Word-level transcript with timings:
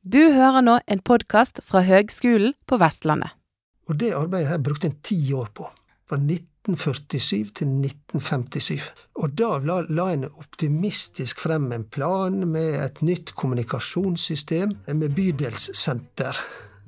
Du 0.00 0.32
hører 0.32 0.62
nå 0.64 0.78
en 0.88 1.00
podkast 1.04 1.58
fra 1.60 1.82
Høgskolen 1.84 2.54
på 2.64 2.78
Vestlandet. 2.80 3.34
Og 3.84 3.98
det 4.00 4.14
arbeidet 4.16 4.48
her 4.48 4.62
brukte 4.64 4.88
en 4.88 4.96
ti 5.04 5.18
år 5.36 5.50
på. 5.52 5.66
Fra 6.08 6.16
1947 6.16 7.50
til 7.60 7.74
1957. 7.84 8.86
Og 9.20 9.34
da 9.36 9.50
la, 9.60 9.76
la 9.92 10.06
en 10.14 10.24
optimistisk 10.24 11.44
frem 11.44 11.68
en 11.76 11.84
plan 11.84 12.48
med 12.48 12.78
et 12.80 13.02
nytt 13.04 13.34
kommunikasjonssystem 13.36 14.72
med 14.88 15.12
bydelssenter. 15.18 16.40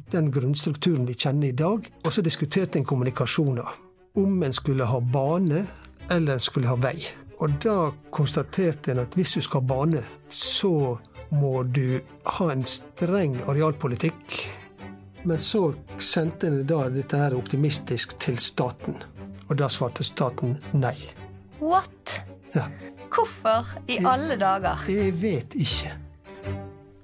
Den 0.09 0.33
grunnstrukturen 0.33 1.05
vi 1.05 1.13
kjenner 1.13 1.53
i 1.53 1.59
dag. 1.61 1.85
Og 2.07 2.17
så 2.17 2.25
diskuterte 2.25 2.81
en 2.81 2.89
kommunikasjoner. 2.89 3.77
Om 4.17 4.41
en 4.41 4.57
skulle 4.57 4.89
ha 4.89 5.05
bane, 5.05 5.67
eller 6.09 6.41
en 6.41 6.49
skulle 6.49 6.73
ha 6.73 6.81
vei. 6.81 6.97
Og 7.45 7.61
da 7.61 7.91
konstaterte 8.09 8.97
en 8.97 9.05
at 9.05 9.21
hvis 9.21 9.37
du 9.37 9.45
skal 9.45 9.61
ha 9.61 9.75
bane, 9.77 10.07
så 10.33 10.97
må 11.33 11.62
du 11.64 12.01
ha 12.37 12.49
en 12.53 12.64
streng 12.69 13.39
arealpolitikk. 13.49 14.37
Men 15.25 15.39
så 15.41 15.71
sendte 16.03 16.50
en 16.50 16.63
da 16.67 16.85
dette 16.93 17.18
her 17.18 17.36
optimistisk 17.39 18.18
til 18.22 18.39
staten. 18.43 18.99
Og 19.49 19.57
da 19.61 19.68
svarte 19.71 20.05
staten 20.07 20.57
nei. 20.75 20.96
What? 21.61 22.21
Ja. 22.57 22.67
Hvorfor 23.13 23.75
i 23.93 24.00
alle 24.08 24.36
dager? 24.41 24.82
Jeg 24.91 25.14
vet 25.22 25.57
ikke. 25.57 25.93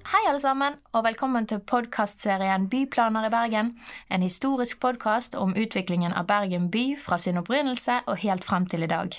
Hei, 0.09 0.23
alle 0.25 0.39
sammen, 0.41 0.73
og 0.97 1.03
velkommen 1.05 1.45
til 1.45 1.59
podkastserien 1.69 2.63
Byplaner 2.71 3.27
i 3.27 3.29
Bergen. 3.29 3.67
En 4.09 4.23
historisk 4.25 4.79
podkast 4.81 5.35
om 5.37 5.51
utviklingen 5.53 6.15
av 6.17 6.25
Bergen 6.31 6.65
by 6.73 6.95
fra 6.97 7.19
sin 7.21 7.37
opprinnelse 7.37 7.99
og 8.09 8.17
helt 8.23 8.47
frem 8.47 8.65
til 8.65 8.87
i 8.87 8.89
dag. 8.89 9.13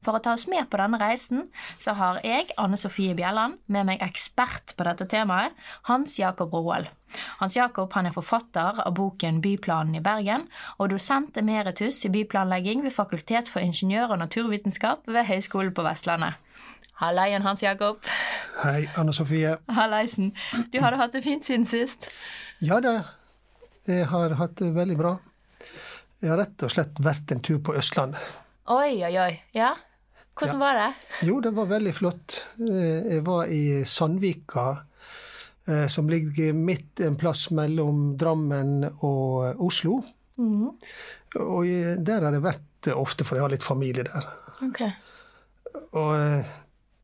For 0.00 0.16
å 0.16 0.22
ta 0.24 0.32
oss 0.32 0.46
med 0.48 0.70
på 0.72 0.80
denne 0.80 0.96
reisen, 1.02 1.50
så 1.76 1.92
har 1.98 2.22
jeg, 2.24 2.48
Anne 2.56 2.80
Sofie 2.80 3.12
Bjelland, 3.18 3.58
med 3.68 3.90
meg 3.90 4.00
ekspert 4.00 4.72
på 4.78 4.86
dette 4.88 5.04
temaet, 5.12 5.52
Hans 5.90 6.16
Jakob 6.16 6.56
Roald. 6.56 6.88
Hans 7.42 7.58
Jakob 7.58 7.92
han 7.92 8.08
er 8.08 8.16
forfatter 8.16 8.80
av 8.86 8.96
boken 8.96 9.42
Byplanen 9.44 10.00
i 10.00 10.00
Bergen, 10.00 10.46
og 10.78 10.94
dosent 10.94 11.36
emeritus 11.36 12.00
i 12.08 12.12
byplanlegging 12.16 12.80
ved 12.86 12.96
Fakultet 12.96 13.52
for 13.52 13.60
ingeniør- 13.60 14.16
og 14.16 14.24
naturvitenskap 14.24 15.04
ved 15.12 15.28
Høgskolen 15.28 15.76
på 15.76 15.84
Vestlandet. 15.84 16.40
Hallaien, 17.00 17.42
Hans 17.42 17.62
Jakob. 17.62 17.98
Hei, 18.62 18.86
Anne 18.96 19.12
Sofie. 19.12 19.56
Hallaisen. 19.72 20.32
Du 20.72 20.78
har 20.82 20.92
hatt 21.00 21.12
det 21.16 21.22
fint 21.24 21.44
siden 21.44 21.64
sist? 21.66 22.08
Ja 22.62 22.78
da, 22.84 22.98
jeg 23.88 24.06
har 24.12 24.34
hatt 24.38 24.58
det 24.60 24.70
veldig 24.76 24.96
bra. 25.00 25.16
Jeg 26.22 26.30
har 26.30 26.38
rett 26.44 26.62
og 26.62 26.70
slett 26.70 27.00
vært 27.02 27.32
en 27.34 27.40
tur 27.42 27.58
på 27.64 27.74
Østlandet. 27.78 28.20
Oi, 28.70 29.00
oi, 29.08 29.14
oi. 29.18 29.32
Ja? 29.56 29.72
Hvordan 30.38 30.54
Ja. 30.54 30.60
var 30.62 30.74
det? 30.78 31.26
Jo, 31.28 31.40
det 31.40 31.50
var 31.56 31.66
veldig 31.66 31.94
flott. 31.94 32.44
Eh, 32.60 33.02
Jeg 33.16 33.24
var 33.26 33.46
i 33.46 33.82
Sandvika, 33.84 34.84
eh, 35.68 35.86
som 35.88 36.08
ligger 36.08 36.52
midt 36.54 37.00
en 37.00 37.16
plass 37.16 37.50
mellom 37.50 38.16
Drammen 38.16 38.84
og 39.02 39.60
Oslo. 39.60 40.04
Og 40.38 41.64
der 42.04 42.20
har 42.22 42.32
jeg 42.32 42.42
vært 42.42 42.92
ofte, 42.94 43.24
for 43.24 43.36
jeg 43.36 43.42
har 43.42 43.50
litt 43.50 43.62
familie 43.62 44.04
der. 44.04 44.24
Ok. 44.62 44.80
Og 45.92 46.14
eh, 46.16 46.44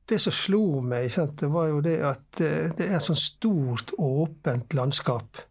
det 0.08 0.18
som 0.22 0.32
slo 0.34 0.80
meg, 0.84 1.10
sant, 1.12 1.36
det 1.42 1.50
var 1.52 1.68
jo 1.70 1.82
det 1.84 1.98
at 2.06 2.40
eh, 2.44 2.70
det 2.76 2.88
er 2.88 2.96
et 2.98 3.04
sånt 3.04 3.20
stort, 3.20 3.92
åpent 3.98 4.74
landskap. 4.78 5.44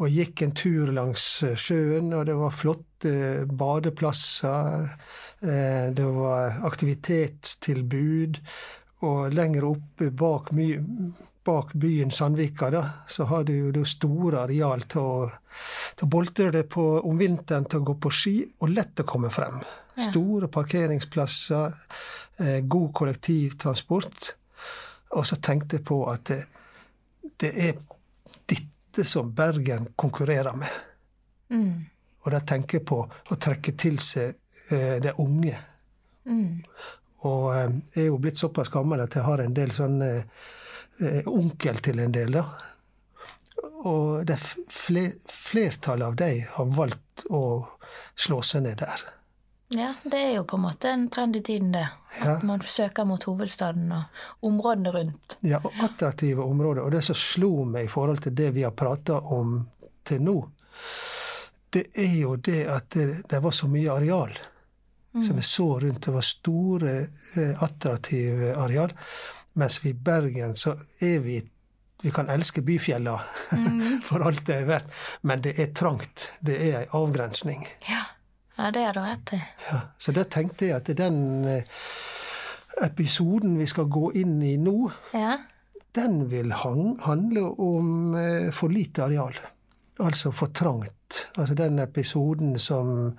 Og 0.00 0.08
jeg 0.08 0.30
gikk 0.30 0.42
en 0.44 0.54
tur 0.56 0.92
langs 0.96 1.24
eh, 1.46 1.56
sjøen, 1.56 2.12
og 2.16 2.26
det 2.28 2.36
var 2.36 2.56
flotte 2.56 3.12
badeplasser. 3.46 4.90
eh, 5.42 5.86
Det 5.96 6.08
var 6.16 6.60
aktivitetstilbud. 6.68 8.40
Og 9.08 9.32
lenger 9.32 9.64
oppe 9.64 10.10
bak, 10.12 10.50
bak 11.44 11.72
byen 11.72 12.10
Sandvika, 12.12 12.68
da, 12.70 12.82
så 13.08 13.24
har 13.30 13.46
du 13.48 13.54
jo 13.72 13.84
store 13.88 14.42
areal 14.44 14.84
til 14.84 15.00
å, 15.00 15.30
til 15.96 16.04
å 16.04 16.10
boltre 16.12 16.50
det 16.52 16.66
på 16.68 16.84
om 17.00 17.16
vinteren 17.16 17.64
til 17.64 17.80
å 17.80 17.86
gå 17.92 17.96
på 17.96 18.12
ski, 18.12 18.34
og 18.60 18.74
lett 18.74 19.00
å 19.00 19.08
komme 19.08 19.32
frem. 19.32 19.56
Store 20.00 20.48
parkeringsplasser, 20.48 21.74
eh, 22.40 22.60
god 22.62 22.92
kollektivtransport. 22.94 24.34
Og 25.18 25.26
så 25.26 25.36
tenkte 25.42 25.76
jeg 25.78 25.84
på 25.88 26.00
at 26.10 26.24
det, 26.30 26.44
det 27.40 27.50
er 27.68 27.78
dette 28.48 29.04
som 29.06 29.32
Bergen 29.34 29.88
konkurrerer 29.98 30.56
med. 30.56 30.70
Og 32.24 32.30
da 32.34 32.40
tenker 32.46 32.78
jeg 32.78 32.86
på 32.86 33.00
å 33.02 33.36
trekke 33.40 33.72
til 33.80 33.98
seg 34.02 34.34
eh, 34.74 34.98
de 35.02 35.12
unge. 35.18 35.56
Og 37.26 37.46
eh, 37.54 37.70
jeg 37.94 38.04
er 38.04 38.10
jo 38.10 38.18
blitt 38.22 38.38
såpass 38.40 38.68
gammel 38.72 39.00
at 39.04 39.14
jeg 39.16 39.24
har 39.26 39.42
en 39.44 39.54
del 39.56 39.72
sånn 39.74 39.98
eh, 40.04 40.22
eh, 41.04 41.22
onkel 41.28 41.80
til 41.84 41.98
en 42.04 42.12
del, 42.14 42.36
da. 42.38 42.44
Og 43.88 44.26
det 44.28 44.36
f- 44.36 44.58
fle, 44.68 45.06
flertallet 45.28 46.06
av 46.06 46.16
de 46.20 46.30
har 46.54 46.70
valgt 46.76 47.24
å 47.32 47.42
slå 48.20 48.42
seg 48.44 48.66
ned 48.68 48.78
der. 48.84 49.00
Ja, 49.70 49.92
det 50.02 50.18
er 50.18 50.32
jo 50.34 50.44
på 50.50 50.58
en 50.58 50.64
måte 50.64 50.90
en 50.90 51.06
trend 51.14 51.36
i 51.38 51.42
tiden, 51.46 51.72
det. 51.72 51.86
Ja. 52.20 52.36
At 52.36 52.42
man 52.46 52.62
søker 52.66 53.06
mot 53.06 53.22
hovedstaden 53.22 53.92
og 53.94 54.46
områdene 54.46 54.92
rundt. 54.94 55.36
Ja, 55.46 55.60
og 55.62 55.76
attraktive 55.84 56.42
områder. 56.42 56.82
Og 56.82 56.90
det 56.90 57.04
som 57.06 57.18
slo 57.18 57.52
meg 57.64 57.86
i 57.86 57.92
forhold 57.92 58.24
til 58.24 58.34
det 58.34 58.50
vi 58.56 58.66
har 58.66 58.74
prata 58.74 59.20
om 59.20 59.60
til 60.04 60.24
nå, 60.26 60.36
det 61.70 61.84
er 61.94 62.16
jo 62.18 62.34
det 62.36 62.64
at 62.66 62.88
det, 62.96 63.06
det 63.30 63.42
var 63.42 63.54
så 63.54 63.68
mye 63.70 63.92
areal 63.94 64.34
som 65.12 65.36
vi 65.36 65.42
så 65.42 65.80
rundt. 65.80 66.02
Det 66.02 66.10
var 66.10 66.20
store, 66.20 66.96
eh, 67.38 67.62
attraktive 67.62 68.56
areal. 68.56 68.92
Mens 69.52 69.84
vi 69.84 69.90
i 69.90 69.94
Bergen 69.94 70.56
så 70.56 70.76
er 71.00 71.18
vi 71.18 71.42
Vi 72.02 72.10
kan 72.10 72.30
elske 72.30 72.62
byfjella 72.62 73.20
for 74.08 74.22
alt 74.24 74.46
det 74.46 74.54
er 74.54 74.64
verdt, 74.64 74.86
men 75.20 75.42
det 75.44 75.58
er 75.60 75.66
trangt. 75.76 76.30
Det 76.40 76.54
er 76.56 76.78
ei 76.78 76.86
avgrensning. 76.96 77.66
Ja, 77.84 78.00
ja 78.60 78.70
det 78.74 78.86
har 78.86 78.96
du 78.96 79.00
rett 79.04 79.34
i. 79.36 79.40
Ja, 79.70 79.80
så 79.98 80.14
da 80.16 80.24
tenkte 80.28 80.68
jeg 80.68 80.76
at 80.80 80.90
den 80.98 81.20
eh, 81.48 81.86
episoden 82.84 83.56
vi 83.58 83.68
skal 83.70 83.88
gå 83.90 84.12
inn 84.20 84.38
i 84.42 84.56
nå, 84.60 84.76
Ja, 85.16 85.38
den 85.96 86.28
vil 86.30 86.52
han, 86.52 86.98
handle 87.02 87.48
om 87.58 88.14
eh, 88.14 88.50
for 88.54 88.70
lite 88.70 89.04
areal. 89.08 89.34
Altså 90.00 90.32
for 90.32 90.52
trangt. 90.54 91.26
Altså 91.36 91.54
den 91.58 91.78
episoden 91.82 92.58
som 92.58 93.16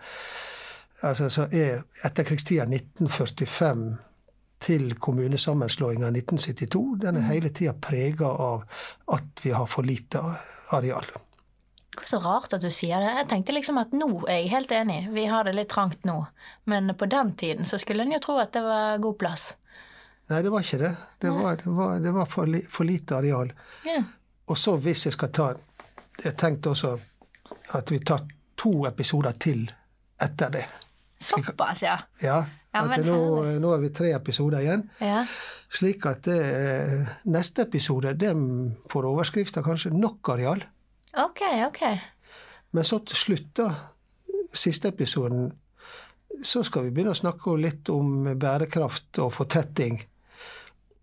altså, 1.03 1.29
så 1.29 1.50
er 1.52 1.84
etterkrigstida 2.06 2.63
1945 2.63 3.84
til 4.62 4.94
kommunesammenslåinga 5.02 6.12
1972, 6.13 7.02
den 7.02 7.18
er 7.18 7.28
hele 7.31 7.50
tida 7.50 7.73
prega 7.81 8.29
av 8.29 8.63
at 9.13 9.44
vi 9.44 9.53
har 9.58 9.68
for 9.69 9.85
lite 9.85 10.22
areal. 10.72 11.08
Det 11.91 12.06
er 12.06 12.07
så 12.07 12.19
rart 12.24 12.53
at 12.56 12.63
du 12.63 12.69
sier 12.72 13.03
det. 13.03 13.09
Jeg 13.19 13.28
tenkte 13.28 13.56
liksom 13.56 13.79
at 13.81 13.91
nå 13.96 14.07
er 14.24 14.41
jeg 14.41 14.52
helt 14.53 14.72
enig, 14.72 15.00
vi 15.12 15.25
har 15.28 15.44
det 15.47 15.56
litt 15.57 15.72
trangt 15.74 16.06
nå. 16.07 16.22
Men 16.72 16.94
på 16.96 17.07
den 17.12 17.34
tiden 17.35 17.68
så 17.68 17.79
skulle 17.81 18.06
en 18.06 18.13
jo 18.16 18.22
tro 18.24 18.38
at 18.40 18.53
det 18.56 18.62
var 18.63 19.02
god 19.03 19.18
plass. 19.19 19.50
Nei, 20.31 20.40
det 20.46 20.53
var 20.53 20.63
ikke 20.63 20.79
det. 20.79 20.91
Det 21.19 21.34
var, 21.35 21.57
det 21.59 21.74
var, 21.75 21.97
det 22.00 22.13
var 22.16 22.29
for, 22.31 22.47
li, 22.47 22.62
for 22.72 22.88
lite 22.88 23.18
areal. 23.19 23.52
Ja. 23.84 24.00
Og 24.47 24.57
så 24.57 24.78
hvis 24.79 25.06
jeg 25.07 25.16
skal 25.16 25.31
ta 25.31 25.52
Jeg 26.22 26.35
tenkte 26.38 26.69
også 26.69 26.90
at 27.75 27.91
vi 27.91 27.97
tar 28.06 28.23
to 28.59 28.85
episoder 28.85 29.35
til 29.41 29.63
etter 30.22 30.52
det. 30.53 30.66
Såpass, 31.18 31.84
ja. 31.84 31.96
Ja, 32.22 32.44
Ja, 32.72 32.85
men 32.88 33.02
nå, 33.03 33.16
nå 33.59 33.72
er 33.75 33.81
vi 33.84 33.90
tre 33.91 34.13
episoder 34.16 34.63
igjen. 34.63 34.85
Ja, 35.03 35.25
Slik 35.72 36.06
at 36.08 36.23
det, 36.28 36.38
neste 37.31 37.66
episode 37.66 38.13
den 38.19 38.46
får 38.91 39.08
overskrifta 39.08 39.63
kanskje 39.63 39.91
'Nok 39.91 40.29
areal'. 40.34 40.63
Ok, 41.13 41.41
ok. 41.67 41.81
Men 42.72 42.83
så 42.88 42.99
til 43.05 43.16
slutt, 43.19 43.49
da, 43.57 43.69
siste 44.53 44.88
episoden, 44.94 45.51
så 46.44 46.63
skal 46.63 46.88
vi 46.88 46.91
begynne 46.95 47.11
å 47.13 47.19
snakke 47.19 47.57
litt 47.59 47.89
om 47.94 48.23
bærekraft 48.39 49.19
og 49.22 49.33
fortetting. 49.35 49.99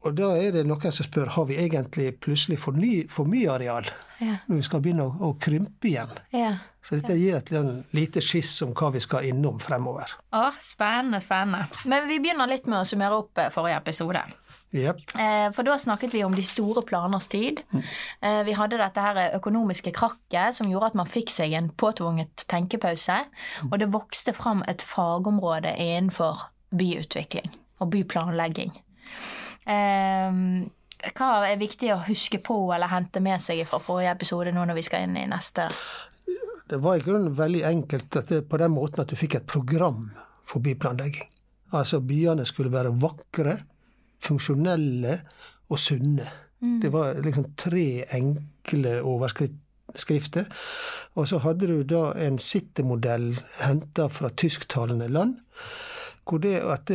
Og 0.06 0.14
da 0.14 0.28
er 0.38 0.52
det 0.54 0.62
noen 0.66 0.92
som 0.94 1.04
spør 1.04 1.32
har 1.34 1.44
vi 1.48 1.56
egentlig 1.58 2.12
plutselig 2.22 2.56
for, 2.62 2.72
ny, 2.78 3.08
for 3.10 3.26
mye 3.28 3.50
areal 3.50 3.88
Ja. 4.22 4.36
når 4.46 4.56
vi 4.56 4.62
skal 4.66 4.80
begynne 4.82 5.04
å, 5.04 5.12
å 5.28 5.32
krympe 5.38 5.90
igjen. 5.90 6.12
Ja. 6.32 6.52
Så 6.82 6.96
dette 6.98 7.16
gir 7.18 7.36
et 7.36 7.50
lite- 7.94 8.22
skiss 8.22 8.62
om 8.62 8.72
hva 8.74 8.92
vi 8.94 9.00
skal 9.00 9.26
innom 9.28 9.58
fremover. 9.60 10.10
Å, 10.32 10.52
spennende, 10.62 11.20
spennende. 11.20 11.66
Men 11.90 12.08
vi 12.08 12.18
begynner 12.22 12.48
litt 12.48 12.66
med 12.66 12.80
å 12.80 12.86
summere 12.88 13.18
opp 13.18 13.38
eh, 13.38 13.50
forrige 13.50 13.76
episode. 13.82 14.22
Jepp. 14.70 15.00
Eh, 15.16 15.48
For 15.56 15.64
da 15.64 15.78
snakket 15.80 16.12
vi 16.12 16.20
om 16.24 16.34
de 16.36 16.42
store 16.44 16.82
planers 16.84 17.26
tid. 17.32 17.62
Eh, 18.20 18.42
Vi 18.44 18.52
hadde 18.52 18.76
dette 18.78 19.00
her 19.00 19.36
økonomiske 19.38 19.92
krakket 19.96 20.54
som 20.54 20.68
gjorde 20.68 20.86
at 20.92 20.98
man 21.00 21.06
fikk 21.08 21.30
seg 21.32 21.52
en 21.56 21.70
påtvunget 21.70 22.44
tenkepause. 22.48 23.16
Og 23.70 23.78
det 23.78 23.88
vokste 23.92 24.34
fram 24.36 24.62
et 24.68 24.82
fagområde 24.84 25.72
innenfor 25.78 26.50
byutvikling 26.74 27.48
og 27.80 27.90
byplanlegging. 27.94 28.74
Eh, 29.66 30.32
Hva 31.14 31.30
er 31.46 31.56
viktig 31.60 31.92
å 31.94 32.00
huske 32.08 32.40
på 32.42 32.58
eller 32.74 32.90
hente 32.90 33.20
med 33.22 33.40
seg 33.40 33.62
fra 33.70 33.78
forrige 33.78 34.10
episode 34.16 34.52
nå 34.52 34.64
når 34.66 34.74
vi 34.80 34.82
skal 34.82 35.06
inn 35.06 35.16
i 35.16 35.26
neste? 35.30 35.68
Det 36.68 36.80
var 36.82 36.98
i 36.98 37.04
grunnen 37.04 37.32
veldig 37.38 37.62
enkelt 37.64 38.16
på 38.50 38.58
den 38.60 38.74
måten 38.74 39.00
at 39.00 39.08
du 39.08 39.16
fikk 39.16 39.36
et 39.38 39.46
program 39.46 40.10
for 40.44 40.60
byplanlegging. 40.60 41.28
Altså 41.72 42.00
byene 42.04 42.44
skulle 42.48 42.72
være 42.72 42.90
vakre, 43.00 43.54
funksjonelle 44.22 45.18
og 45.68 45.78
sunne. 45.78 46.28
Det 46.58 46.90
var 46.90 47.20
liksom 47.22 47.52
tre 47.56 48.04
enkle 48.14 48.96
overskrifter. 49.06 50.48
Og 51.14 51.28
så 51.28 51.38
hadde 51.44 51.68
du 51.70 51.82
da 51.86 52.12
en 52.18 52.38
sittemodell 52.42 53.30
henta 53.62 54.08
fra 54.10 54.30
tysktalende 54.34 55.08
land, 55.08 55.36
hvor 56.26 56.42
det 56.42 56.58
at 56.60 56.90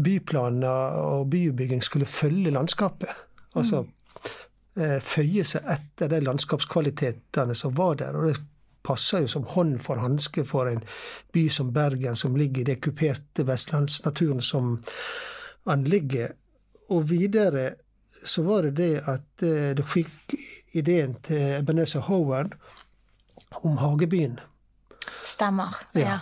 byplaner 0.00 0.96
og 1.02 1.28
byutbygging 1.30 1.82
skulle 1.84 2.08
følge 2.08 2.50
landskapet. 2.50 3.12
Altså 3.54 3.82
mm. 3.84 5.00
føye 5.04 5.44
seg 5.44 5.68
etter 5.76 6.08
de 6.08 6.22
landskapskvalitetene 6.24 7.54
som 7.54 7.76
var 7.76 8.00
der. 8.00 8.16
Og 8.16 8.30
det 8.30 8.40
passer 8.82 9.22
jo 9.22 9.30
som 9.30 9.44
hånd 9.52 9.76
for 9.84 10.00
hanske 10.02 10.44
for 10.48 10.70
en 10.70 10.82
by 11.34 11.46
som 11.52 11.72
Bergen, 11.74 12.16
som 12.16 12.36
ligger 12.36 12.64
i 12.64 12.70
det 12.72 12.80
kuperte 12.82 13.46
vestlandsnaturen 13.46 14.42
som 14.42 14.78
han 15.68 15.84
ligger. 15.84 16.32
Og 16.92 17.08
videre 17.10 17.72
så 18.24 18.42
var 18.42 18.62
det 18.62 18.76
det 18.76 19.02
at 19.08 19.44
eh, 19.46 19.72
dere 19.76 19.88
fikk 19.88 20.36
ideen 20.78 21.16
til 21.24 21.58
Ebenezer 21.58 22.04
Howard 22.06 22.54
om 23.64 23.78
Hagebyen. 23.80 24.38
Stemmer. 25.24 25.74
Ja. 25.96 26.18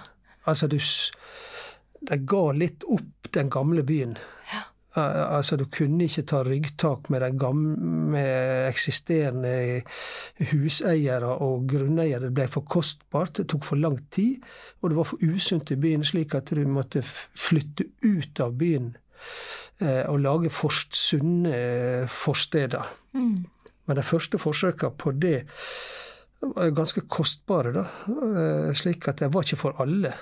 Altså, 0.49 0.69
du, 0.71 0.79
de 2.01 2.21
ga 2.25 2.45
litt 2.57 2.87
opp 2.89 3.31
den 3.35 3.51
gamle 3.53 3.85
byen. 3.87 4.17
Ja. 4.53 4.63
Altså, 5.01 5.57
du 5.57 5.67
kunne 5.71 6.07
ikke 6.07 6.25
ta 6.31 6.41
ryggtak 6.47 7.11
med 7.13 7.27
gamle 7.39 8.23
eksisterende 8.71 9.83
huseiere 10.51 11.37
og 11.45 11.69
grunneiere. 11.71 12.29
Det 12.29 12.35
ble 12.39 12.49
for 12.51 12.67
kostbart, 12.67 13.37
det 13.39 13.51
tok 13.53 13.67
for 13.69 13.83
lang 13.83 14.01
tid, 14.11 14.41
og 14.81 14.91
det 14.91 14.99
var 14.99 15.11
for 15.13 15.23
usunt 15.23 15.71
i 15.71 15.79
byen, 15.79 16.07
slik 16.07 16.35
at 16.39 16.51
du 16.55 16.65
måtte 16.67 17.05
flytte 17.05 17.91
ut 18.07 18.43
av 18.43 18.57
byen 18.59 18.95
eh, 19.83 20.05
og 20.11 20.21
lage 20.21 20.51
forst, 20.51 20.95
sunne 20.97 22.07
forsteder. 22.09 22.83
forsteder. 23.13 23.45
Men 23.87 23.97
de 23.97 24.03
første 24.07 24.39
forsøka 24.39 24.89
på 24.95 25.11
det 25.19 25.45
var 26.41 26.71
ganske 26.71 27.01
kostbare, 27.11 27.73
da. 27.75 27.81
Eh, 28.09 28.73
Slik 28.75 29.09
at 29.09 29.17
det 29.21 29.33
var 29.35 29.43
ikke 29.45 29.57
for 29.61 29.73
alle. 29.83 30.13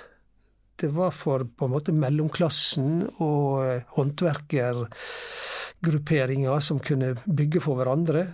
Det 0.79 0.89
var 0.95 1.11
for 1.11 1.43
på 1.43 1.65
en 1.65 1.71
måte 1.75 1.91
mellomklassen 1.93 3.09
og 3.19 3.65
eh, 3.65 3.81
håndverkergrupperinger 3.95 6.59
som 6.59 6.79
kunne 6.79 7.15
bygge 7.27 7.59
for 7.61 7.75
hverandre. 7.79 8.25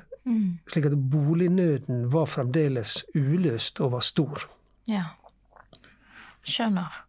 Slik 0.72 0.86
at 0.90 0.98
bolignøden 1.12 2.12
var 2.14 2.26
fremdeles 2.26 3.06
uløst 3.14 3.82
og 3.82 3.92
var 3.98 4.02
stor. 4.02 4.50
ja. 4.90 5.04
Skjønner. 6.46 7.05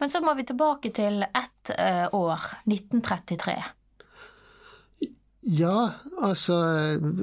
Men 0.00 0.10
så 0.10 0.20
må 0.24 0.34
vi 0.34 0.46
tilbake 0.48 0.92
til 0.94 1.22
ett 1.24 1.72
eh, 1.78 2.06
år, 2.12 2.50
1933. 2.64 3.56
Ja, 5.44 5.90
altså 6.22 6.58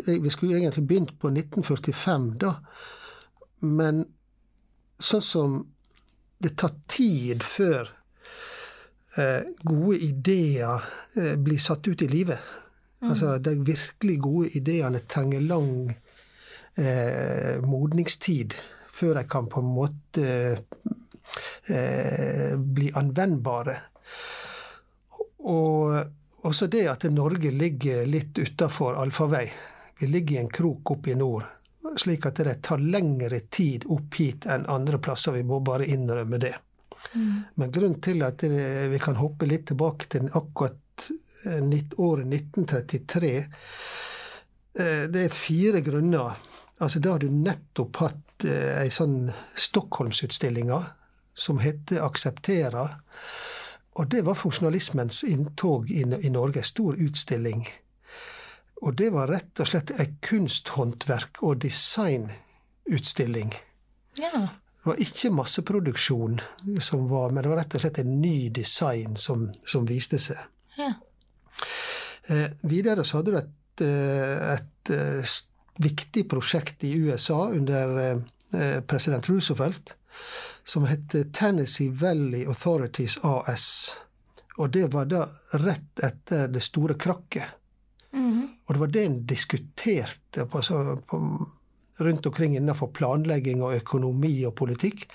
eh, 0.06 0.22
Vi 0.22 0.30
skulle 0.30 0.58
egentlig 0.60 0.88
begynt 0.88 1.16
på 1.20 1.32
1945, 1.32 2.28
da. 2.42 2.56
Men 3.60 4.06
sånn 5.02 5.26
som 5.26 5.58
det 6.42 6.56
tar 6.58 6.74
tid 6.90 7.44
før 7.46 7.90
eh, 9.18 9.46
gode 9.62 10.00
ideer 10.02 10.82
eh, 11.18 11.36
blir 11.38 11.62
satt 11.62 11.88
ut 11.88 12.02
i 12.02 12.10
livet. 12.10 12.40
Altså, 13.02 13.38
de 13.42 13.56
virkelig 13.66 14.20
gode 14.22 14.50
ideene 14.58 15.00
trenger 15.10 15.42
lang 15.42 15.72
eh, 16.78 17.58
modningstid 17.66 18.54
før 18.94 19.18
de 19.18 19.24
kan 19.30 19.48
på 19.50 19.64
en 19.64 19.72
måte 19.74 20.26
eh, 21.70 22.58
bli 22.58 22.92
anvendbare. 22.96 23.78
Og 25.42 26.46
også 26.46 26.68
det 26.68 26.88
at 26.90 27.04
Norge 27.14 27.52
ligger 27.52 28.06
litt 28.06 28.38
utafor 28.38 28.98
allfarvei. 29.02 29.46
Vi 30.00 30.08
ligger 30.08 30.36
i 30.36 30.42
en 30.42 30.50
krok 30.50 30.92
oppe 30.92 31.12
i 31.12 31.16
nord. 31.16 31.46
Slik 31.98 32.26
at 32.26 32.40
det 32.42 32.62
tar 32.66 32.82
lengre 32.82 33.44
tid 33.50 33.86
opp 33.90 34.16
hit 34.18 34.46
enn 34.50 34.66
andre 34.70 34.98
plasser. 34.98 35.36
Vi 35.36 35.44
må 35.46 35.60
bare 35.66 35.86
innrømme 35.86 36.40
det. 36.42 36.56
Men 37.58 37.72
grunnen 37.74 38.02
til 38.02 38.22
at 38.26 38.44
vi 38.44 39.00
kan 39.02 39.18
hoppe 39.18 39.48
litt 39.50 39.68
tilbake 39.72 40.10
til 40.10 40.30
akkurat 40.30 41.10
eh, 41.50 41.62
året 41.98 42.28
1933, 42.30 43.32
eh, 44.80 45.04
det 45.10 45.26
er 45.26 45.34
fire 45.34 45.82
grunner. 45.82 46.38
Altså, 46.78 47.02
da 47.02 47.16
har 47.16 47.22
du 47.22 47.30
nettopp 47.34 48.02
hatt 48.02 48.46
ei 48.46 48.90
sånn 48.94 49.28
Stockholmsutstillinga 49.54 50.80
som 51.34 51.60
heter 51.60 52.04
Akseptera. 52.06 52.88
Og 54.00 54.08
det 54.12 54.22
var 54.26 54.40
funksjonalismens 54.40 55.24
inntog 55.28 55.92
i, 55.92 56.02
i 56.02 56.30
Norge. 56.30 56.64
Stor 56.64 56.96
utstilling. 56.96 57.68
Og 58.82 58.96
det 58.98 59.12
var 59.14 59.30
rett 59.30 59.60
og 59.62 59.68
slett 59.70 59.92
ei 60.00 60.08
kunsthåndverk- 60.26 61.44
og 61.46 61.60
designutstilling. 61.62 63.54
Ja. 64.20 64.48
Det 64.82 64.88
var 64.90 65.02
ikke 65.04 65.30
masseproduksjon, 65.38 66.40
som 66.82 67.06
var, 67.12 67.30
men 67.30 67.44
det 67.44 67.52
var 67.52 67.62
rett 67.62 67.76
og 67.78 67.84
slett 67.84 68.00
en 68.02 68.16
ny 68.22 68.50
design 68.50 69.16
som, 69.16 69.52
som 69.68 69.86
viste 69.86 70.20
seg. 70.22 70.40
ja. 70.80 70.94
Eh, 72.30 72.52
videre 72.70 73.04
så 73.04 73.18
hadde 73.18 73.32
du 73.34 73.38
et, 73.40 73.82
eh, 73.82 74.54
et 74.54 74.92
eh, 74.94 75.32
viktig 75.82 76.28
prosjekt 76.30 76.84
i 76.86 76.94
USA 77.02 77.50
under 77.50 77.98
eh, 78.06 78.78
president 78.86 79.30
Roosevelt 79.30 79.96
som 80.64 80.86
het 80.90 81.16
Tennessee 81.34 81.92
Valley 81.92 82.46
Authorities 82.46 83.18
AS. 83.24 83.98
Og 84.58 84.72
det 84.74 84.90
var 84.94 85.08
da 85.10 85.26
rett 85.62 86.04
etter 86.04 86.48
det 86.52 86.62
store 86.64 86.96
krakket. 87.00 87.58
Og 88.72 88.76
det 88.76 88.80
var 88.80 88.88
det 88.88 89.06
en 89.06 89.26
diskuterte 89.28 90.46
på, 90.46 90.62
så, 90.62 90.96
på, 91.08 91.18
rundt 92.00 92.26
omkring 92.26 92.56
innenfor 92.56 92.88
planlegging 92.96 93.64
og 93.64 93.76
økonomi 93.76 94.46
og 94.48 94.56
politikk. 94.56 95.08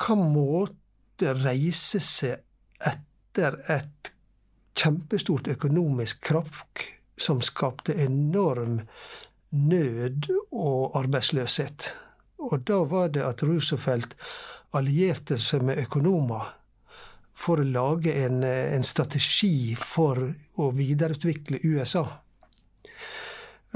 Hva 0.00 0.16
måtte 0.16 1.34
reise 1.36 2.00
seg 2.00 2.40
etter 2.80 3.58
et 3.68 4.12
kjempestort 4.80 5.50
økonomisk 5.52 6.22
krakk 6.30 6.86
som 7.20 7.42
skapte 7.44 7.92
enorm 8.00 8.80
nød 9.50 10.30
og 10.48 10.96
arbeidsløshet. 10.96 11.90
Og 12.48 12.62
da 12.66 12.80
var 12.88 13.12
det 13.14 13.24
at 13.26 13.44
Roosevelt 13.44 14.16
allierte 14.76 15.38
seg 15.40 15.64
med 15.66 15.82
økonomer 15.82 16.48
for 17.40 17.60
å 17.60 17.66
lage 17.66 18.14
en, 18.24 18.42
en 18.44 18.84
strategi 18.84 19.74
for 19.78 20.20
å 20.60 20.70
videreutvikle 20.76 21.62
USA. 21.64 22.04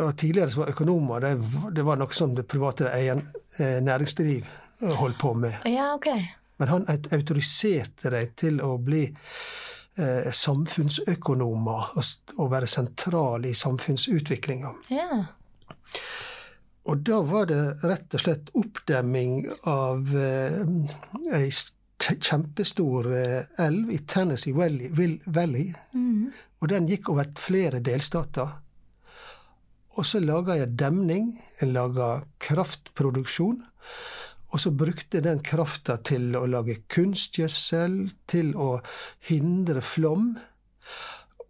Og 0.02 0.16
tidligere 0.18 0.50
så 0.50 0.60
var 0.60 0.72
økonomer 0.74 1.22
det, 1.22 1.34
det 1.76 1.84
var 1.86 2.00
noe 2.00 2.14
som 2.16 2.34
det 2.34 2.46
private 2.50 2.90
egen 2.98 3.22
eh, 3.62 3.78
næringsliv 3.84 4.48
eh, 4.82 4.96
holdt 4.98 5.20
på 5.20 5.34
med. 5.38 5.60
ja, 5.70 5.92
ok. 5.94 6.10
Men 6.56 6.70
han 6.70 6.84
autoriserte 6.88 8.10
dem 8.14 8.34
til 8.38 8.60
å 8.62 8.76
bli 8.78 9.04
eh, 9.06 10.28
samfunnsøkonomer 10.30 11.96
og, 11.98 12.10
og 12.38 12.50
være 12.52 12.68
sentral 12.70 13.46
i 13.46 13.54
samfunnsutviklinga. 13.58 14.70
Ja. 14.94 15.24
Og 16.84 17.00
da 17.06 17.20
var 17.24 17.46
det 17.48 17.60
rett 17.84 18.12
og 18.16 18.20
slett 18.20 18.50
oppdemming 18.60 19.46
av 19.70 20.10
eh, 20.20 20.58
ei 21.38 21.46
kjempestor 22.04 23.08
eh, 23.16 23.46
elv 23.64 23.92
i 23.94 23.98
Tennessee 24.04 24.52
Valley, 24.56 24.90
Will- 24.92 25.22
Valley. 25.24 25.70
Og 26.60 26.68
den 26.68 26.88
gikk 26.90 27.08
over 27.14 27.30
flere 27.40 27.80
delstater. 27.84 28.58
Og 29.94 30.04
så 30.08 30.20
laga 30.20 30.56
jeg 30.58 30.74
demning, 30.76 31.30
jeg 31.60 31.70
laga 31.72 32.24
kraftproduksjon. 32.42 33.62
Og 34.54 34.60
så 34.60 34.70
brukte 34.74 35.18
jeg 35.18 35.24
den 35.26 35.40
krafta 35.42 35.96
til 36.04 36.34
å 36.38 36.44
lage 36.46 36.80
kunstgjødsel, 36.92 37.96
til 38.30 38.52
å 38.60 38.76
hindre 39.30 39.80
flom. 39.82 40.34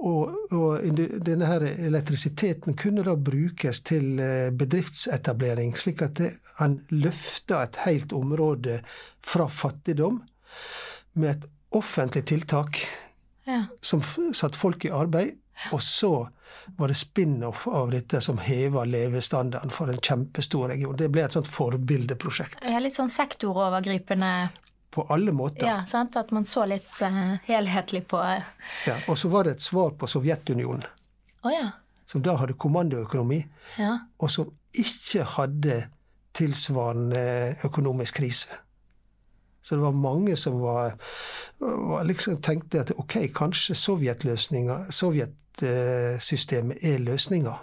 Og, 0.05 0.35
og 0.53 0.99
denne 1.25 1.47
her 1.49 1.63
elektrisiteten 1.87 2.77
kunne 2.77 3.05
da 3.07 3.15
brukes 3.17 3.81
til 3.87 4.19
eh, 4.21 4.51
bedriftsetablering, 4.53 5.77
slik 5.79 6.03
at 6.05 6.21
han 6.59 6.81
løfta 6.91 7.63
et 7.65 7.79
helt 7.87 8.13
område 8.13 8.81
fra 9.25 9.47
fattigdom 9.49 10.21
med 11.15 11.31
et 11.31 11.49
offentlig 11.75 12.25
tiltak 12.27 12.83
ja. 13.47 13.65
som 13.81 14.03
satte 14.05 14.59
folk 14.59 14.85
i 14.85 14.93
arbeid. 14.95 15.39
Og 15.73 15.83
så 15.83 16.29
var 16.77 16.91
det 16.91 16.97
spin-off 16.99 17.67
av 17.69 17.91
dette 17.93 18.21
som 18.25 18.39
heva 18.43 18.85
levestandarden 18.89 19.71
for 19.75 19.91
en 19.91 20.01
kjempestor 20.03 20.69
region. 20.73 20.97
Det 20.99 21.11
ble 21.13 21.25
et 21.27 21.37
sånt 21.37 21.51
forbildeprosjekt 21.51 22.67
Ja, 22.71 22.81
Litt 22.83 22.97
sånn 22.99 23.13
sektorovergripende, 23.13 24.33
på 24.95 25.07
alle 25.11 25.33
måter. 25.35 25.67
ja, 25.67 25.81
sant? 25.91 26.17
At 26.17 26.31
man 26.35 26.47
så 26.49 26.65
litt 26.71 27.01
uh, 27.03 27.35
helhetlig 27.49 28.05
på 28.11 28.21
uh... 28.23 28.45
Ja, 28.87 28.99
og 29.09 29.19
så 29.19 29.29
var 29.33 29.45
det 29.49 29.57
et 29.59 29.65
svar 29.67 29.97
på 29.99 30.07
Sovjetunionen, 30.11 30.85
ja. 31.45 31.71
som 32.07 32.23
da 32.23 32.37
hadde 32.41 32.55
kommandoøkonomi, 32.55 33.43
Ja. 33.79 33.99
og 34.19 34.31
som 34.31 34.53
ikke 34.75 35.27
hadde 35.37 35.85
tilsvarende 36.35 37.55
økonomisk 37.65 38.15
krise. 38.23 38.49
Så 39.65 39.77
det 39.79 39.83
var 39.83 39.93
mange 39.97 40.37
som 40.37 40.59
var, 40.61 40.93
var 41.61 42.03
liksom 42.05 42.41
tenkte 42.43 42.81
at 42.83 42.91
ok, 43.01 43.17
kanskje 43.35 43.75
sovjetløsninga, 43.79 44.81
sovjetsystemet 44.93 46.85
er 46.85 46.99
løsninga. 47.01 47.55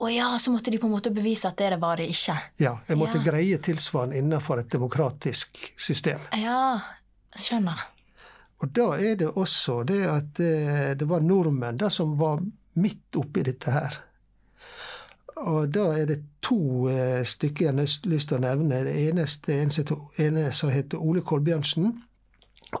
Å 0.00 0.08
ja, 0.12 0.28
så 0.38 0.50
måtte 0.52 0.70
de 0.70 0.78
på 0.78 0.86
en 0.86 0.92
måte 0.96 1.10
bevise 1.10 1.48
at 1.48 1.56
det, 1.56 1.70
det 1.74 1.78
var 1.80 1.96
det 1.96 2.08
ikke. 2.12 2.36
Ja, 2.60 2.78
Jeg 2.88 2.96
måtte 3.00 3.18
Ja. 3.18 3.30
greie 3.32 3.58
tilsvarende 3.58 4.16
innenfor 4.18 4.58
et 4.60 4.68
demokratisk 4.70 5.56
system. 5.78 6.20
Ja, 6.36 6.80
skjønner. 7.36 7.80
Og 8.62 8.68
da 8.72 8.92
er 8.96 9.16
det 9.16 9.28
også 9.36 9.82
det 9.84 10.02
at 10.08 10.40
eh, 10.40 10.94
det 10.96 11.08
var 11.08 11.20
nordmenn 11.20 11.76
da 11.76 11.88
som 11.90 12.16
var 12.18 12.40
midt 12.76 13.16
oppi 13.16 13.42
dette 13.42 13.70
her. 13.72 13.96
Og 15.36 15.68
da 15.68 15.90
er 15.98 16.06
det 16.08 16.18
to 16.40 16.88
eh, 16.88 17.20
stykker 17.24 17.66
jeg 17.66 17.74
har 17.74 17.82
lyst- 18.08 18.28
til 18.28 18.38
å 18.38 18.40
nevne. 18.40 18.84
Det 18.84 18.94
eneste, 19.10 19.52
en 19.60 19.70
som 19.70 20.06
ene 20.18 20.52
som 20.52 20.70
heter 20.70 20.96
Ole 20.98 21.20
Kolbjørnsen. 21.20 21.90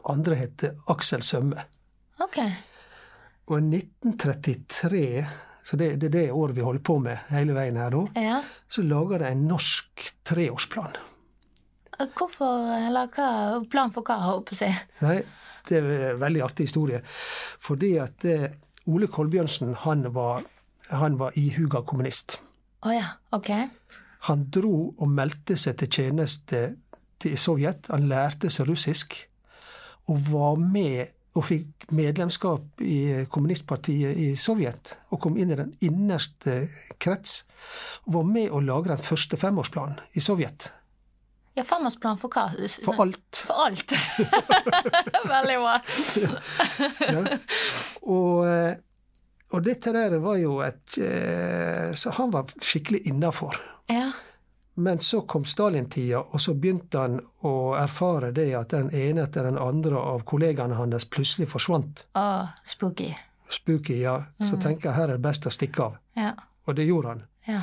Andre 0.08 0.34
heter 0.34 0.76
Aksel 0.88 1.20
Sømme. 1.22 1.64
Ok. 2.20 2.38
Og 3.48 3.60
i 3.60 3.82
1933, 3.82 5.26
så 5.66 5.74
det, 5.80 5.96
det 5.98 6.08
er 6.12 6.14
det 6.14 6.24
året 6.30 6.54
vi 6.56 6.62
holder 6.62 6.82
på 6.86 6.98
med 7.02 7.18
hele 7.32 7.56
veien 7.56 7.78
her 7.80 7.90
nå, 7.94 8.04
Ja. 8.14 8.38
så 8.70 8.84
lager 8.86 9.18
de 9.24 9.32
en 9.32 9.46
norsk 9.50 10.04
treårsplan. 10.28 10.94
Hvorfor, 11.96 12.68
eller 12.76 13.08
hva, 13.16 13.28
plan 13.72 13.90
for 13.94 14.04
hva, 14.06 14.18
holdt 14.20 14.50
på 14.50 14.56
å 14.56 14.58
si? 14.60 14.68
Det 15.66 15.78
er 15.80 15.88
en 16.12 16.20
veldig 16.20 16.42
artig 16.44 16.66
historie. 16.68 17.00
Fordi 17.64 17.94
at 18.02 18.26
eh, 18.28 18.50
Ole 18.92 19.08
Kolbjørnsen, 19.10 19.72
han 19.86 20.04
var, 20.14 20.44
han 20.92 21.16
var 21.18 21.34
ihuga 21.40 21.80
kommunist. 21.88 22.36
Å 22.86 22.92
ja, 22.94 23.08
ok. 23.34 23.50
Han 24.28 24.44
dro 24.52 24.92
og 24.92 25.08
meldte 25.10 25.56
seg 25.58 25.80
til 25.80 25.90
tjeneste 25.98 26.60
til 27.22 27.34
Sovjet. 27.40 27.88
Han 27.90 28.06
lærte 28.12 28.52
seg 28.52 28.68
russisk. 28.68 29.16
Og 30.12 30.20
var 30.28 30.60
med 30.60 31.15
og 31.36 31.44
fikk 31.44 31.86
medlemskap 31.94 32.82
i 32.82 33.26
kommunistpartiet 33.30 34.16
i 34.16 34.30
Sovjet. 34.40 34.96
Og 35.12 35.20
kom 35.22 35.36
inn 35.36 35.52
i 35.52 35.58
den 35.58 35.74
innerste 35.84 36.62
krets. 37.02 37.44
Og 38.06 38.18
var 38.18 38.26
med 38.30 38.50
å 38.50 38.62
lage 38.64 38.92
den 38.92 39.04
første 39.04 39.38
femårsplanen 39.40 40.00
i 40.16 40.24
Sovjet. 40.24 40.70
Ja, 41.56 41.64
femårsplan 41.64 42.18
for 42.20 42.32
hva? 42.32 42.50
For 42.84 43.00
alt. 43.00 43.38
For 43.48 43.62
alt. 43.64 43.94
Veldig 45.34 45.60
bra. 45.62 45.78
Ja. 47.06 47.22
Og, 48.06 48.44
eh, 48.46 48.76
og 49.56 49.64
dette 49.64 49.92
der 49.94 50.18
var 50.22 50.36
jo 50.38 50.58
et 50.62 50.98
eh, 51.02 51.90
Så 51.96 52.12
han 52.18 52.30
var 52.34 52.50
skikkelig 52.60 53.00
innafor. 53.10 53.56
Ja. 53.90 54.10
Men 54.78 54.98
så 55.00 55.22
kom 55.24 55.44
Stalin-tida, 55.48 56.18
og 56.20 56.40
så 56.40 56.52
begynte 56.54 57.00
han 57.00 57.14
å 57.48 57.52
erfare 57.80 58.28
det 58.36 58.50
at 58.58 58.74
den 58.74 58.90
ene 58.92 59.22
etter 59.24 59.46
den 59.48 59.56
andre 59.56 59.96
av 59.96 60.24
kollegaene 60.28 60.76
hans 60.76 61.06
plutselig 61.08 61.48
forsvant. 61.48 62.02
Oh, 62.14 62.50
spooky. 62.64 63.14
Spooky, 63.48 64.02
ja. 64.02 64.18
Så 64.44 64.58
tenker 64.60 64.90
jeg 64.90 64.98
her 64.98 65.08
er 65.08 65.16
det 65.16 65.24
best 65.24 65.46
å 65.48 65.52
stikke 65.54 65.86
av. 65.86 65.96
Ja. 66.18 66.34
Og 66.66 66.76
det 66.76 66.84
gjorde 66.84 67.14
han. 67.14 67.22
Ja. 67.48 67.62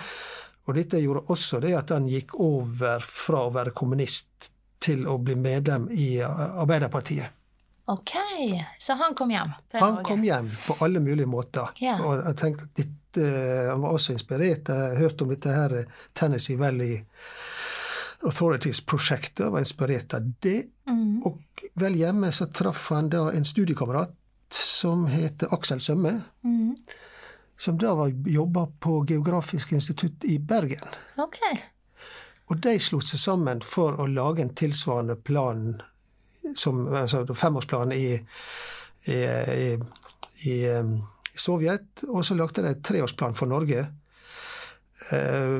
Og 0.65 0.77
dette 0.79 0.97
gjorde 1.03 1.25
også 1.33 1.59
det 1.61 1.75
at 1.77 1.91
han 1.93 2.07
gikk 2.09 2.33
over 2.41 3.03
fra 3.05 3.43
å 3.45 3.53
være 3.53 3.75
kommunist 3.75 4.49
til 4.83 5.05
å 5.07 5.19
bli 5.21 5.35
medlem 5.39 5.89
i 5.91 6.15
Arbeiderpartiet. 6.23 7.29
Ok, 7.91 8.13
så 8.79 8.95
han 8.95 9.11
kom 9.13 9.31
hjem 9.31 9.49
Han 9.75 9.81
Norge? 9.97 10.03
kom 10.07 10.21
hjem 10.23 10.49
på 10.55 10.75
alle 10.85 11.01
mulige 11.03 11.27
måter. 11.27 11.73
Ja. 11.83 11.97
Og 11.99 12.21
jeg 12.23 12.37
tenkte 12.39 12.69
at 12.69 12.85
Han 13.17 13.83
var 13.83 13.93
også 13.93 14.15
inspirert. 14.15 14.69
Jeg 14.69 14.99
hørte 14.99 15.25
om 15.25 15.31
dette 15.33 15.53
her 15.53 15.75
Tennessee 16.17 16.59
Valley 16.59 17.01
Authorities-prosjektet. 18.23 19.51
Var 19.51 19.59
inspirert 19.59 20.13
av 20.17 20.31
det. 20.43 20.63
Mm. 20.89 21.23
Og 21.27 21.39
vel 21.79 21.97
hjemme 21.99 22.31
så 22.31 22.47
traff 22.51 22.89
han 22.93 23.11
da 23.13 23.27
en 23.31 23.45
studiekamerat 23.47 24.15
som 24.53 25.07
heter 25.07 25.53
Aksel 25.53 25.81
Sømme. 25.81 26.21
Mm. 26.43 26.75
Som 27.57 27.77
da 27.77 27.93
var 27.95 28.13
jobba 28.27 28.67
på 28.79 29.05
Geografisk 29.09 29.71
institutt 29.71 30.23
i 30.23 30.39
Bergen. 30.39 30.87
Ok. 31.17 31.39
Og 32.51 32.59
de 32.59 32.75
slo 32.81 32.99
seg 33.01 33.21
sammen 33.21 33.61
for 33.65 33.97
å 34.01 34.07
lage 34.09 34.43
en 34.43 34.53
tilsvarende 34.57 35.15
plan, 35.15 35.81
som, 36.55 36.85
altså 36.91 37.23
femårsplan 37.33 37.93
i, 37.95 38.07
i, 39.07 39.17
i, 39.17 39.69
i, 40.51 40.57
i 41.33 41.41
Sovjet. 41.41 42.05
Og 42.09 42.25
så 42.25 42.37
lagde 42.37 42.63
de 42.63 42.73
et 42.73 42.83
treårsplan 42.85 43.37
for 43.37 43.51
Norge. 43.51 43.85
Eh, 45.11 45.59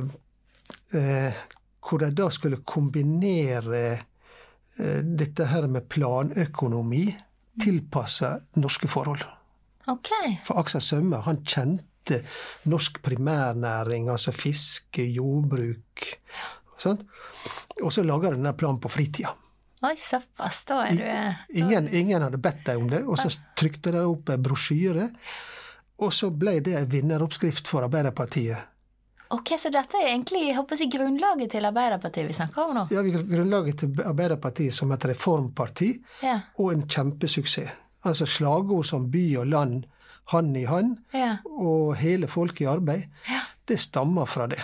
eh, 1.00 1.44
hvor 1.84 2.00
de 2.00 2.12
da 2.16 2.30
skulle 2.32 2.64
kombinere 2.66 3.84
eh, 3.92 5.02
dette 5.04 5.50
her 5.52 5.68
med 5.68 5.90
planøkonomi 5.92 7.06
tilpassa 7.64 8.38
norske 8.62 8.90
forhold. 8.90 9.24
Okay. 9.92 10.38
For 10.46 10.62
Aksel 10.62 10.82
Sømme 10.82 11.20
han 11.26 11.42
kjente 11.44 12.22
norsk 12.72 13.02
primærnæring, 13.04 14.10
altså 14.12 14.32
fiske, 14.36 15.04
jordbruk 15.04 16.08
og. 16.84 17.04
Og 17.82 17.92
så 17.94 18.04
laga 18.04 18.32
de 18.32 18.38
denne 18.38 18.54
planen 18.58 18.80
på 18.80 18.92
fritida. 18.92 19.34
Oi, 19.84 19.96
såpass. 20.00 20.62
Da 20.68 20.80
er 20.88 20.96
du 20.96 21.60
Ingen, 21.60 21.90
ingen 21.92 22.24
hadde 22.24 22.40
bedt 22.40 22.64
dem 22.68 22.86
om 22.86 22.92
det, 22.92 23.02
og 23.04 23.20
så 23.20 23.32
trykte 23.60 23.92
de 23.92 24.04
opp 24.08 24.32
en 24.32 24.44
brosjyre. 24.44 25.10
Og 26.02 26.14
så 26.14 26.30
ble 26.34 26.58
det 26.66 26.74
en 26.80 26.88
vinneroppskrift 26.90 27.68
for 27.70 27.86
Arbeiderpartiet. 27.86 28.70
Ok, 29.34 29.54
så 29.58 29.70
dette 29.74 29.98
er 29.98 30.12
egentlig 30.12 30.44
jeg 30.48 30.56
håper 30.58 30.82
grunnlaget 30.94 31.52
til 31.56 31.66
Arbeiderpartiet 31.66 32.28
vi 32.28 32.36
snakker 32.38 32.68
om 32.68 32.76
nå? 32.78 32.84
Ja, 32.94 33.02
Grunnlaget 33.02 33.80
til 33.82 34.04
Arbeiderpartiet 34.06 34.74
som 34.74 34.92
et 34.92 35.06
reformparti, 35.10 36.04
Ja. 36.22 36.40
og 36.58 36.74
en 36.74 36.88
kjempesuksess. 36.88 37.72
Altså 38.06 38.26
slagord 38.26 38.86
som 38.86 39.10
by 39.12 39.38
og 39.38 39.48
land, 39.48 39.86
hand 40.26 40.58
i 40.58 40.66
hand, 40.66 40.98
ja. 41.14 41.38
og 41.46 41.96
hele 41.96 42.28
folket 42.28 42.62
i 42.62 42.70
arbeid, 42.70 43.04
det 43.68 43.80
stammer 43.80 44.26
fra 44.26 44.48
det. 44.48 44.60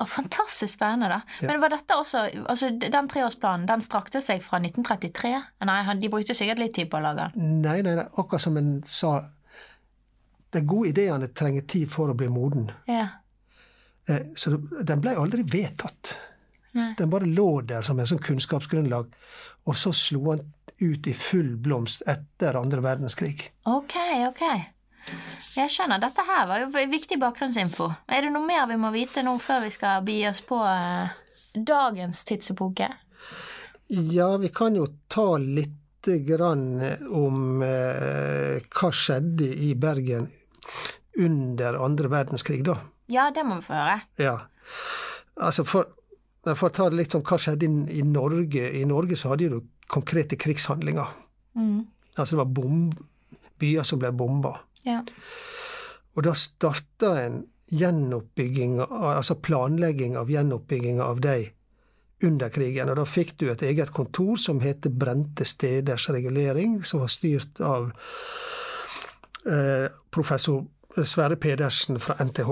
Å, 0.00 0.06
fantastisk 0.08 0.78
spennende, 0.78 1.08
da. 1.10 1.46
Men 1.46 1.60
var 1.60 1.68
dette 1.74 1.92
også 1.98 2.22
altså 2.48 2.70
Den 2.80 3.08
treårsplanen 3.10 3.66
den 3.68 3.82
strakte 3.84 4.22
seg 4.24 4.40
fra 4.40 4.56
1933? 4.62 5.34
Nei, 5.68 5.94
de 6.00 6.08
brukte 6.08 6.34
sikkert 6.34 6.58
litt 6.62 6.72
tid 6.78 6.88
på 6.88 6.96
å 6.96 7.04
lage 7.04 7.26
den. 7.34 7.60
Nei, 7.60 7.82
nei, 7.84 7.98
nei, 7.98 8.06
akkurat 8.16 8.40
som 8.40 8.56
en 8.56 8.78
sa 8.86 9.18
De 10.50 10.60
gode 10.66 10.88
ideene 10.90 11.28
trenger 11.28 11.62
tid 11.70 11.90
for 11.92 12.10
å 12.10 12.16
bli 12.18 12.28
moden. 12.28 12.70
Ja. 12.90 13.06
Eh, 14.08 14.22
Så 14.34 14.56
den 14.82 15.00
ble 15.00 15.14
aldri 15.16 15.42
vedtatt. 15.46 16.16
Nei. 16.72 16.94
Den 16.98 17.10
bare 17.10 17.26
lå 17.26 17.60
der 17.66 17.82
som 17.82 17.98
en 18.00 18.06
sånn 18.06 18.22
kunnskapsgrunnlag. 18.22 19.12
Og 19.66 19.76
så 19.76 19.92
slo 19.94 20.30
han 20.30 20.44
ut 20.80 21.06
i 21.06 21.12
full 21.14 21.56
blomst 21.60 22.02
etter 22.08 22.56
andre 22.56 22.80
verdenskrig. 22.80 23.50
Ok, 23.68 23.96
ok. 24.28 24.42
Jeg 25.56 25.70
skjønner. 25.72 25.98
Dette 26.00 26.22
her 26.26 26.46
var 26.46 26.62
jo 26.62 26.70
viktig 26.90 27.18
bakgrunnsinfo. 27.20 27.88
Er 28.08 28.22
det 28.22 28.30
noe 28.32 28.46
mer 28.46 28.66
vi 28.70 28.78
må 28.80 28.92
vite 28.94 29.22
nå 29.26 29.36
før 29.42 29.64
vi 29.66 29.70
skal 29.74 30.02
bi 30.06 30.20
oss 30.28 30.40
på 30.46 30.58
eh, 30.62 31.10
dagens 31.54 32.24
tidsepoke? 32.28 32.88
Ja, 33.90 34.36
vi 34.38 34.48
kan 34.54 34.76
jo 34.78 34.86
ta 35.10 35.34
litt 35.42 35.76
grann 36.24 36.78
om 37.10 37.60
eh, 37.66 38.60
hva 38.72 38.88
skjedde 38.94 39.50
i 39.66 39.74
Bergen 39.76 40.30
under 41.18 41.78
andre 41.84 42.10
verdenskrig, 42.12 42.62
da. 42.66 42.78
Ja, 43.10 43.30
det 43.34 43.44
må 43.46 43.58
vi 43.58 43.66
få 43.66 43.74
høre. 43.74 44.00
Ja. 44.22 44.36
Altså 45.40 45.64
for, 45.66 45.90
for 46.46 46.68
å 46.68 46.74
ta 46.74 46.88
det 46.90 47.00
litt 47.00 47.14
som 47.14 47.24
hva 47.26 47.38
skjedde 47.40 47.66
i, 47.66 48.00
i 48.00 48.04
Norge. 48.06 48.68
I 48.78 48.84
Norge 48.88 49.18
så 49.18 49.32
hadde 49.32 49.50
du 49.50 49.60
konkrete 49.90 50.38
krigshandlinger. 50.38 51.10
Mm. 51.58 51.86
Altså 52.16 52.36
det 52.36 52.42
var 52.44 52.52
bomb, 52.60 52.98
byer 53.60 53.86
som 53.86 54.02
ble 54.02 54.12
bomba. 54.14 54.60
Ja. 54.86 55.02
Og 56.14 56.26
da 56.26 56.34
starta 56.38 57.14
en 57.24 57.42
gjenoppbygging, 57.70 58.80
altså 58.82 59.36
planlegging 59.38 60.16
av 60.18 60.30
gjenoppbygging 60.30 61.00
av 61.02 61.20
de 61.22 61.36
under 62.26 62.50
krigen. 62.52 62.90
Og 62.90 62.98
da 62.98 63.06
fikk 63.08 63.36
du 63.40 63.48
et 63.50 63.62
eget 63.64 63.92
kontor 63.94 64.36
som 64.40 64.60
heter 64.62 64.92
Brente 64.92 65.46
steders 65.48 66.08
regulering, 66.10 66.80
som 66.84 67.02
var 67.04 67.12
styrt 67.12 67.62
av 67.64 67.92
professor 70.10 70.66
Sverre 71.06 71.36
Pedersen 71.36 72.00
fra 72.02 72.16
NTH. 72.24 72.50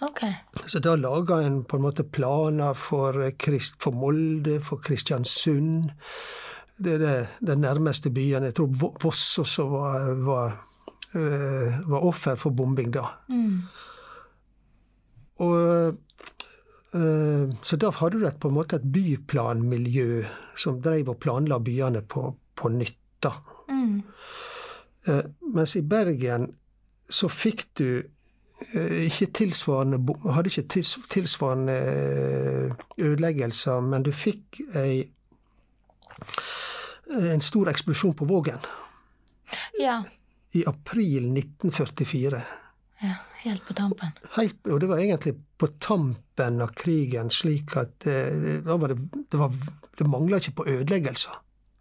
Okay. 0.00 0.32
Så 0.66 0.78
da 0.78 0.96
laga 0.96 1.42
en 1.42 1.64
på 1.64 1.76
en 1.76 1.82
måte 1.82 2.04
planer 2.04 2.74
for, 2.74 3.18
Krist, 3.36 3.76
for 3.82 3.92
Molde, 3.92 4.60
for 4.64 4.80
Kristiansund. 4.80 5.90
Det 6.80 6.94
er 6.96 7.02
det, 7.02 7.16
de 7.44 7.56
nærmeste 7.60 8.10
byen. 8.10 8.46
Jeg 8.48 8.56
tror 8.56 8.94
Voss 9.02 9.38
også 9.42 9.66
var, 9.68 10.06
var, 10.24 10.54
eh, 11.12 11.80
var 11.84 12.06
offer 12.08 12.38
for 12.40 12.56
bombing 12.56 12.94
da. 12.96 13.04
Mm. 13.28 13.58
Og, 15.44 15.98
eh, 16.96 17.52
så 17.62 17.76
da 17.76 17.92
hadde 18.00 18.20
du 18.20 18.26
et, 18.26 18.40
på 18.40 18.48
en 18.48 18.56
måte 18.56 18.80
et 18.80 18.92
byplanmiljø 18.92 20.24
som 20.56 20.80
drev 20.80 21.12
og 21.12 21.20
planla 21.20 21.60
byene 21.60 22.06
på, 22.08 22.24
på 22.56 22.72
nytt. 22.72 22.96
da. 23.20 23.34
Mm. 23.68 24.00
Eh, 25.08 25.24
mens 25.54 25.76
i 25.76 25.82
Bergen 25.82 26.50
så 27.10 27.28
fikk 27.32 27.64
du 27.80 27.86
eh, 28.74 29.06
ikke 29.06 29.30
tilsvarende 29.40 29.98
Hadde 30.34 30.52
ikke 30.52 30.84
tilsvarende 31.10 31.76
eh, 31.76 32.74
ødeleggelser, 33.00 33.80
men 33.80 34.04
du 34.04 34.12
fikk 34.12 34.60
ei 34.76 35.08
en 37.10 37.40
stor 37.40 37.70
eksplosjon 37.72 38.14
på 38.14 38.26
Vågen 38.28 38.60
Ja. 39.80 40.02
i 40.52 40.64
april 40.66 41.32
1944. 41.32 42.42
Ja, 43.00 43.14
Helt 43.40 43.64
på 43.66 43.74
tampen. 43.74 44.12
Helt, 44.36 44.58
og 44.68 44.80
det 44.80 44.88
var 44.90 45.00
egentlig 45.00 45.32
på 45.58 45.66
tampen 45.80 46.60
av 46.60 46.74
krigen, 46.76 47.30
slik 47.32 47.72
at 47.80 48.06
eh, 48.06 48.60
da 48.66 48.76
var 48.76 48.92
det, 48.92 48.98
det, 49.32 49.38
var, 49.40 49.54
det 49.96 50.06
mangla 50.06 50.36
ikke 50.42 50.58
på 50.60 50.66
ødeleggelser. 50.68 51.38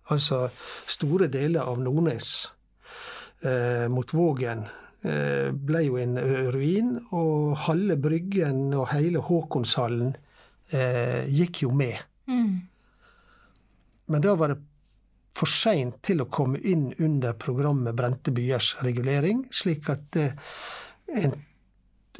Altså 0.10 0.46
store 0.88 1.28
deler 1.28 1.68
av 1.68 1.82
Nordnes 1.84 2.54
mot 3.90 4.14
Vågen 4.14 4.66
eh, 5.08 5.52
ble 5.52 5.84
jo 5.86 6.00
en 6.02 6.18
ruin, 6.52 6.96
og 7.16 7.56
halve 7.68 7.96
Bryggen 8.02 8.74
og 8.76 8.90
hele 8.94 9.22
Håkonshallen 9.24 10.16
eh, 10.76 11.24
gikk 11.32 11.64
jo 11.64 11.72
med. 11.72 12.02
Mm. 12.30 12.58
Men 14.10 14.26
da 14.26 14.36
var 14.36 14.54
det 14.54 14.60
for 15.40 15.50
seint 15.52 16.02
til 16.04 16.24
å 16.24 16.30
komme 16.32 16.60
inn 16.68 16.90
under 17.00 17.38
programmet 17.40 17.96
Brente 17.96 18.34
byers 18.36 18.74
regulering, 18.84 19.46
slik 19.56 19.88
at 19.94 20.20
eh, 20.20 20.34
en, 21.22 21.38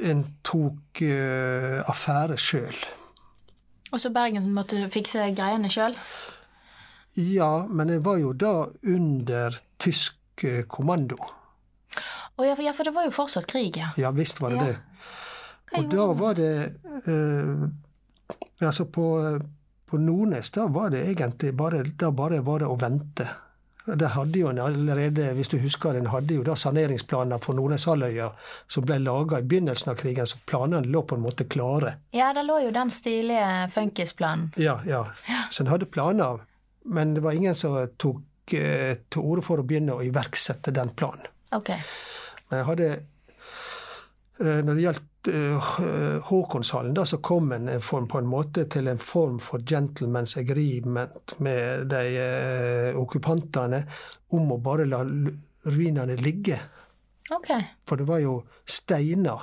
en, 0.00 0.24
tok 0.46 1.02
uh, 1.04 1.82
affære 1.90 2.38
sjøl. 2.40 2.78
Og 3.90 4.00
så 4.02 4.10
Bergen 4.14 4.48
måtte 4.54 4.80
fikse 4.90 5.28
greiene 5.36 5.70
sjøl? 5.70 5.94
Ja, 7.18 7.66
men 7.68 7.90
jeg 7.92 8.02
var 8.06 8.18
jo 8.22 8.32
da 8.32 8.54
under 8.86 9.58
tysk 9.82 10.19
uh, 10.44 10.62
kommando. 10.68 11.18
Oh, 12.36 12.46
ja, 12.46 12.56
for, 12.56 12.64
ja, 12.64 12.72
det 12.84 12.94
var 12.96 13.04
jo 13.04 13.10
fortsatt 13.12 13.46
krig, 13.46 13.76
ja. 13.76 13.90
Ja 13.96 14.10
visst 14.16 14.40
var 14.40 14.50
det 14.50 14.56
Ja. 14.56 14.64
det. 14.64 14.76
Og 15.78 15.90
da 15.90 16.06
var 16.18 16.34
det 16.34 16.52
eh, 17.06 17.68
Altså, 18.60 18.84
på 18.84 19.04
på 19.90 19.98
Nordnes 19.98 20.50
da 20.50 20.66
var 20.66 20.90
det 20.90 21.00
egentlig 21.10 21.54
bare, 21.54 21.84
bare 22.12 22.40
var 22.46 22.58
det 22.62 22.66
å 22.70 22.76
vente. 22.78 23.26
Det 23.86 24.10
hadde 24.14 24.38
jo 24.38 24.50
en 24.52 24.58
allerede, 24.62 25.32
hvis 25.34 25.48
du 25.50 25.56
husker 25.58 25.96
den 25.96 26.06
hadde 26.12 26.36
jo 26.36 26.44
da 26.46 26.54
saneringsplaner 26.54 27.40
for 27.42 27.58
Nordneshalvøya 27.58 28.28
som 28.70 28.86
ble 28.86 29.00
laga 29.02 29.40
i 29.40 29.46
begynnelsen 29.50 29.90
av 29.90 29.98
krigen, 29.98 30.28
så 30.30 30.38
planene 30.46 30.86
lå 30.86 31.02
på 31.02 31.18
en 31.18 31.24
måte 31.24 31.48
klare. 31.50 31.96
Ja, 32.14 32.28
det 32.36 32.44
lå 32.46 32.60
jo 32.66 32.70
den 32.76 32.92
stilige 32.94 33.48
funkisplanen. 33.74 34.52
Ja, 34.62 34.78
ja. 34.86 35.02
Så 35.50 35.64
en 35.64 35.72
hadde 35.72 35.90
planer, 35.90 36.44
men 36.84 37.16
det 37.16 37.24
var 37.26 37.32
ingen 37.34 37.58
som 37.58 37.80
tok 37.98 38.22
eh, 38.58 38.94
til 39.10 39.26
orde 39.26 39.44
for 39.46 39.62
å 39.62 39.66
begynne 39.66 39.96
å 39.96 40.04
iverksette 40.04 40.74
den 40.74 40.92
planen. 40.96 41.28
Okay. 41.54 41.80
Men 42.50 42.60
jeg 42.60 42.68
hadde 42.68 42.88
eh, 42.90 44.60
Når 44.66 44.74
det 44.74 44.84
gjaldt 44.84 45.30
eh, 45.30 45.70
Håkonshallen, 46.30 46.94
da 46.96 47.06
så 47.06 47.20
kom 47.22 47.52
en 47.54 47.70
form, 47.84 48.08
på 48.10 48.20
en 48.20 48.30
måte 48.30 48.66
til 48.70 48.90
en 48.90 49.00
form 49.02 49.38
for 49.42 49.62
gentleman's 49.66 50.36
agreement 50.40 51.34
med 51.38 51.88
de 51.92 52.02
eh, 52.24 52.98
okkupantene 52.98 53.84
om 54.36 54.54
å 54.54 54.60
bare 54.62 54.86
la 54.88 55.02
ruinene 55.66 56.16
ligge. 56.18 56.58
Okay. 57.30 57.66
For 57.86 58.00
det 58.00 58.06
var 58.08 58.22
jo 58.22 58.40
steiner 58.66 59.42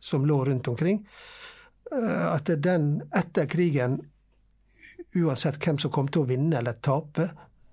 som 0.00 0.24
lå 0.26 0.38
rundt 0.46 0.70
omkring. 0.70 1.02
At 1.88 2.50
den 2.62 2.98
etter 3.16 3.46
krigen, 3.50 3.96
uansett 5.16 5.58
hvem 5.62 5.78
som 5.80 5.92
kom 5.92 6.08
til 6.12 6.24
å 6.24 6.28
vinne 6.28 6.58
eller 6.60 6.78
tape, 6.84 7.26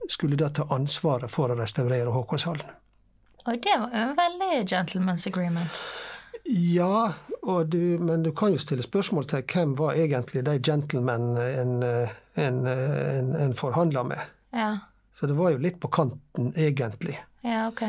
skulle 0.09 0.37
da 0.39 0.49
ta 0.49 0.67
ansvaret 0.69 1.31
for 1.31 1.51
å 1.51 1.59
restaurere 1.59 2.13
Håkonshallen. 2.13 2.73
Og 3.45 3.61
det 3.61 3.77
var 3.77 3.89
jo 3.93 4.01
en 4.01 4.15
veldig 4.17 4.65
gentleman's 4.65 5.27
agreement. 5.27 5.79
Ja, 6.45 7.13
du, 7.67 7.99
men 7.99 8.23
du 8.23 8.31
kan 8.31 8.53
jo 8.53 8.61
stille 8.61 8.85
spørsmål 8.85 9.25
til 9.29 9.45
hvem 9.49 9.73
var 9.77 9.97
egentlig 9.97 10.43
de 10.45 10.59
gentlemen 10.61 11.31
en, 11.41 11.71
en, 12.37 12.59
en, 12.67 13.31
en 13.35 13.55
forhandla 13.57 14.03
med. 14.03 14.21
Ja. 14.53 14.69
Så 15.15 15.25
det 15.27 15.33
var 15.33 15.55
jo 15.55 15.61
litt 15.63 15.79
på 15.81 15.87
kanten, 15.87 16.51
egentlig. 16.55 17.17
Ja, 17.41 17.67
ok. 17.67 17.81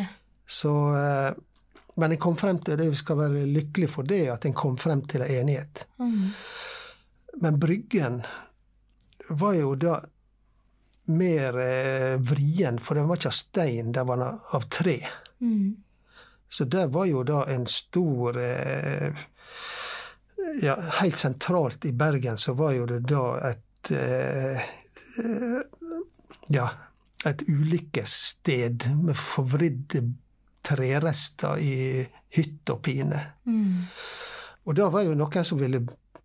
Så, 0.47 0.73
eh, 0.97 1.35
men 1.95 2.13
en 2.13 2.23
kom 2.23 2.37
frem 2.37 2.59
til 2.65 2.79
det, 2.79 2.89
vi 2.91 3.01
skal 3.01 3.19
være 3.19 3.45
lykkelige 3.51 3.93
for 3.93 4.09
det, 4.09 4.23
at 4.33 4.45
en 4.49 4.57
kom 4.57 4.77
frem 4.81 5.03
til 5.11 5.25
en 5.25 5.33
enighet. 5.41 5.87
Mm. 5.99 6.31
Men 7.43 7.61
Bryggen 7.61 8.21
var 9.29 9.57
jo 9.59 9.75
da 9.75 10.01
mer 11.07 11.59
eh, 11.59 12.19
vrien, 12.19 12.79
for 12.83 12.99
den 12.99 13.09
var 13.09 13.21
ikke 13.21 13.33
av 13.33 13.37
stein, 13.39 13.93
den 13.93 14.07
var 14.09 14.25
av 14.27 14.69
tre. 14.73 14.99
Mm. 15.41 15.77
Så 16.49 16.65
det 16.65 16.87
var 16.95 17.07
jo 17.07 17.23
da 17.27 17.45
en 17.51 17.67
stor 17.67 18.39
eh, 18.41 19.25
Ja, 20.63 20.77
helt 21.01 21.17
sentralt 21.17 21.85
i 21.85 21.93
Bergen 21.93 22.39
så 22.39 22.55
var 22.55 22.73
jo 22.73 22.87
det 22.87 23.01
da 23.11 23.25
et 23.51 23.91
eh, 23.91 24.63
Ja, 26.55 26.69
et 27.27 27.43
ulykkessted 27.49 28.87
med 29.03 29.19
forvridde 29.19 30.05
trerester 30.67 31.59
i 31.59 32.07
hytt 32.37 32.71
og 32.71 32.81
pine. 32.87 33.19
Mm. 33.47 33.87
Og 34.67 34.79
da 34.79 34.89
var 34.91 35.07
jo 35.07 35.17
noen 35.19 35.47
som 35.47 35.59
ville 35.59 35.83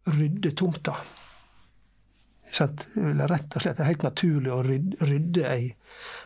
rydde 0.09 0.53
tomta. 0.57 0.95
Ville 2.41 3.27
rett 3.29 3.55
og 3.55 3.63
slett 3.63 3.77
det 3.77 3.85
er 3.85 3.91
helt 3.91 4.03
naturlig 4.05 4.51
å 4.51 4.61
rydde, 4.65 5.05
rydde 5.05 5.45
ei, 5.47 5.69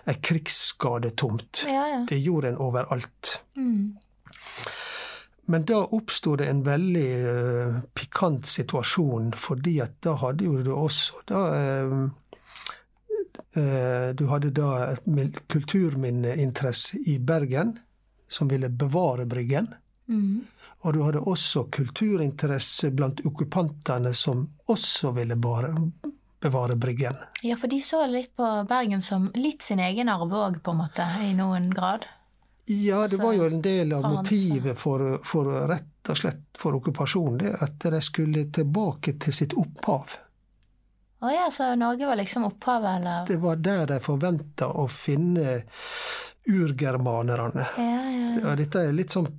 ei 0.07 0.17
krigsskadetomt. 0.23 1.65
Ja, 1.67 1.85
ja. 1.91 2.01
Det 2.09 2.19
gjorde 2.23 2.53
en 2.53 2.61
overalt. 2.63 3.39
Mm. 3.59 3.97
Men 5.45 5.65
da 5.69 5.83
oppsto 5.93 6.35
det 6.39 6.47
en 6.49 6.63
veldig 6.65 7.09
uh, 7.25 7.81
pikant 7.93 8.47
situasjon, 8.49 9.33
fordi 9.37 9.77
at 9.83 9.99
da 10.05 10.15
hadde 10.23 10.47
jo 10.47 10.61
du 10.65 10.71
også 10.73 11.21
da 11.29 11.41
uh, 11.53 12.07
uh, 13.59 14.09
Du 14.17 14.25
hadde 14.31 14.49
da 14.55 14.95
kulturminneinteresse 15.51 17.03
i 17.11 17.19
Bergen, 17.19 17.75
som 18.25 18.49
ville 18.49 18.71
bevare 18.73 19.27
Bryggen. 19.29 19.69
Mm. 20.09 20.45
Og 20.85 20.93
du 20.93 21.01
hadde 21.01 21.21
også 21.25 21.63
kulturinteresse 21.73 22.91
blant 22.93 23.23
okkupantene 23.25 24.11
som 24.13 24.43
også 24.69 25.15
ville 25.17 25.37
bare 25.41 25.71
bevare 26.45 26.75
Bryggen. 26.77 27.17
Ja, 27.41 27.55
for 27.57 27.71
de 27.71 27.79
så 27.81 28.03
litt 28.05 28.35
på 28.37 28.45
Bergen 28.69 29.01
som 29.01 29.31
litt 29.33 29.65
sin 29.65 29.81
egen 29.81 30.11
arv 30.13 30.29
òg, 30.29 30.59
på 30.61 30.75
en 30.75 30.83
måte, 30.83 31.07
i 31.25 31.31
noen 31.33 31.71
grad. 31.73 32.05
Ja, 32.69 33.07
det 33.07 33.17
var 33.17 33.33
jo 33.33 33.47
en 33.49 33.63
del 33.65 33.93
av 33.93 34.05
motivet 34.09 34.77
for, 34.77 35.19
for 35.25 35.49
rett 35.69 36.09
og 36.09 36.17
slett 36.17 36.57
for 36.57 36.77
okkupasjonen, 36.77 37.39
det 37.41 37.55
at 37.65 37.87
de 37.93 38.01
skulle 38.05 38.45
tilbake 38.53 39.15
til 39.21 39.33
sitt 39.37 39.55
opphav. 39.57 40.17
Å 41.25 41.31
ja, 41.33 41.47
så 41.53 41.71
Norge 41.79 42.05
var 42.05 42.19
liksom 42.19 42.45
opphavet, 42.45 42.99
eller? 42.99 43.25
Det 43.29 43.37
var 43.41 43.61
der 43.61 43.87
de 43.89 43.97
forventa 44.05 44.69
å 44.69 44.85
finne 44.91 45.63
urgermanerne. 46.45 47.65
Ja, 47.77 48.03
ja, 48.11 48.29
ja. 48.37 48.55
Dette 48.59 48.85
er 48.85 48.93
litt 48.93 49.13
sånn 49.13 49.31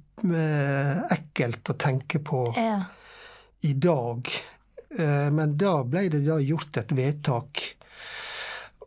ekkelt 1.13 1.69
å 1.71 1.77
tenke 1.79 2.19
på 2.25 2.47
ja. 2.57 2.79
i 3.61 3.73
dag. 3.73 4.29
Eh, 4.99 5.31
Men 5.33 5.57
da 5.61 5.83
ble 5.85 6.09
det 6.13 6.23
da 6.27 6.39
gjort 6.41 6.77
et 6.81 6.93
vedtak 6.97 7.63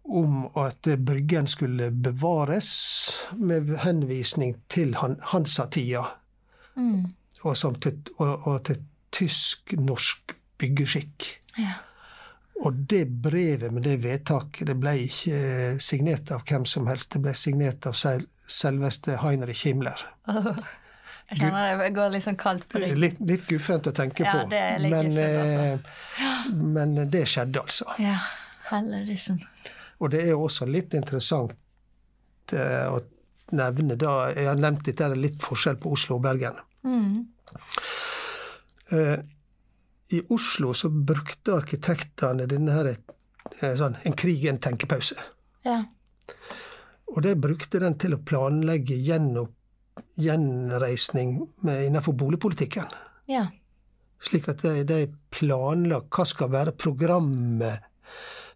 om 0.10 0.48
at 0.58 0.88
Bryggen 0.98 1.46
skulle 1.48 1.92
bevares 1.94 2.70
med 3.38 3.70
henvisning 3.86 4.56
til 4.68 4.96
Hansa-tida, 4.98 6.08
Mm. 6.80 7.12
og, 7.44 7.56
og, 8.18 8.48
og 8.48 8.64
til 8.64 8.78
tysk-norsk 9.12 10.36
byggeskikk. 10.58 11.26
ja. 11.58 11.74
Og 12.60 12.74
det 12.92 13.06
brevet 13.24 13.72
med 13.72 13.84
det 13.88 13.98
vedtaket 14.04 14.68
det 14.68 14.76
ble 14.80 14.92
ikke 15.06 15.36
eh, 15.36 15.78
signert 15.80 16.32
av 16.36 16.42
hvem 16.48 16.66
som 16.68 16.88
helst. 16.92 17.14
Det 17.14 17.22
ble 17.24 17.32
signert 17.38 17.86
av 17.88 17.96
selveste 17.96 19.16
Heinrich 19.22 19.62
Himmler. 19.64 20.02
Åh, 20.28 20.58
Jeg 21.30 21.40
kjenner 21.44 21.78
det 21.78 21.90
går 21.94 22.10
litt 22.16 22.24
sånn 22.26 22.38
kaldt 22.42 22.64
på 22.72 22.80
ryggen. 22.82 23.00
Litt, 23.04 23.20
litt 23.30 23.44
guffent 23.50 23.88
å 23.88 23.94
tenke 23.94 24.24
Ja, 24.26 24.32
på. 24.40 24.48
men, 24.50 25.12
guffent, 25.14 25.20
altså. 25.44 25.60
eh, 25.68 26.54
men 26.56 26.96
det 27.14 27.26
skjedde 27.30 27.62
altså. 27.62 27.86
Ja, 28.02 28.16
Hellerisen. 28.72 29.42
Og 30.00 30.10
det 30.14 30.24
er 30.24 30.32
jo 30.34 30.46
også 30.48 30.66
litt 30.70 30.94
interessant 30.98 31.54
eh, 32.54 32.88
å 32.90 33.02
nevne 33.52 33.96
da 33.98 34.30
Jeg 34.32 34.46
har 34.46 34.60
nevnt 34.62 34.86
litt, 34.88 34.98
det 34.98 35.06
er 35.06 35.16
litt 35.18 35.42
forskjell 35.44 35.78
på 35.82 35.92
Oslo 35.94 36.18
og 36.20 36.24
Bergen. 36.26 36.58
Mm. 36.86 37.28
Eh, 38.92 39.20
I 40.18 40.22
Oslo 40.34 40.74
så 40.74 40.90
brukte 40.90 41.54
arkitektene 41.60 42.48
denne 42.50 42.74
her, 42.74 42.92
sånn, 43.54 43.98
en 44.06 44.16
krig, 44.18 44.46
en 44.50 44.58
tenkepause. 44.62 45.18
Ja. 45.66 45.84
Og 47.10 47.22
det 47.26 47.36
brukte 47.42 47.82
den 47.82 47.98
til 48.02 48.16
å 48.18 48.22
planlegge 48.26 48.98
gjennom, 48.98 49.50
gjenreisning 50.20 51.38
innenfor 51.64 52.14
boligpolitikken. 52.18 52.86
Ja. 53.30 53.46
Slik 54.20 54.50
at 54.52 54.64
de, 54.66 54.84
de 54.84 55.00
planla 55.32 56.02
hva 56.12 56.26
skal 56.28 56.52
være 56.52 56.74
programmet 56.76 57.86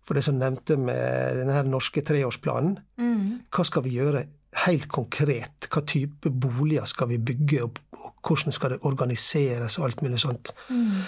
for 0.03 0.17
det 0.17 0.25
som 0.25 0.35
nevnte 0.39 0.75
med 0.79 1.37
denne 1.39 1.55
her 1.55 1.67
norske 1.69 2.03
treårsplanen. 2.03 2.75
Mm. 2.99 3.27
Hva 3.53 3.63
skal 3.67 3.85
vi 3.85 3.93
gjøre 3.95 4.25
helt 4.65 4.89
konkret? 4.91 5.69
Hva 5.71 5.83
type 5.87 6.29
boliger 6.29 6.89
skal 6.89 7.07
vi 7.13 7.21
bygge, 7.23 7.61
og, 7.63 7.79
og 7.95 8.11
hvordan 8.27 8.51
skal 8.55 8.75
det 8.75 8.81
organiseres, 8.89 9.77
og 9.79 9.87
alt 9.87 10.03
mulig 10.03 10.19
sånt. 10.19 10.51
Mm. 10.67 10.99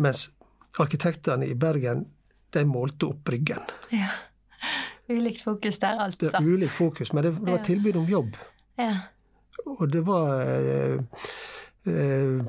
Mens 0.00 0.30
arkitektene 0.80 1.50
i 1.50 1.58
Bergen, 1.58 2.06
de 2.54 2.64
målte 2.66 3.10
opp 3.12 3.24
Bryggen. 3.28 3.68
ja. 3.92 4.08
Ulikt 5.10 5.40
fokus 5.42 5.78
der, 5.82 5.96
Det 5.98 6.02
altså. 6.04 6.28
er 6.38 6.44
ulikt 6.46 6.70
fokus, 6.72 7.12
men 7.12 7.24
det, 7.24 7.32
det 7.34 7.50
var 7.50 7.62
tilbud 7.66 7.96
om 7.98 8.04
jobb. 8.06 8.36
Ja. 8.78 8.92
Og 9.66 9.84
det 9.92 10.02
var 10.06 10.40
eh, 10.42 11.00
eh, 11.86 12.40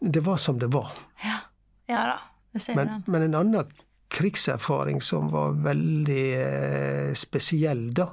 Det 0.00 0.22
var 0.24 0.36
som 0.36 0.58
det 0.58 0.70
var. 0.74 0.92
Ja, 1.24 1.38
ja 1.86 2.04
da. 2.12 2.18
Jeg 2.54 2.62
ser 2.62 2.76
Men, 2.78 2.86
den. 2.86 3.04
men 3.06 3.22
en 3.22 3.34
annen 3.34 3.72
krigserfaring 4.14 5.00
som 5.02 5.30
var 5.32 5.56
veldig 5.64 6.26
eh, 6.38 7.14
spesiell 7.18 7.88
da, 7.94 8.12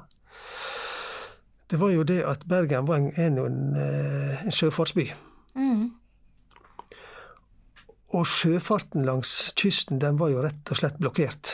det 1.69 1.77
var 1.80 1.91
jo 1.93 2.04
det 2.04 2.23
at 2.25 2.41
Bergen 2.49 2.88
var 2.88 2.97
en, 2.97 3.12
en, 3.15 3.75
en 3.77 4.51
sjøfartsby. 4.51 5.06
Mm. 5.56 5.91
Og 8.12 8.25
sjøfarten 8.27 9.06
langs 9.08 9.54
kysten 9.56 10.01
den 10.01 10.17
var 10.19 10.34
jo 10.34 10.41
rett 10.43 10.73
og 10.73 10.82
slett 10.82 10.97
blokkert. 10.99 11.54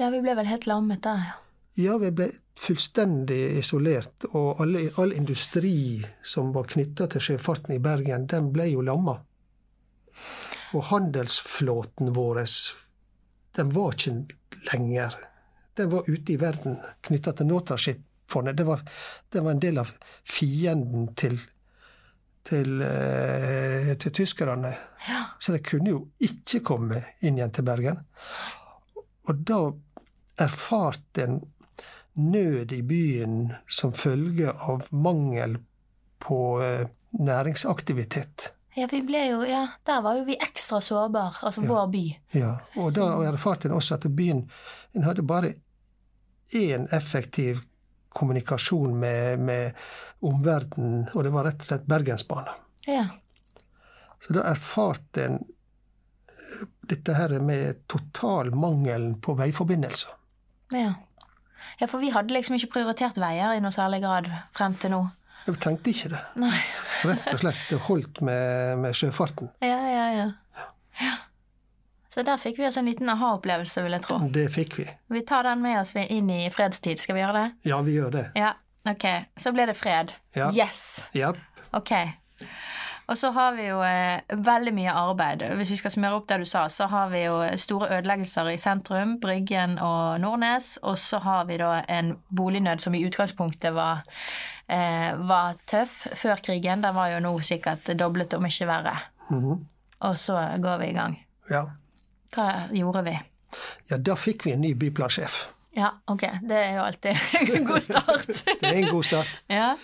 Ja, 0.00 0.08
vi 0.10 0.22
ble 0.24 0.34
vel 0.34 0.48
helt 0.50 0.66
lammet 0.66 1.04
der, 1.04 1.36
ja. 1.74 1.98
Vi 1.98 2.10
ble 2.10 2.28
fullstendig 2.60 3.40
isolert, 3.58 4.24
og 4.32 4.60
alle, 4.62 4.86
all 5.00 5.12
industri 5.16 6.02
som 6.22 6.52
var 6.54 6.68
knytta 6.72 7.06
til 7.12 7.20
sjøfarten 7.28 7.74
i 7.76 7.80
Bergen, 7.82 8.26
den 8.30 8.50
ble 8.54 8.68
jo 8.72 8.84
lamma. 8.86 9.18
Og 10.72 10.84
handelsflåten 10.90 12.12
vår, 12.16 12.42
den 13.56 13.72
var 13.76 13.92
ikke 13.96 14.14
lenger. 14.72 15.16
Den 15.76 15.90
var 15.92 16.04
ute 16.08 16.32
i 16.34 16.36
verden, 16.40 16.76
knytta 17.04 17.32
til 17.32 17.48
Nortraship-fondet. 17.48 18.56
Det, 18.56 18.64
var- 18.68 18.84
det 19.32 19.40
var 19.44 19.50
en 19.56 19.60
del 19.60 19.78
av 19.80 19.90
fienden 20.28 21.14
til, 21.16 21.38
til, 22.48 22.80
eh, 22.84 23.94
til 23.96 24.12
tyskerne. 24.12 24.74
Ja. 25.08 25.22
Så 25.40 25.52
de 25.56 25.62
kunne 25.64 25.90
jo 25.94 26.02
ikke 26.20 26.60
komme 26.64 27.02
inn 27.22 27.38
igjen 27.40 27.52
til 27.56 27.64
Bergen. 27.64 28.04
Og 29.28 29.40
da 29.48 29.60
erfarte 30.40 31.24
en 31.26 31.40
nød 32.14 32.72
i 32.72 32.82
byen 32.82 33.52
som 33.68 33.92
følge 33.92 34.52
av 34.52 34.86
mangel 34.90 35.58
på 36.22 36.62
eh, 36.62 36.86
næringsaktivitet. 37.10 38.52
Ja, 38.74 38.86
vi 38.90 39.02
ble 39.04 39.20
jo, 39.26 39.42
ja, 39.44 39.66
der 39.84 40.00
var 40.04 40.16
jo 40.16 40.24
vi 40.24 40.38
ekstra 40.40 40.80
sårbare, 40.80 41.42
altså 41.44 41.64
vår 41.66 41.88
by. 41.92 42.04
Ja, 42.38 42.54
og 42.80 42.94
da 42.96 43.10
erfarte 43.28 43.68
en 43.68 43.76
også 43.76 43.98
at 43.98 44.06
byen 44.16 44.46
en 44.96 45.04
hadde 45.04 45.24
bare 45.28 45.54
én 46.56 46.86
effektiv 46.92 47.60
kommunikasjon 48.12 48.96
med, 49.00 49.40
med 49.40 49.76
omverdenen, 50.24 51.08
og 51.12 51.24
det 51.24 51.32
var 51.34 51.48
rett 51.48 51.60
og 51.60 51.68
slett 51.68 51.88
Bergensbanen. 51.88 52.60
Ja. 52.88 53.06
Så 54.24 54.36
da 54.36 54.46
erfarte 54.52 55.26
en 55.26 55.38
eh, 55.42 56.66
dette 56.88 57.16
her 57.16 57.38
med 57.44 57.84
total 57.92 58.54
mangelen 58.56 59.18
på 59.20 59.36
veiforbindelser. 59.40 60.16
ja. 60.72 60.92
Ja, 61.82 61.88
for 61.90 61.98
vi 61.98 62.12
hadde 62.14 62.30
liksom 62.30 62.54
ikke 62.54 62.76
prioritert 62.76 63.16
veier 63.18 63.56
i 63.56 63.62
noe 63.62 63.74
særlig 63.74 63.98
grad 64.04 64.28
frem 64.54 64.76
til 64.78 64.92
nå. 64.94 65.00
Vi 65.48 65.54
trengte 65.58 65.90
ikke 65.90 66.12
det. 66.12 66.20
Nei. 66.38 66.54
Rett 67.02 67.32
og 67.32 67.40
slett 67.42 67.64
det 67.72 67.78
holdt 67.88 68.20
med, 68.22 68.78
med 68.84 68.94
sjøfarten. 68.94 69.50
Ja, 69.64 69.80
ja, 69.90 70.04
ja. 70.14 70.28
ja. 71.00 71.16
Så 72.12 72.22
der 72.22 72.38
fikk 72.38 72.60
vi 72.60 72.68
oss 72.68 72.78
en 72.78 72.86
liten 72.86 73.10
aha-opplevelse, 73.10 73.82
vil 73.82 73.96
jeg 73.96 74.04
tro. 74.04 74.20
Det 74.30 74.46
fikk 74.54 74.78
vi. 74.78 74.86
Vi 75.10 75.24
tar 75.26 75.48
den 75.48 75.64
med 75.64 75.80
oss 75.80 75.96
inn 75.98 76.30
i 76.30 76.44
fredstid, 76.54 77.02
skal 77.02 77.18
vi 77.18 77.24
gjøre 77.24 77.40
det? 77.40 77.70
Ja, 77.72 77.80
vi 77.82 77.96
gjør 77.96 78.14
det. 78.14 78.24
Ja, 78.38 78.52
ok. 78.86 79.08
Så 79.42 79.50
ble 79.56 79.66
det 79.72 79.74
fred. 79.74 80.14
Ja. 80.38 80.52
Yes! 80.54 80.84
Ja. 81.18 81.32
Ok. 81.74 81.96
Og 83.10 83.16
så 83.18 83.30
har 83.34 83.52
vi 83.56 83.66
jo 83.66 83.80
eh, 83.82 84.20
veldig 84.46 84.72
mye 84.76 84.92
arbeid. 84.94 85.42
Hvis 85.58 85.70
vi 85.74 85.76
skal 85.80 85.90
smøre 85.90 86.20
opp 86.20 86.28
det 86.30 86.38
du 86.42 86.44
sa, 86.48 86.66
så 86.70 86.86
har 86.88 87.08
vi 87.12 87.24
jo 87.24 87.40
store 87.58 87.88
ødeleggelser 87.98 88.52
i 88.52 88.56
sentrum, 88.62 89.16
Bryggen 89.20 89.74
og 89.82 90.20
Nordnes. 90.22 90.76
Og 90.86 90.96
så 90.98 91.18
har 91.24 91.44
vi 91.50 91.58
da 91.60 91.80
en 91.88 92.14
bolignød 92.30 92.80
som 92.84 92.94
i 92.94 93.02
utgangspunktet 93.08 93.74
var, 93.74 94.04
eh, 94.68 95.12
var 95.18 95.58
tøff 95.66 96.06
før 96.14 96.40
krigen. 96.46 96.82
Den 96.86 96.94
var 96.94 97.10
jo 97.12 97.20
nå 97.26 97.34
sikkert 97.42 97.90
doblet, 97.98 98.34
om 98.38 98.46
ikke 98.46 98.66
verre. 98.70 98.96
Mhm. 99.30 99.66
Og 100.02 100.16
så 100.18 100.38
går 100.62 100.78
vi 100.78 100.86
i 100.92 100.96
gang. 100.98 101.18
ja. 101.50 101.64
Hva 102.32 102.68
gjorde 102.72 103.02
vi? 103.04 103.18
Ja, 103.90 103.98
da 103.98 104.14
fikk 104.16 104.46
vi 104.46 104.52
en 104.54 104.62
ny 104.64 104.70
byplansjef. 104.74 105.34
Ja, 105.76 105.90
ok. 106.08 106.22
Det 106.48 106.56
er 106.56 106.74
jo 106.78 106.82
alltid 106.86 107.16
en 107.58 107.66
god 107.66 107.80
start. 107.80 108.26
Det 108.62 108.70
er 108.70 108.78
en 108.78 108.88
god 108.88 109.04
start. 109.04 109.42
ja. 109.52 109.74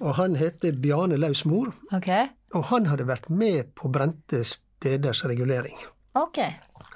Og 0.00 0.14
han 0.14 0.34
heter 0.38 0.72
Bjarne 0.72 1.16
Lausmor, 1.18 1.72
Ok. 1.92 2.08
Og 2.56 2.64
han 2.70 2.88
hadde 2.88 3.08
vært 3.08 3.28
med 3.28 3.74
på 3.76 3.90
brente 3.92 4.40
steders 4.46 5.24
regulering. 5.24 5.76
Ok. 6.18 6.38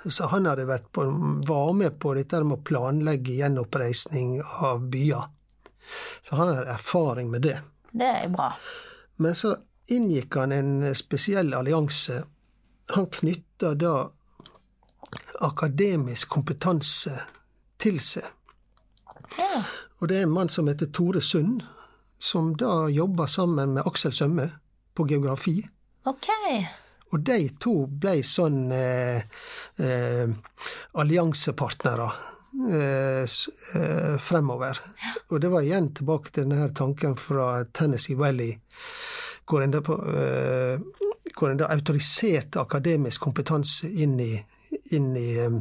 Så 0.05 0.27
han 0.33 0.47
hadde 0.49 0.65
vært 0.67 0.89
på, 0.93 1.05
var 1.47 1.73
med 1.77 1.99
på 2.01 2.15
dette 2.17 2.41
med 2.43 2.59
å 2.59 2.65
planlegge 2.67 3.37
gjenoppreisning 3.39 4.41
av 4.43 4.87
byer. 4.91 5.29
Så 6.25 6.39
han 6.39 6.55
hadde 6.55 6.73
erfaring 6.73 7.31
med 7.31 7.45
det. 7.47 7.59
Det 7.93 8.09
er 8.25 8.33
bra. 8.33 8.53
Men 9.21 9.37
så 9.37 9.55
inngikk 9.93 10.41
han 10.41 10.55
en 10.57 10.73
spesiell 10.97 11.53
allianse. 11.55 12.23
Han 12.97 13.07
knytta 13.13 13.75
da 13.79 13.95
akademisk 15.45 16.33
kompetanse 16.33 17.13
til 17.83 18.01
seg. 18.01 18.25
Ja. 19.39 19.63
Og 20.01 20.09
det 20.09 20.19
er 20.19 20.27
en 20.27 20.35
mann 20.35 20.51
som 20.53 20.69
heter 20.69 20.91
Tore 20.93 21.21
Sund, 21.23 21.63
som 22.19 22.53
da 22.59 22.89
jobba 22.91 23.27
sammen 23.31 23.77
med 23.77 23.87
Aksel 23.87 24.13
Sømme 24.15 24.49
på 24.95 25.07
geografi. 25.09 25.59
Ok. 26.09 26.29
Og 27.13 27.21
de 27.21 27.39
to 27.61 27.75
ble 27.87 28.23
sånn 28.25 28.73
eh, 28.73 29.25
eh, 29.85 30.31
alliansepartnere 30.99 32.09
eh, 32.73 33.25
eh, 33.25 34.17
fremover. 34.21 34.81
Og 35.29 35.41
det 35.45 35.53
var 35.53 35.67
igjen 35.67 35.91
tilbake 35.97 36.33
til 36.33 36.49
denne 36.49 36.71
tanken 36.77 37.19
fra 37.21 37.67
Tennessee 37.77 38.17
Valley, 38.17 38.57
hvor 39.49 39.65
en 39.65 39.77
på, 39.85 39.99
eh, 40.17 40.81
hvor 41.37 41.53
en 41.53 41.61
da 41.61 41.69
autoriserte 41.73 42.61
akademisk 42.61 43.25
kompetanse 43.25 43.89
inn 43.89 44.19
i, 44.21 44.33
inn 44.97 45.13
i, 45.17 45.29
eh, 45.41 45.57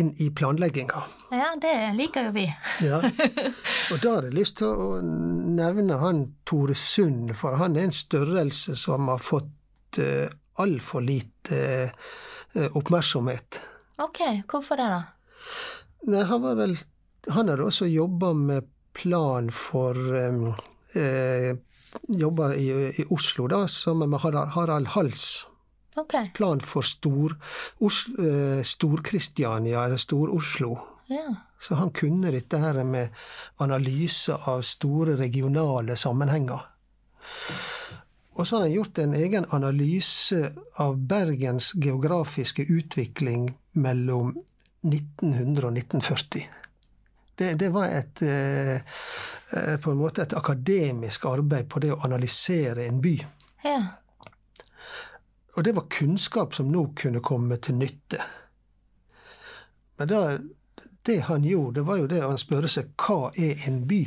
inn 0.00 0.12
i 0.22 0.30
planlegginga. 0.30 1.02
Ja, 1.34 1.52
det 1.60 1.74
liker 1.98 2.28
jo 2.28 2.34
vi. 2.36 2.46
Ja. 2.84 3.00
Og 3.92 4.00
da 4.02 4.16
har 4.16 4.28
jeg 4.28 4.36
lyst 4.36 4.58
til 4.60 4.70
å 4.70 5.00
nevne 5.02 5.98
han 6.02 6.24
Tore 6.48 6.76
Sund, 6.78 7.34
for 7.38 7.58
han 7.60 7.76
er 7.76 7.88
en 7.88 7.96
størrelse 7.96 8.76
som 8.78 9.10
har 9.12 9.22
fått 9.22 10.00
uh, 10.00 10.28
altfor 10.62 11.04
lite 11.04 11.60
uh, 11.88 12.68
oppmerksomhet. 12.76 13.60
Ok, 14.02 14.20
hvorfor 14.50 14.80
det, 14.80 14.90
da? 14.90 15.02
Nei, 16.10 16.24
han 16.28 16.42
var 16.42 16.56
vel 16.58 16.74
Han 17.32 17.48
hadde 17.48 17.64
også 17.64 17.86
jobba 17.88 18.32
med 18.36 18.66
plan 18.94 19.48
for 19.50 19.96
um, 19.96 20.50
eh, 20.94 21.56
Jobba 22.08 22.54
i, 22.54 22.70
i 22.98 23.04
Oslo, 23.10 23.46
da, 23.48 23.68
sammen 23.68 24.10
med 24.10 24.20
Harald, 24.20 24.86
Hals. 24.94 25.46
Ok. 25.96 26.14
Plan 26.34 26.60
for 26.60 26.82
Stor-Kristiania, 26.82 28.58
eh, 28.58 28.62
Stor-Kristiania, 28.62 29.84
eller 29.84 29.96
Stor-Oslo. 29.96 30.78
Ja. 31.06 31.34
Så 31.60 31.74
han 31.74 31.90
kunne 31.90 32.30
dette 32.30 32.58
her 32.58 32.84
med 32.84 33.08
analyse 33.56 34.34
av 34.34 34.62
store 34.62 35.16
regionale 35.16 35.96
sammenhenger. 35.96 36.60
Og 38.34 38.46
så 38.46 38.56
har 38.56 38.62
han 38.66 38.72
gjort 38.72 38.98
en 38.98 39.14
egen 39.14 39.46
analyse 39.50 40.52
av 40.82 40.98
Bergens 40.98 41.72
geografiske 41.74 42.62
utvikling 42.62 43.52
mellom 43.72 44.34
1900 44.82 45.68
og 45.68 45.78
1940. 45.78 46.48
Det, 47.38 47.54
det 47.58 47.70
var 47.74 47.90
et, 47.90 48.22
eh, 48.22 48.82
på 49.82 49.90
en 49.90 50.00
måte 50.00 50.22
et 50.24 50.34
akademisk 50.34 51.26
arbeid 51.28 51.68
på 51.70 51.82
det 51.84 51.92
å 51.92 52.00
analysere 52.06 52.86
en 52.88 53.00
by. 53.04 53.14
Ja. 53.64 53.78
Og 55.54 55.64
det 55.64 55.74
var 55.76 55.86
kunnskap 55.90 56.54
som 56.54 56.72
nå 56.72 56.88
kunne 56.98 57.22
komme 57.22 57.56
til 57.62 57.76
nytte. 57.78 58.20
Men 59.96 60.10
da, 60.10 60.22
det 61.06 61.20
han 61.28 61.44
gjorde, 61.44 61.80
det 61.80 61.86
var 61.86 62.00
jo 62.00 62.08
det 62.10 62.22
å 62.26 62.36
spørre 62.40 62.70
seg 62.70 62.94
hva 62.98 63.30
er 63.38 63.68
en 63.68 63.84
by? 63.88 64.04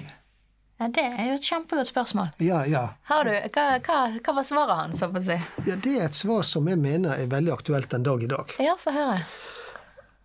ja, 0.77 0.87
det 0.93 1.03
er 1.05 1.29
jo 1.31 1.37
et 1.39 1.47
kjempegodt 1.49 1.89
spørsmål. 1.89 2.27
Ja, 2.43 2.61
ja. 2.69 2.83
Har 3.09 3.25
du, 3.25 3.31
hva, 3.33 3.65
hva, 3.81 4.01
hva 4.21 4.35
var 4.37 4.45
svaret 4.45 4.81
hans, 4.81 5.01
så 5.01 5.09
å 5.09 5.23
si? 5.23 5.37
ja. 5.65 5.75
Det 5.75 5.95
er 5.97 6.05
et 6.05 6.17
svar 6.17 6.45
som 6.45 6.67
jeg 6.69 6.77
mener 6.81 7.17
er 7.17 7.31
veldig 7.31 7.53
aktuelt 7.55 7.89
den 7.93 8.05
dag 8.05 8.23
i 8.23 8.29
dag. 8.29 8.53
Ja, 8.61 8.75
få 8.81 8.93
høre. 8.93 9.23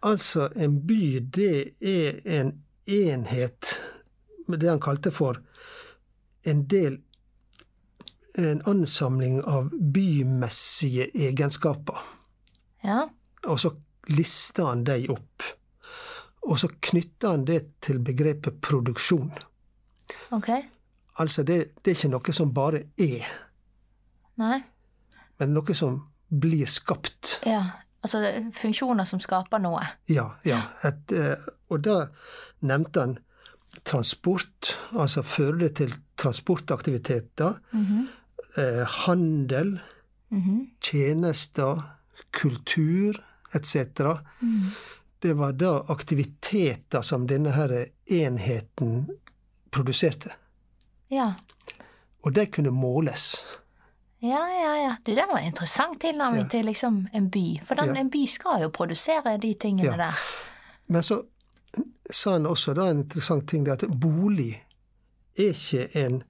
Altså, 0.03 0.51
en 0.59 0.81
by, 0.87 1.05
det 1.33 1.57
er 1.81 2.21
en 2.41 2.57
enhet 2.91 3.79
med 4.53 4.61
det 4.63 4.71
han 4.71 4.83
kalte 4.83 5.13
for 5.15 5.41
en 6.49 6.67
del 6.69 7.01
En 8.33 8.63
ansamling 8.65 9.43
av 9.45 9.67
bymessige 9.93 11.11
egenskaper. 11.13 11.99
Ja. 12.81 13.03
Og 13.45 13.59
så 13.61 13.75
lister 14.09 14.71
han 14.71 14.87
de 14.89 14.95
opp. 15.13 15.45
Og 16.49 16.57
så 16.59 16.71
knytter 16.81 17.35
han 17.35 17.45
det 17.45 17.59
til 17.85 18.01
begrepet 18.01 18.57
produksjon. 18.65 19.35
Ok. 20.33 20.49
Altså, 21.21 21.45
det, 21.45 21.59
det 21.85 21.93
er 21.93 21.99
ikke 21.99 22.13
noe 22.15 22.35
som 22.35 22.55
bare 22.57 22.81
er, 22.97 23.29
Nei. 24.41 24.63
men 25.39 25.53
noe 25.53 25.77
som 25.77 26.01
blir 26.33 26.73
skapt. 26.73 27.37
Ja. 27.45 27.61
Altså 28.03 28.19
funksjoner 28.57 29.07
som 29.07 29.21
skaper 29.23 29.61
noe. 29.63 29.85
Ja, 30.11 30.33
ja. 30.49 30.59
Et, 30.89 31.13
eh, 31.15 31.45
og 31.71 31.85
da 31.85 31.99
nevnte 32.67 33.05
han 33.05 33.13
transport, 33.85 34.79
altså 34.99 35.23
føre 35.23 35.59
det 35.59 35.75
til 35.77 35.95
transportaktiviteter. 36.17 37.55
eh, 38.59 38.85
handel, 39.07 39.81
tjenester, 40.81 41.83
kultur 42.31 43.19
etc. 43.55 43.77
Det 45.23 45.33
var 45.39 45.53
da 45.53 45.73
aktiviteter 45.93 47.03
som 47.03 47.27
denne 47.27 47.51
her 47.55 47.73
enheten 48.11 49.07
produserte. 49.73 50.33
Ja. 51.13 51.33
Og 52.25 52.33
de 52.35 52.47
kunne 52.47 52.71
måles. 52.71 53.43
Ja, 54.23 54.39
ja, 54.55 54.75
ja. 54.79 54.91
Du, 55.07 55.15
det 55.15 55.25
var 55.31 55.39
en 55.41 55.49
interessant 55.51 56.01
tilnærming 56.01 56.45
Ja. 56.45 56.49
til 56.49 56.65
liksom 56.67 57.07
en 57.15 57.31
by. 57.31 57.61
For 57.67 57.75
den, 57.75 57.95
Ja. 57.95 58.01
en 58.01 58.11
by 58.11 58.27
skal 58.27 58.63
jo 58.63 58.69
produsere 58.69 59.37
de 59.39 59.55
tingene 59.55 59.91
Ja. 59.91 59.97
der. 59.97 60.19
Men 60.89 61.03
så 61.03 61.23
sa 62.11 62.33
han 62.37 62.47
også 62.47 62.75
da 62.77 62.89
en 62.91 63.05
interessant 63.05 63.49
ting, 63.49 63.65
det 63.67 63.73
at 63.73 64.01
bolig 64.01 64.55
er 65.37 65.53
ikke 65.53 65.89
en, 65.99 66.23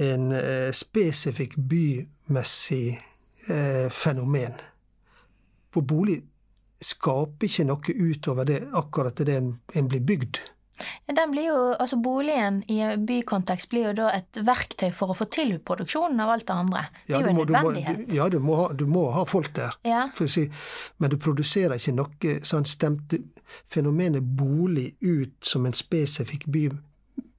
en 0.00 0.32
eh, 0.32 0.70
spesifikk 0.72 1.58
bymessig 1.58 2.96
eh, 3.50 3.90
fenomen. 3.92 4.56
For 5.74 5.84
bolig 5.84 6.22
skaper 6.84 7.48
ikke 7.48 7.66
noe 7.68 7.96
utover 8.08 8.48
det 8.48 8.62
akkurat 8.72 9.18
det 9.18 9.36
en, 9.36 9.54
en 9.74 9.88
blir 9.88 10.04
bygd. 10.04 10.40
Den 11.06 11.30
blir 11.30 11.44
jo, 11.46 11.56
altså 11.78 11.96
Boligen 12.02 12.62
i 12.70 12.78
bykontekst 12.98 13.68
blir 13.70 13.86
jo 13.88 13.92
da 14.00 14.08
et 14.16 14.40
verktøy 14.46 14.88
for 14.92 15.12
å 15.12 15.16
få 15.16 15.26
til 15.30 15.52
produksjonen 15.62 16.18
av 16.24 16.32
alt 16.34 16.46
det 16.48 16.54
andre. 16.54 16.82
Det 17.06 17.14
er 17.14 17.20
jo 17.22 17.30
en 17.30 17.36
må, 17.38 17.44
du 17.46 17.52
må, 17.54 17.60
nødvendighet. 17.70 18.14
ja, 18.16 18.28
du 18.32 18.38
må, 18.42 18.56
ha, 18.58 18.66
du 18.74 18.86
må 18.90 19.04
ha 19.14 19.22
folk 19.28 19.52
der. 19.54 19.76
Ja. 19.86 20.08
Si, 20.14 20.48
men 20.98 21.10
du 21.12 21.16
produserer 21.22 21.76
ikke 21.78 21.94
noe 21.94 22.34
sånn 22.42 22.66
stemte 22.66 23.20
fenomenet 23.70 24.22
bolig 24.34 24.96
ut 25.04 25.36
som 25.46 25.66
en 25.68 25.76
spesifikk 25.76 26.48
by, 26.50 26.66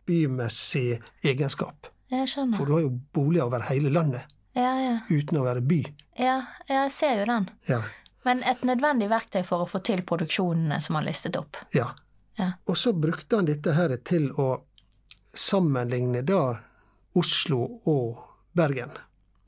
bymessig 0.07 1.01
egenskap. 1.25 1.89
Jeg 2.13 2.29
skjønner. 2.29 2.57
For 2.59 2.69
du 2.69 2.75
har 2.77 2.83
jo 2.85 2.93
boliger 3.15 3.47
over 3.49 3.65
hele 3.71 3.89
landet 3.91 4.23
Ja, 4.55 4.71
ja. 4.79 4.95
uten 5.09 5.39
å 5.41 5.43
være 5.43 5.61
by. 5.65 5.81
ja, 6.21 6.37
jeg 6.69 6.91
ser 6.93 7.19
jo 7.19 7.25
den. 7.31 7.49
Ja. 7.67 7.81
Men 8.25 8.41
et 8.47 8.63
nødvendig 8.65 9.09
verktøy 9.11 9.43
for 9.45 9.65
å 9.65 9.69
få 9.69 9.81
til 9.85 10.01
produksjonene 10.07 10.79
som 10.81 10.95
han 10.97 11.05
listet 11.05 11.35
opp. 11.37 11.57
ja. 11.75 11.91
Ja. 12.37 12.51
Og 12.67 12.77
så 12.77 12.91
brukte 12.93 13.35
han 13.39 13.45
dette 13.47 13.73
her 13.73 13.95
til 14.03 14.29
å 14.41 14.49
sammenligne 15.35 16.21
da 16.27 16.57
Oslo 17.15 17.61
og 17.87 18.17
Bergen. 18.55 18.91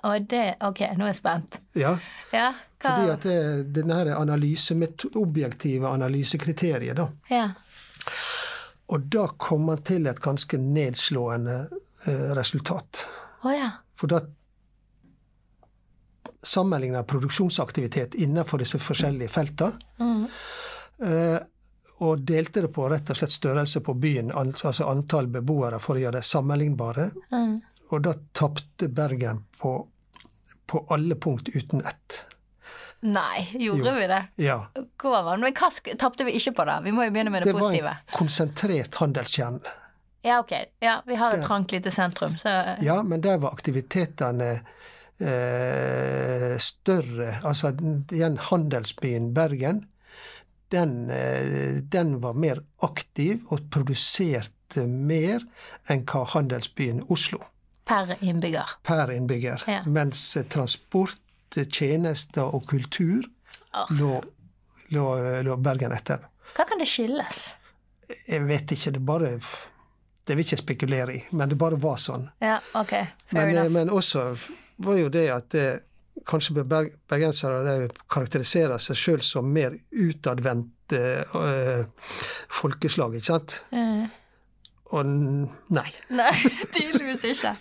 Og 0.08 0.28
det 0.30 0.56
Ok, 0.63 0.80
nå 0.95 1.04
er 1.08 1.12
jeg 1.12 1.15
spent. 1.19 1.60
Ja, 1.76 1.97
Ja, 2.32 2.52
fordi 2.80 3.10
at 3.12 3.23
det, 3.23 3.73
denne 3.73 3.95
her 3.97 4.12
analysemet- 4.15 5.08
objektive 5.17 5.88
analysekriteriet, 5.89 6.95
da. 6.95 7.08
Ja. 7.30 7.50
Og 8.89 9.10
da 9.12 9.28
kom 9.38 9.67
han 9.67 9.82
til 9.84 10.08
et 10.08 10.19
ganske 10.23 10.58
nedslående 10.58 11.58
eh, 12.08 12.30
resultat. 12.38 13.06
Oh, 13.43 13.52
ja. 13.52 13.71
For 13.95 14.08
da 14.08 14.21
sammenligna 16.43 17.04
produksjonsaktivitet 17.04 18.15
innenfor 18.15 18.58
disse 18.62 18.80
forskjellige 18.80 19.30
felta. 19.34 19.71
Eh, 20.00 21.39
og 22.00 22.20
delte 22.30 22.62
det 22.62 22.70
på 22.76 22.90
rett 22.92 23.10
og 23.10 23.18
slett 23.18 23.32
størrelse 23.34 23.82
på 23.82 23.94
byen, 23.98 24.32
altså 24.32 24.86
antall 24.86 25.28
beboere, 25.34 25.80
for 25.82 25.98
å 25.98 26.00
gjøre 26.04 26.20
det 26.20 26.26
sammenlignbare. 26.30 27.10
Mm. 27.34 27.56
Og 27.90 28.02
da 28.06 28.14
tapte 28.38 28.88
Bergen 28.94 29.44
på, 29.60 29.72
på 30.70 30.84
alle 30.94 31.16
punkt 31.16 31.50
uten 31.56 31.82
ett. 31.82 32.26
Nei, 33.02 33.48
gjorde 33.54 33.90
Jo. 33.92 33.96
vi 33.98 34.08
det? 34.10 34.22
Ja. 34.42 34.60
Gåvan. 34.98 35.42
Men 35.42 35.54
hva 35.54 35.70
tapte 36.02 36.26
vi 36.26 36.32
ikke 36.38 36.54
på, 36.58 36.66
da? 36.66 36.80
Vi 36.86 36.92
må 36.92 37.06
jo 37.06 37.12
begynne 37.14 37.30
med 37.34 37.44
det, 37.46 37.54
Det 37.54 37.62
var 37.62 37.74
en 37.78 38.14
konsentrert 38.14 38.96
handelskjerne. 39.02 39.76
Ja, 40.26 40.40
ok. 40.42 40.54
Ja, 40.82 41.02
vi 41.06 41.16
har 41.16 41.32
et 41.34 41.42
Det- 41.42 41.48
trangt 41.48 41.72
lite 41.72 41.92
sentrum, 41.92 42.38
så 42.38 42.76
Ja, 42.82 43.02
men 43.04 43.22
der 43.22 43.38
var 43.38 43.52
aktivitetene 43.54 44.62
eh, 45.22 46.58
større. 46.62 47.30
Altså 47.44 47.72
igjen 48.12 48.38
handelsbyen 48.50 49.32
Bergen, 49.34 49.86
den, 50.73 51.10
eh, 51.10 51.82
den 51.82 52.19
var 52.19 52.34
mer 52.34 52.63
aktiv 52.84 53.45
og 53.49 53.69
produserte 53.71 54.84
mer 54.88 55.43
enn 55.89 56.03
hva 56.06 56.25
handelsbyen 56.34 57.06
Oslo 57.13 57.39
per 57.88 58.15
innbygger. 58.19 58.69
per 58.84 59.12
innbygger. 59.12 59.63
Ja. 59.67 59.84
Mens 59.86 60.38
eh, 60.38 60.43
transport, 60.43 61.19
eh, 61.56 61.65
tjenester 61.65 62.56
og 62.56 62.67
kultur 62.67 63.23
oh. 63.73 63.86
lå, 63.89 64.23
lå, 64.89 65.06
lå 65.43 65.58
Bergen 65.58 65.95
etter. 65.95 66.27
Hva 66.56 66.67
kan 66.67 66.80
det 66.82 66.89
skilles? 66.89 67.47
Jeg 68.27 68.43
vet 68.47 68.71
ikke, 68.71 68.91
det 68.95 69.03
bare 69.03 69.39
Det 70.27 70.36
vil 70.36 70.43
jeg 70.43 70.51
ikke 70.51 70.63
spekulere 70.63 71.13
i, 71.15 71.19
men 71.32 71.49
det 71.49 71.56
bare 71.56 71.77
var 71.80 71.95
sånn. 71.95 72.25
Ja, 72.43 72.58
ok. 72.75 72.91
Fair 73.32 73.45
Men, 73.45 73.49
enough. 73.56 73.71
men 73.71 73.89
også 73.89 74.23
var 74.84 74.97
jo 74.99 75.10
det 75.10 75.30
at 75.32 75.49
det, 75.56 75.67
kanskje 76.25 76.63
bergensere 76.65 77.89
karakteriserer 78.10 78.77
seg 78.82 78.95
sjøl 78.99 79.21
som 79.25 79.45
mer 79.53 79.75
utadvendte 79.91 81.03
øh, 81.36 81.84
folkeslag, 82.62 83.15
ikke 83.19 83.32
sant? 83.34 83.60
Eh, 83.75 84.08
Og 84.95 85.03
nei. 85.03 85.89
Nei, 86.15 86.34
tydeligvis 86.71 87.23
ikke. 87.27 87.51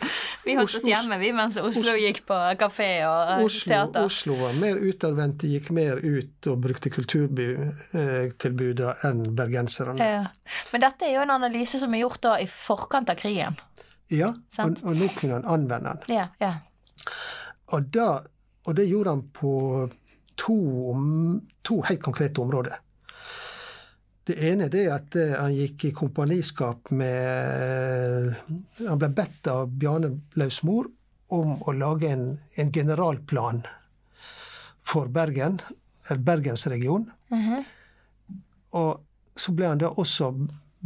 Vi 0.47 0.55
holdt 0.55 0.77
oss 0.79 0.85
hjemme, 0.87 1.19
vi, 1.19 1.33
mens 1.35 1.57
Oslo 1.59 1.97
gikk 1.99 2.21
på 2.29 2.37
kafé 2.61 3.03
og 3.09 3.33
eh, 3.33 3.45
Oslo, 3.49 3.71
teater. 3.73 4.07
Oslo 4.07 4.37
var 4.39 4.53
mer 4.55 4.79
utadvendte, 4.79 5.51
gikk 5.51 5.73
mer 5.75 5.99
ut 6.05 6.47
og 6.53 6.61
brukte 6.63 6.93
kulturtilbudet 6.95 8.93
enn 9.09 9.25
bergenserne. 9.37 9.99
Ja. 9.99 10.23
Men 10.71 10.81
dette 10.87 11.09
er 11.09 11.17
jo 11.17 11.25
en 11.27 11.35
analyse 11.35 11.83
som 11.83 11.91
er 11.99 12.05
gjort 12.05 12.23
da 12.29 12.37
i 12.43 12.47
forkant 12.51 13.11
av 13.11 13.19
krigen. 13.19 13.59
Ja, 14.13 14.31
og, 14.63 14.79
og 14.87 14.95
nå 14.95 15.09
kunne 15.19 15.41
han 15.41 15.51
anvende 15.51 15.97
den. 16.07 16.15
Ja, 16.21 16.29
ja. 16.39 16.53
Og, 17.75 17.81
da, 17.91 18.23
og 18.67 18.75
det 18.75 18.89
gjorde 18.91 19.15
han 19.15 19.23
på 19.31 19.53
to, 20.35 20.59
to 21.63 21.81
helt 21.87 22.03
konkrete 22.03 22.43
områder. 22.43 22.77
Det 24.27 24.35
ene 24.43 24.67
er 24.67 24.91
at 24.91 25.17
eh, 25.17 25.37
han 25.39 25.55
gikk 25.55 25.87
i 25.87 25.95
kompaniskap 25.95 26.91
med 26.99 28.33
Han 28.89 28.99
ble 28.99 29.11
bedt 29.15 29.47
av 29.53 29.71
Bjarne 29.71 30.11
Lausmor 30.35 30.89
om 31.37 31.55
å 31.63 31.75
lage 31.75 32.11
en, 32.11 32.33
en 32.59 32.73
generalplan 32.75 33.63
for 34.87 35.11
Bergen, 35.15 35.61
Bergensregionen. 36.19 37.11
Mhm. 37.31 37.65
Og 38.77 39.39
så 39.39 39.53
ble 39.55 39.71
han 39.71 39.81
da 39.81 39.93
også 39.95 40.33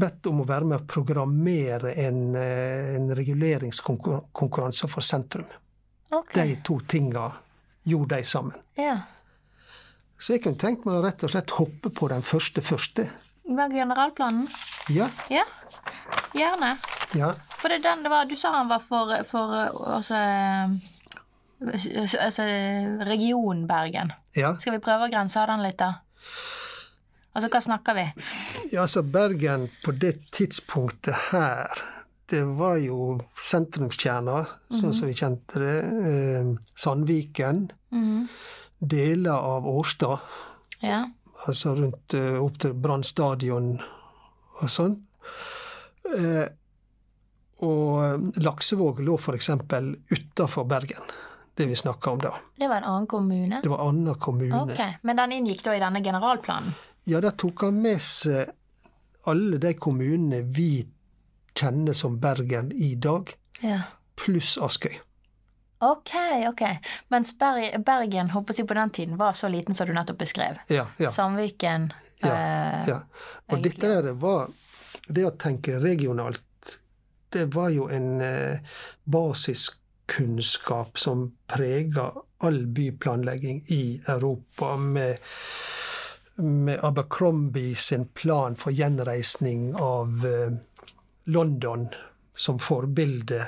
bedt 0.00 0.28
om 0.30 0.42
å 0.42 0.48
være 0.48 0.68
med 0.68 0.82
å 0.82 0.88
programmere 0.88 1.94
en, 2.04 2.34
eh, 2.36 2.96
en 2.96 3.10
reguleringskonkurranse 3.16 4.88
for 4.88 5.00
sentrum. 5.04 5.48
Okay. 6.10 6.44
De 6.44 6.60
to 6.64 6.80
tinga 6.80 7.30
gjorde 7.84 8.16
de 8.16 8.24
sammen. 8.24 8.56
Ja. 8.76 8.98
Så 10.20 10.34
jeg 10.34 10.42
kunne 10.44 10.58
tenkt 10.60 10.84
meg 10.84 10.98
å 10.98 11.02
rett 11.04 11.22
og 11.24 11.30
slett 11.32 11.50
hoppe 11.56 11.90
på 11.96 12.08
den 12.12 12.22
første 12.22 12.60
første. 12.62 13.06
Var 13.50 13.72
generalplanen? 13.72 14.46
Ja, 14.92 15.08
Ja, 15.32 15.44
gjerne. 16.36 16.74
ja. 17.16 17.32
For 17.60 17.68
det 17.68 17.80
er 17.80 17.82
den 17.90 18.02
det 18.04 18.10
var 18.12 18.24
Du 18.28 18.36
sa 18.36 18.52
han 18.54 18.68
var 18.68 18.80
for, 18.84 19.10
for 19.28 19.54
altså, 19.96 20.14
altså 22.20 22.42
region 23.08 23.66
Bergen. 23.66 24.12
ja. 24.36 24.54
Skal 24.58 24.72
vi 24.76 24.82
prøve 24.84 25.08
å 25.08 25.12
grense 25.12 25.46
den 25.46 25.62
litt, 25.64 25.78
da? 25.80 25.94
Altså, 27.34 27.48
hva 27.52 27.60
snakker 27.62 27.94
vi? 27.94 28.04
Ja, 28.72 28.82
altså 28.82 29.02
Bergen 29.02 29.68
på 29.84 29.92
det 29.92 30.16
tidspunktet 30.34 31.14
her, 31.30 31.70
det 32.30 32.42
var 32.58 32.76
jo 32.78 33.18
sentrumskjerner, 33.42 34.46
sånn 34.70 34.94
som 34.94 35.08
vi 35.10 35.14
kjente 35.18 35.60
det. 35.62 35.78
Eh, 36.10 36.50
Sandviken, 36.78 37.70
Mhm. 37.90 38.28
deler 38.80 39.32
av 39.54 39.66
Årstad, 39.68 40.18
Ja. 40.80 41.04
altså 41.46 41.74
rundt 41.76 42.14
eh, 42.14 42.38
opp 42.42 42.58
til 42.58 42.72
Brann 42.74 43.02
stadion 43.04 43.80
og 44.62 44.68
sånn. 44.68 44.96
Eh, 46.16 46.46
og 47.62 48.30
Laksevåg 48.40 49.00
lå 49.04 49.18
f.eks. 49.18 49.50
utafor 50.10 50.64
Bergen, 50.64 51.02
det 51.56 51.66
vi 51.68 51.74
snakka 51.76 52.10
om 52.14 52.18
da. 52.18 52.34
Det 52.58 52.68
var 52.68 52.76
en 52.76 52.84
annen 52.84 53.06
kommune? 53.06 53.60
Det 53.62 53.68
var 53.68 53.88
annen 53.88 54.14
kommune. 54.14 54.62
Ok, 54.62 54.80
Men 55.02 55.16
den 55.16 55.32
inngikk 55.32 55.62
da 55.64 55.74
i 55.76 55.80
denne 55.82 56.00
generalplanen? 56.02 56.72
Ja, 57.04 57.20
der 57.20 57.30
tok 57.36 57.60
han 57.66 57.82
med 57.82 58.00
seg 58.00 58.48
alle 59.28 59.58
de 59.60 59.74
kommunene 59.74 60.42
vi 60.56 60.86
kjenner 61.54 61.92
som 61.92 62.18
Bergen 62.20 62.72
i 62.72 62.94
dag, 62.94 63.34
Ja. 63.60 63.80
pluss 64.16 64.58
Askøy. 64.58 65.00
Ok, 65.80 66.10
ok. 66.48 66.62
Mens 67.08 67.38
Bergen 67.38 68.30
håper 68.30 68.54
jeg, 68.54 68.66
på 68.68 68.74
den 68.74 68.90
tiden 68.90 69.16
var 69.16 69.32
så 69.32 69.48
liten 69.48 69.74
som 69.74 69.88
du 69.88 69.94
nettopp 69.96 70.18
beskrev. 70.20 70.58
Ja, 70.68 70.86
ja, 70.98 71.12
Samviken 71.12 71.92
ja, 72.20 72.28
eh, 72.34 72.88
ja. 72.88 72.96
Og 73.48 73.56
egentlig. 73.58 73.72
dette 73.80 73.88
der 73.88 74.12
var 74.12 74.48
Det 75.08 75.24
å 75.26 75.30
tenke 75.30 75.78
regionalt, 75.80 76.76
det 77.32 77.46
var 77.54 77.70
jo 77.70 77.88
en 77.90 78.20
eh, 78.20 78.58
basiskunnskap 79.04 80.98
som 80.98 81.32
prega 81.50 82.12
all 82.44 82.66
byplanlegging 82.66 83.64
i 83.74 84.02
Europa, 84.06 84.76
med 84.76 85.18
med 86.40 86.78
Abercrombie 86.84 87.74
sin 87.74 88.06
plan 88.06 88.56
for 88.56 88.72
gjenreisning 88.72 89.74
av 89.76 90.26
eh, 90.26 90.54
London 91.30 91.88
som 92.36 92.58
forbilde 92.62 93.44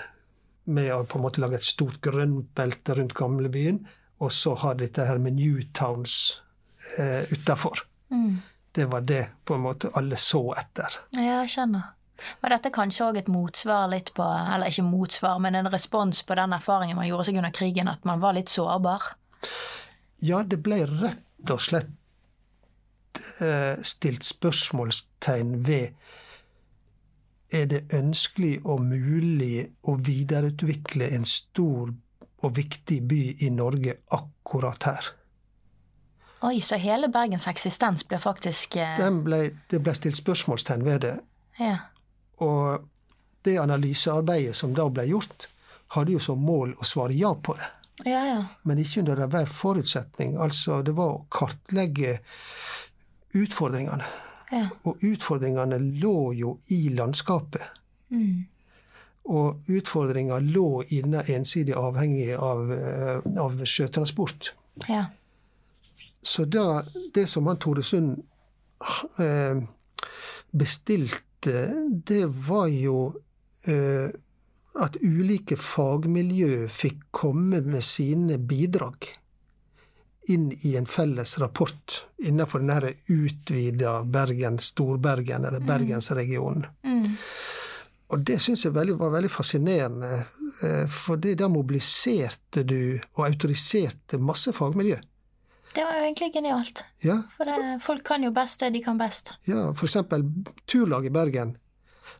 med 0.64 0.92
å 0.94 1.02
på 1.08 1.18
en 1.18 1.24
måte 1.24 1.42
lage 1.42 1.58
et 1.58 1.66
stort 1.66 1.98
grønnbelte 2.04 2.94
rundt 2.98 3.16
gamlebyen, 3.18 3.80
og 4.22 4.30
så 4.34 4.54
ha 4.62 4.74
dette 4.78 5.06
her 5.08 5.18
med 5.18 5.38
Newtowns 5.40 6.14
eh, 7.00 7.24
utafor. 7.32 7.82
Mm. 8.14 8.38
Det 8.72 8.86
var 8.92 9.00
det 9.00 9.24
på 9.44 9.56
en 9.56 9.64
måte 9.66 9.90
alle 9.98 10.16
så 10.20 10.44
etter. 10.56 11.00
Ja, 11.16 11.42
jeg 11.42 11.50
skjønner. 11.56 11.90
Var 12.40 12.54
dette 12.54 12.70
kanskje 12.70 13.08
òg 13.08 13.18
et 13.18 13.30
motsvar 13.32 13.88
litt 13.90 14.12
på 14.14 14.22
Eller 14.22 14.70
ikke 14.70 14.84
motsvar, 14.86 15.40
men 15.42 15.56
en 15.58 15.70
respons 15.72 16.22
på 16.22 16.36
den 16.38 16.54
erfaringen 16.54 16.94
man 16.94 17.08
gjorde 17.08 17.26
seg 17.26 17.40
under 17.40 17.54
krigen, 17.54 17.90
at 17.90 18.06
man 18.06 18.22
var 18.22 18.36
litt 18.36 18.52
sårbar? 18.52 19.08
Ja, 20.22 20.44
det 20.46 20.60
ble 20.62 20.84
rett 20.86 21.50
og 21.50 21.58
slett 21.64 21.90
eh, 23.42 23.80
stilt 23.82 24.22
spørsmålstegn 24.22 25.56
ved 25.66 25.98
er 27.52 27.66
det 27.68 27.82
ønskelig 27.94 28.60
og 28.64 28.80
mulig 28.84 29.66
å 29.88 29.96
videreutvikle 30.00 31.10
en 31.16 31.26
stor 31.28 31.92
og 32.42 32.56
viktig 32.56 33.00
by 33.08 33.22
i 33.46 33.50
Norge 33.54 33.98
akkurat 34.10 34.88
her. 34.88 35.10
Oi, 36.42 36.58
så 36.60 36.76
hele 36.82 37.06
Bergens 37.12 37.46
eksistens 37.46 38.02
ble 38.08 38.18
faktisk 38.18 38.76
eh, 38.76 38.96
Den 38.98 39.20
ble, 39.22 39.52
det 39.70 39.78
ble 39.82 39.94
stilt 39.94 40.18
spørsmålstegn 40.18 40.82
ved 40.82 41.04
det. 41.04 41.12
Ja. 41.60 41.76
Og 42.42 42.88
det 43.46 43.60
analysearbeidet 43.62 44.56
som 44.58 44.74
da 44.74 44.88
ble 44.90 45.06
gjort, 45.06 45.46
hadde 45.94 46.16
jo 46.16 46.22
som 46.22 46.42
mål 46.42 46.74
å 46.80 46.88
svare 46.88 47.14
ja 47.14 47.30
på 47.34 47.54
det. 47.60 47.68
Ja, 48.08 48.24
ja. 48.26 48.40
Men 48.66 48.80
ikke 48.82 49.04
under 49.04 49.22
enhver 49.22 49.46
forutsetning. 49.46 50.34
Altså, 50.40 50.80
det 50.82 50.96
var 50.98 51.14
å 51.14 51.24
kartlegge 51.30 52.18
utfordringene. 53.38 54.08
Ja. 54.52 54.66
Og 54.88 55.04
utfordringene 55.04 55.78
lå 56.02 56.16
jo 56.36 56.56
i 56.74 56.86
landskapet. 56.92 57.64
Mm. 58.12 58.44
Og 59.32 59.70
utfordringa 59.70 60.38
lå 60.44 60.82
inne 60.92 61.22
ensidig 61.32 61.74
avhengig 61.78 62.34
av, 62.36 62.72
eh, 62.72 63.18
av 63.42 63.64
sjøtransport. 63.64 64.54
ja. 64.88 65.06
Så 66.22 66.44
da, 66.44 66.84
det 67.14 67.26
som 67.26 67.48
han 67.50 67.58
Tore 67.58 67.82
Sund 67.82 68.12
eh, 69.18 69.62
bestilte, 70.50 71.64
det 72.06 72.26
var 72.46 72.68
jo 72.70 72.98
eh, 73.66 74.12
at 74.78 74.98
ulike 75.02 75.58
fagmiljø 75.58 76.68
fikk 76.70 77.08
komme 77.10 77.58
med 77.66 77.82
sine 77.82 78.38
bidrag 78.38 79.10
inn 80.28 80.52
i 80.62 80.76
en 80.76 80.86
felles 80.86 81.38
rapport 81.38 82.04
innenfor 82.22 82.62
denne 82.62 82.92
utvida 83.10 84.02
Bergen, 84.04 84.58
Storbergen, 84.58 85.44
eller 85.44 85.60
Bergensregionen. 85.60 86.66
Mm. 86.84 87.16
Og 88.12 88.20
det 88.28 88.38
syns 88.44 88.64
jeg 88.66 88.74
var 88.76 89.10
veldig 89.10 89.30
fascinerende, 89.32 90.24
eh, 90.62 90.84
for 90.88 91.16
det 91.16 91.38
der 91.40 91.48
mobiliserte 91.48 92.62
du 92.62 93.00
og 93.16 93.24
autoriserte 93.26 94.20
masse 94.20 94.52
fagmiljø. 94.52 94.98
Det 95.72 95.84
var 95.84 95.96
jo 95.96 96.04
egentlig 96.04 96.32
genialt. 96.34 96.84
Ja, 97.00 97.22
For 97.36 97.48
det, 97.48 97.78
folk 97.82 98.04
kan 98.04 98.22
jo 98.22 98.30
best 98.30 98.60
det 98.60 98.70
de 98.74 98.82
kan 98.84 98.98
best. 99.00 99.32
ja 99.48 99.70
for 99.72 99.88
eksempel 99.88 100.26
Turlaget 100.68 101.08
i 101.08 101.14
Bergen 101.14 101.56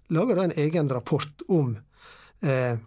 lager 0.09 0.37
da 0.37 0.45
en 0.45 0.57
egen 0.57 0.89
rapport 0.89 1.43
om 1.49 1.77
eh, 2.43 2.79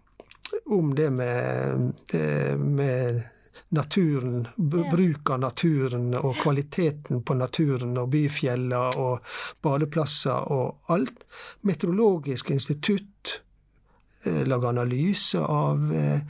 om 0.65 0.95
det 0.95 1.09
med, 1.11 1.73
eh, 2.13 2.57
med 2.57 3.21
naturen, 3.69 4.47
bruk 4.91 5.29
av 5.29 5.39
naturen 5.39 6.13
og 6.13 6.35
kvaliteten 6.39 7.23
på 7.25 7.33
naturen 7.37 7.97
og 7.97 8.09
byfjella 8.13 8.89
og 9.01 9.19
badeplasser 9.65 10.51
og 10.53 10.91
alt. 10.93 11.25
Meteorologisk 11.61 12.49
institutt 12.55 13.41
eh, 14.25 14.43
lager 14.47 14.69
analyse 14.69 15.39
av, 15.41 15.93
eh, 15.93 16.21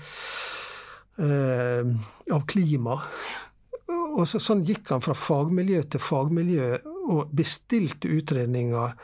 av 2.31 2.47
klima. 2.47 2.99
Og 4.15 4.27
så, 4.27 4.39
sånn 4.39 4.65
gikk 4.65 4.89
han 4.95 5.03
fra 5.03 5.15
fagmiljø 5.15 5.83
til 5.91 6.01
fagmiljø 6.03 6.67
og 7.11 7.31
bestilte 7.35 8.09
utredninger. 8.15 8.95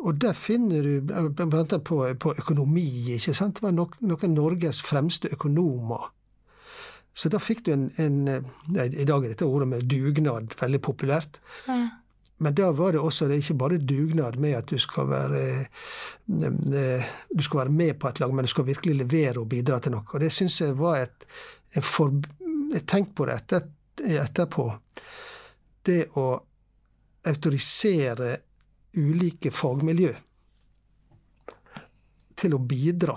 Og 0.00 0.16
der 0.20 0.32
finner 0.32 0.86
du 0.86 1.00
bl.a. 1.04 1.78
på, 1.84 1.98
på 2.20 2.34
økonomi. 2.40 2.88
ikke 3.16 3.34
sant? 3.36 3.58
Det 3.58 3.66
var 3.66 3.76
nok, 3.76 3.98
noen 4.00 4.24
av 4.30 4.36
Norges 4.36 4.80
fremste 4.84 5.28
økonomer. 5.34 6.08
Så 7.12 7.28
da 7.28 7.40
fikk 7.42 7.64
du 7.66 7.72
en, 7.74 7.88
en 8.00 8.20
nei, 8.24 8.86
I 8.86 9.06
dag 9.08 9.24
er 9.24 9.34
dette 9.34 9.48
ordet 9.48 9.68
med 9.68 9.88
dugnad 9.90 10.54
veldig 10.60 10.80
populært. 10.86 11.40
Ja. 11.66 11.82
Men 12.40 12.54
da 12.56 12.70
var 12.72 12.94
det 12.94 13.02
også 13.04 13.26
det 13.28 13.36
er 13.36 13.42
ikke 13.42 13.58
bare 13.60 13.78
dugnad 13.84 14.38
med 14.40 14.54
at 14.56 14.70
du 14.70 14.78
skal 14.80 15.10
være 15.10 15.40
eh, 15.60 17.08
du 17.36 17.42
skal 17.44 17.64
være 17.66 17.74
med 17.74 17.98
på 18.00 18.08
et 18.08 18.20
lag, 18.22 18.32
men 18.32 18.46
du 18.46 18.52
skal 18.52 18.68
virkelig 18.70 18.94
levere 19.02 19.42
og 19.42 19.50
bidra 19.50 19.76
til 19.82 19.92
noe. 19.92 20.06
Og 20.08 20.22
det 20.22 20.30
syns 20.32 20.60
jeg 20.62 20.78
var 20.78 21.02
et, 21.04 21.26
et 21.76 21.84
for, 21.84 22.14
Tenk 22.86 23.16
på 23.18 23.26
det 23.26 23.34
etter, 23.34 23.64
etterpå. 24.22 24.64
Det 25.84 26.04
å 26.22 26.26
autorisere 27.26 28.28
ulike 28.96 29.50
fagmiljø 29.54 30.14
til 32.40 32.54
å 32.56 32.60
bidra. 32.64 33.16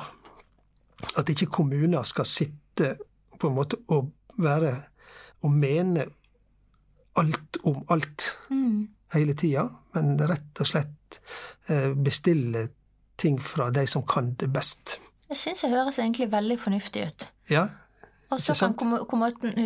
At 1.18 1.30
ikke 1.32 1.50
kommuner 1.52 2.04
skal 2.08 2.28
sitte 2.28 2.96
på 3.40 3.50
en 3.50 3.56
måte 3.58 3.80
og 3.92 4.12
være 4.40 4.74
og 5.44 5.52
mene 5.52 6.06
alt 7.20 7.58
om 7.68 7.84
alt 7.92 8.30
Mm. 8.50 8.88
hele 9.14 9.34
tida, 9.34 9.68
men 9.94 10.18
rett 10.18 10.60
og 10.60 10.68
slett 10.68 11.20
eh, 11.70 11.92
bestille 11.94 12.70
ting 13.18 13.38
fra 13.42 13.70
de 13.70 13.86
som 13.88 14.04
kan 14.04 14.34
det 14.40 14.50
best. 14.54 14.98
Jeg 15.30 15.38
syns 15.38 15.62
det 15.62 15.70
høres 15.70 16.00
egentlig 16.00 16.32
veldig 16.32 16.58
fornuftig 16.60 17.06
ut. 17.06 17.28
Ja, 17.50 17.68
Og 18.34 18.40
så 18.42 18.54
kan 18.58 18.74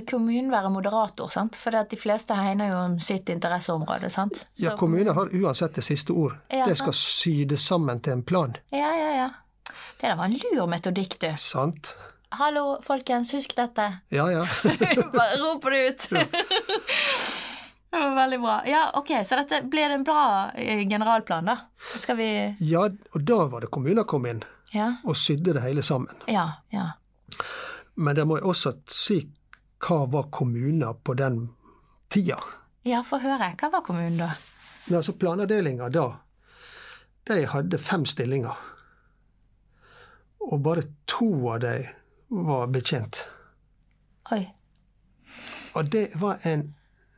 kommunen 0.07 0.51
være 0.51 0.69
moderator, 0.73 1.29
sant? 1.33 1.55
for 1.55 1.71
de 1.89 1.97
fleste 1.99 2.35
hegner 2.35 2.71
jo 2.71 2.77
om 2.83 2.99
sitt 2.99 3.29
interesseområde. 3.29 4.09
sant? 4.09 4.47
ja 4.59 4.75
kommunen 4.77 5.13
har 5.15 5.31
uansett 5.33 5.75
det 5.75 5.83
siste 5.87 6.13
ord. 6.13 6.37
Ja, 6.51 6.65
Det 6.67 6.77
skal 6.77 6.93
sant. 6.93 7.15
sy 7.17 7.45
det 7.45 7.59
sammen 7.59 7.99
til 8.01 8.13
en 8.19 8.23
plan. 8.23 8.55
Ja, 8.71 8.91
ja, 8.95 9.11
ja. 9.23 9.29
Det 9.97 10.05
der 10.07 10.15
var 10.15 10.25
en 10.25 10.37
lur 10.37 10.67
metodikk, 10.67 11.19
du. 11.19 11.31
Sant? 11.37 11.95
Hallo, 12.37 12.77
folkens, 12.83 13.31
husk 13.33 13.55
dette. 13.55 13.85
Ja, 14.11 14.27
ja. 14.31 14.43
Bare 15.15 15.37
roper 15.41 15.71
det 15.71 15.89
ut. 15.89 16.09
det 17.91 17.97
var 18.03 18.15
veldig 18.15 18.39
bra. 18.43 18.57
Ja, 18.67 18.91
ok, 18.99 19.13
Så 19.25 19.35
dette 19.39 19.61
blir 19.63 19.89
en 19.95 20.03
bra 20.03 20.51
eh, 20.55 20.83
generalplan, 20.89 21.45
da? 21.45 21.57
Skal 22.01 22.17
vi 22.19 22.29
ja, 22.59 22.83
og 23.15 23.23
da 23.23 23.45
var 23.47 23.63
det 23.65 23.71
kommuner 23.71 24.03
kom 24.03 24.25
inn 24.27 24.43
Ja, 24.73 24.97
og 25.07 25.15
sydde 25.15 25.55
det 25.55 25.63
hele 25.63 25.81
sammen. 25.81 26.13
ja, 26.27 26.49
ja. 26.69 26.91
Men 27.97 28.15
det 28.15 28.25
må 28.29 28.37
jeg 28.37 28.45
også 28.45 28.73
si 28.93 29.17
hva 29.81 30.03
var 30.09 30.29
kommuner 30.33 30.97
på 31.03 31.15
den 31.17 31.47
tida. 32.13 32.37
Ja, 32.85 33.01
få 33.05 33.19
høre. 33.21 33.51
Hva 33.57 33.69
var 33.73 33.83
kommunen 33.85 34.19
da? 34.21 34.31
Altså 34.93 35.13
Planavdelinga 35.19 35.89
da, 35.91 36.05
de 37.27 37.41
hadde 37.51 37.79
fem 37.81 38.05
stillinger. 38.07 38.55
Og 40.47 40.61
bare 40.63 40.85
to 41.09 41.27
av 41.51 41.59
dem 41.65 41.89
var 42.47 42.69
betjent. 42.71 43.25
Oi. 44.31 44.45
Og 45.75 45.91
det 45.91 46.09
var 46.21 46.39
en 46.47 46.73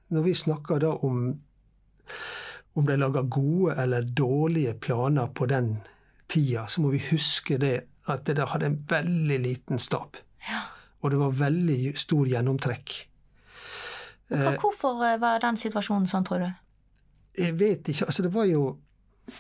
Når 0.10 0.24
vi 0.26 0.32
snakker 0.34 0.80
da 0.82 0.90
om 1.06 1.36
om 2.74 2.86
de 2.86 2.96
lager 2.98 3.28
gode 3.30 3.76
eller 3.78 4.02
dårlige 4.02 4.74
planer 4.74 5.28
på 5.28 5.46
den 5.46 5.78
tida, 6.28 6.68
så 6.68 6.82
må 6.82 6.90
vi 6.90 7.02
huske 7.12 7.58
det 7.58 7.76
at 8.10 8.26
det 8.26 8.48
hadde 8.50 8.66
en 8.66 8.80
veldig 8.90 9.40
liten 9.40 9.80
stab. 9.80 10.18
Ja. 10.48 10.62
Og 11.02 11.12
det 11.12 11.20
var 11.22 11.32
veldig 11.40 11.94
stor 11.98 12.28
gjennomtrekk. 12.28 12.96
Hva- 14.30 14.58
Hvorfor 14.62 15.00
eh, 15.08 15.18
var 15.22 15.40
den 15.44 15.58
situasjonen 15.58 16.08
sånn, 16.12 16.26
tror 16.28 16.44
du? 16.44 16.50
Jeg 17.40 17.54
vet 17.60 17.88
ikke, 17.90 18.06
altså 18.10 18.24
det 18.26 18.34
var 18.36 18.46
jo 18.50 18.64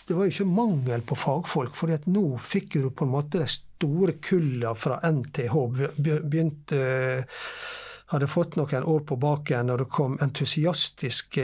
det 0.05 0.13
var 0.13 0.27
jo 0.27 0.31
ikke 0.31 0.45
mangel 0.45 1.01
på 1.01 1.15
fagfolk, 1.17 1.73
for 1.75 1.89
nå 2.05 2.21
fikk 2.37 2.75
du 2.77 2.89
på 2.93 3.07
en 3.07 3.11
måte 3.15 3.39
de 3.41 3.47
store 3.49 4.13
kulla 4.21 4.75
fra 4.77 4.99
NTH 5.01 5.55
be- 5.97 6.19
begynte 6.21 7.25
hadde 8.09 8.27
fått 8.29 8.55
noen 8.57 8.85
år 8.85 9.01
på 9.05 9.17
baken, 9.21 9.69
og 9.69 9.77
det 9.81 9.87
kom 9.89 10.15
entusiastiske 10.21 11.43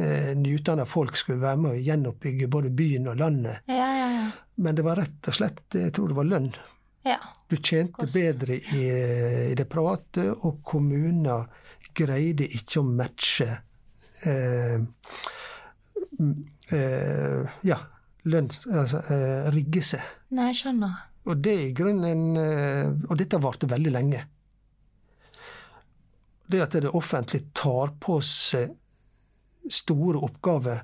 eh, 0.00 0.32
nyutdanna 0.36 0.84
folk 0.88 1.16
skulle 1.16 1.40
være 1.44 1.60
med 1.60 1.70
å 1.76 1.82
gjenoppbygge 1.84 2.48
både 2.52 2.70
byen 2.76 3.08
og 3.12 3.20
landet. 3.20 3.60
Ja, 3.68 3.88
ja, 3.96 4.08
ja. 4.16 4.26
Men 4.56 4.74
det 4.76 4.84
var 4.84 4.96
rett 5.00 5.28
og 5.30 5.36
slett 5.38 5.76
jeg 5.76 5.92
tror 5.96 6.08
det 6.12 6.16
var 6.18 6.28
lønn. 6.28 6.50
Ja. 7.06 7.18
Du 7.48 7.56
tjente 7.56 8.02
Kost. 8.02 8.14
bedre 8.14 8.58
i, 8.58 8.82
i 9.52 9.54
det 9.56 9.68
private, 9.70 10.26
og 10.44 10.60
kommuner 10.66 11.46
greide 11.96 12.46
ikke 12.46 12.82
å 12.82 12.86
matche 12.86 13.46
eh, 14.28 14.78
eh, 16.74 17.60
ja, 17.66 17.78
lønns, 18.28 18.64
Altså 18.66 19.02
eh, 19.14 19.46
rigge 19.54 19.82
seg. 19.86 20.04
Nei, 20.36 20.50
jeg 20.52 20.60
skjønner. 20.62 20.98
Og 21.28 21.40
det 21.44 21.54
er 21.54 21.64
i 21.66 21.76
grunnen 21.76 22.36
eh, 22.40 22.90
Og 23.10 23.16
dette 23.20 23.40
varte 23.42 23.68
veldig 23.68 23.92
lenge. 23.92 24.20
Det 26.48 26.60
at 26.64 26.78
det 26.80 26.92
offentlige 26.96 27.50
tar 27.52 27.92
på 28.00 28.20
seg 28.24 28.72
store 29.68 30.22
oppgaver 30.24 30.80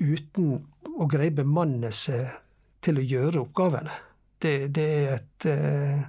uten 0.00 0.56
å 0.98 1.06
greie 1.06 1.30
bemanne 1.30 1.92
seg 1.94 2.32
til 2.82 2.98
å 2.98 3.04
gjøre 3.04 3.42
oppgavene, 3.44 3.92
det, 4.42 4.54
det 4.76 4.86
er 4.90 5.14
et 5.18 5.46
eh, 5.50 6.02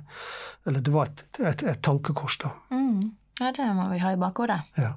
Eller 0.68 0.84
det 0.86 0.94
var 0.94 1.10
et, 1.10 1.24
et, 1.40 1.64
et 1.72 1.82
tankekors, 1.84 2.38
da. 2.44 2.52
Mm. 2.72 3.12
Ja, 3.42 3.52
det 3.56 3.66
må 3.74 3.88
vi 3.90 4.02
ha 4.04 4.12
i 4.14 4.20
bakhodet. 4.22 4.60
Ja. 4.78 4.92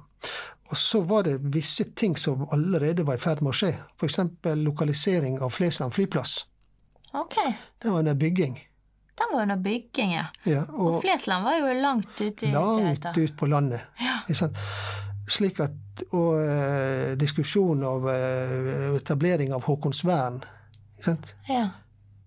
Og 0.69 0.77
så 0.77 1.01
var 1.01 1.25
det 1.25 1.39
visse 1.53 1.83
ting 1.97 2.15
som 2.17 2.47
allerede 2.53 3.05
var 3.05 3.17
i 3.17 3.21
ferd 3.21 3.41
med 3.45 3.53
å 3.53 3.57
skje. 3.57 3.71
F.eks. 3.97 4.19
lokalisering 4.61 5.39
av 5.41 5.53
Flesland 5.53 5.93
flyplass. 5.93 6.43
Ok. 7.13 7.37
Det 7.81 7.89
var 7.89 7.99
under 8.03 8.17
bygging. 8.17 8.57
Den 9.15 9.31
var 9.33 9.41
under 9.41 9.57
bygging, 9.57 10.13
ja. 10.13 10.25
Ja, 10.43 10.65
Og 10.73 10.99
Flesland 11.01 11.45
var 11.45 11.57
jo 11.61 11.73
langt 11.81 12.19
ute 12.19 12.49
i 12.49 12.51
langt 12.51 13.17
ut 13.17 13.37
på 13.37 13.47
landet. 13.47 13.85
Ja. 14.01 14.49
Slik 15.29 15.61
at, 15.63 16.03
og 16.11 16.35
eh, 16.43 17.13
diskusjon 17.17 17.81
av 17.87 18.09
eh, 18.11 18.91
etablering 18.99 19.55
av 19.55 19.63
Håkonsvern 19.65 20.41
ikke 20.43 21.05
sant? 21.07 21.31
Ja. 21.49 21.63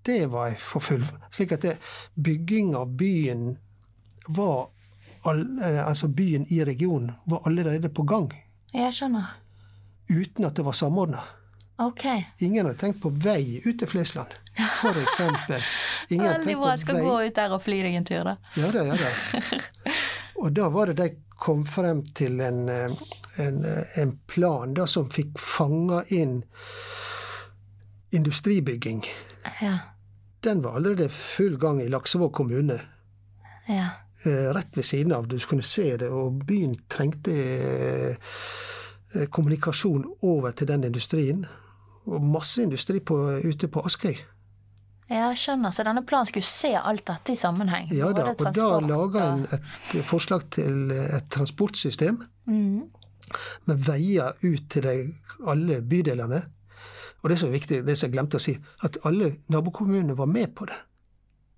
Det 0.09 0.26
var 0.32 0.54
for 0.59 0.80
full. 0.84 1.04
Slik 1.36 1.52
at 1.59 1.62
det, 1.68 1.76
bygging 2.16 2.74
av 2.76 2.90
byen 2.96 3.59
var 4.32 4.70
all, 5.28 5.42
eh, 5.62 5.82
Altså 5.86 6.09
byen 6.09 6.46
i 6.52 6.62
regionen 6.64 7.12
var 7.28 7.42
allerede 7.46 7.88
på 7.92 8.02
gang. 8.09 8.30
Jeg 8.72 8.92
skjønner. 8.96 9.26
Uten 10.09 10.44
at 10.48 10.56
det 10.56 10.64
var 10.64 10.72
samordna. 10.72 11.20
Ok. 11.78 12.04
Ingen 12.42 12.66
hadde 12.66 12.78
tenkt 12.80 13.02
på 13.02 13.11
vei 13.22 13.61
ut 13.64 13.76
til 13.78 13.86
Flesland, 13.88 14.32
for 14.80 14.96
eksempel. 14.98 15.61
Ingen 16.11 16.26
Veldig 16.32 16.54
bra. 16.56 16.64
på 16.64 16.70
Jeg 16.72 16.80
skal 16.82 16.96
vei- 16.96 17.04
gå 17.06 17.16
ut 17.28 17.34
der 17.36 17.54
og 17.54 17.62
fly 17.62 17.76
deg 17.84 17.94
en 18.00 18.09
tur, 18.09 18.24
da. 18.26 18.36
Ja 18.59 18.70
da, 18.74 18.82
ja 18.88 18.96
da. 18.98 19.42
Og 20.42 20.52
da 20.56 20.68
var 20.74 20.86
det 20.90 20.96
de 20.98 21.09
kom 21.38 21.62
frem 21.66 22.00
til 22.18 22.40
en, 22.42 22.64
eh, 22.68 22.90
en, 23.44 23.61
eh, 23.64 23.98
en 24.02 24.16
plan 24.30 24.74
da 24.74 24.86
som 24.90 25.06
fikk 25.11 25.38
fanga 25.38 26.00
inn 26.14 26.40
industribygging. 28.11 29.04
Ja. 29.61 29.78
Den 30.45 30.62
var 30.64 30.76
allerede 30.78 31.09
full 31.09 31.59
gang 31.59 31.82
i 31.82 31.89
Laksevåg 31.89 32.32
kommune. 32.32 32.80
Ja. 33.68 33.89
eh, 34.26 34.55
Rett 34.55 34.76
ved 34.76 34.84
siden 34.84 35.12
av. 35.12 35.28
Du 35.28 35.39
kunne 35.39 35.62
se 35.62 35.97
det, 35.97 36.09
og 36.09 36.45
byen 36.47 36.76
trengte 36.89 37.34
eh, 38.14 39.26
kommunikasjon 39.30 40.07
over 40.22 40.51
til 40.51 40.68
den 40.68 40.84
industrien. 40.84 41.47
Og 42.07 42.24
masse 42.24 42.62
industri 42.62 43.01
på, 43.01 43.18
ute 43.45 43.68
på 43.68 43.82
Askøy. 43.84 44.16
Jeg 45.09 45.36
skjønner. 45.41 45.72
Så 45.72 45.84
denne 45.89 46.05
planen 46.05 46.28
skulle 46.28 46.47
se 46.47 46.74
alt 46.76 47.07
dette 47.09 47.32
i 47.32 47.36
sammenheng? 47.36 47.89
Ja 47.97 48.12
da, 48.12 48.30
og 48.34 48.53
da 48.57 48.68
laga 48.84 49.24
en 49.32 49.47
et 49.49 50.05
forslag 50.05 50.45
til 50.53 50.93
et 50.93 51.30
transportsystem 51.32 52.20
mm. 52.45 52.82
med 53.70 53.86
veier 53.89 54.36
ut 54.45 54.68
til 54.68 54.84
de, 54.84 54.97
alle 55.49 55.80
bydelene. 55.80 56.43
Og 57.22 57.30
det 57.30 57.38
er 57.42 57.50
viktig, 57.50 57.80
det 57.86 57.96
som 57.98 58.08
jeg 58.08 58.14
glemte 58.14 58.38
å 58.38 58.42
si, 58.42 58.54
at 58.86 59.00
alle 59.08 59.32
nabokommunene 59.50 60.16
var 60.18 60.30
med 60.30 60.54
på 60.54 60.68
det. 60.70 60.76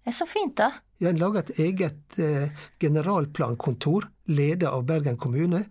Det 0.01 0.13
er 0.13 0.17
så 0.17 0.27
fint, 0.29 0.55
da. 0.57 0.71
Ja, 1.01 1.11
En 1.11 1.21
laga 1.21 1.43
et 1.43 1.59
eget 1.61 2.19
eh, 2.21 2.53
generalplankontor, 2.81 4.09
ledet 4.33 4.69
av 4.69 4.85
Bergen 4.89 5.19
kommune, 5.21 5.65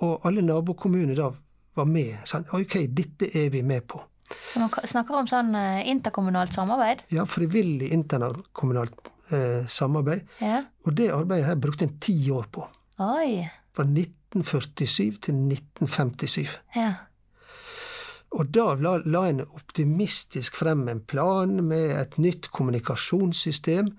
og 0.00 0.24
alle 0.24 0.44
nabokommuner 0.44 1.16
da 1.18 1.30
var 1.76 1.88
med. 1.88 2.16
Sånn, 2.28 2.46
ok, 2.56 2.80
dette 2.96 3.28
er 3.36 3.50
vi 3.52 3.62
med 3.66 3.84
på. 3.88 4.00
Så 4.52 4.62
man 4.62 4.70
snakker 4.70 5.18
om 5.20 5.28
sånn 5.28 5.54
eh, 5.58 5.84
interkommunalt 5.90 6.54
samarbeid? 6.54 7.04
Ja, 7.12 7.26
frivillig 7.28 7.90
interkommunalt 7.94 9.10
eh, 9.34 9.66
samarbeid. 9.68 10.24
Ja. 10.40 10.62
Og 10.86 10.96
det 10.96 11.10
arbeidet 11.14 11.48
her 11.50 11.60
brukte 11.60 11.88
en 11.88 11.98
ti 12.02 12.16
år 12.32 12.48
på. 12.52 12.64
Oi. 13.04 13.44
Fra 13.76 13.86
1947 13.86 15.20
til 15.26 15.44
1957. 15.50 16.58
Ja. 16.76 16.90
Og 18.30 18.50
da 18.54 18.74
la, 18.78 18.94
la 19.10 19.26
en 19.28 19.42
optimistisk 19.42 20.60
frem 20.60 20.86
en 20.88 21.02
plan 21.02 21.56
med 21.66 21.96
et 21.98 22.18
nytt 22.22 22.50
kommunikasjonssystem 22.54 23.90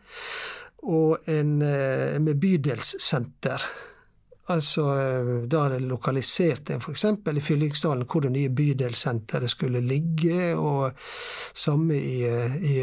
og 0.88 1.30
en, 1.30 1.62
eh, 1.62 2.20
med 2.20 2.40
bydelssenter. 2.40 3.62
Altså, 4.48 4.86
eh, 4.98 5.32
da 5.52 5.66
er 5.66 5.76
det 5.76 5.82
lokalisert 5.88 6.72
en 6.72 6.82
f.eks. 6.82 7.06
i 7.06 7.44
Fyllingsdalen 7.44 8.08
hvor 8.08 8.24
det 8.24 8.32
nye 8.32 8.50
bydelssenteret 8.50 9.52
skulle 9.52 9.84
ligge, 9.84 10.56
og 10.56 10.92
samme 11.54 12.00
i, 12.00 12.24
eh, 12.24 12.56
i, 12.64 12.78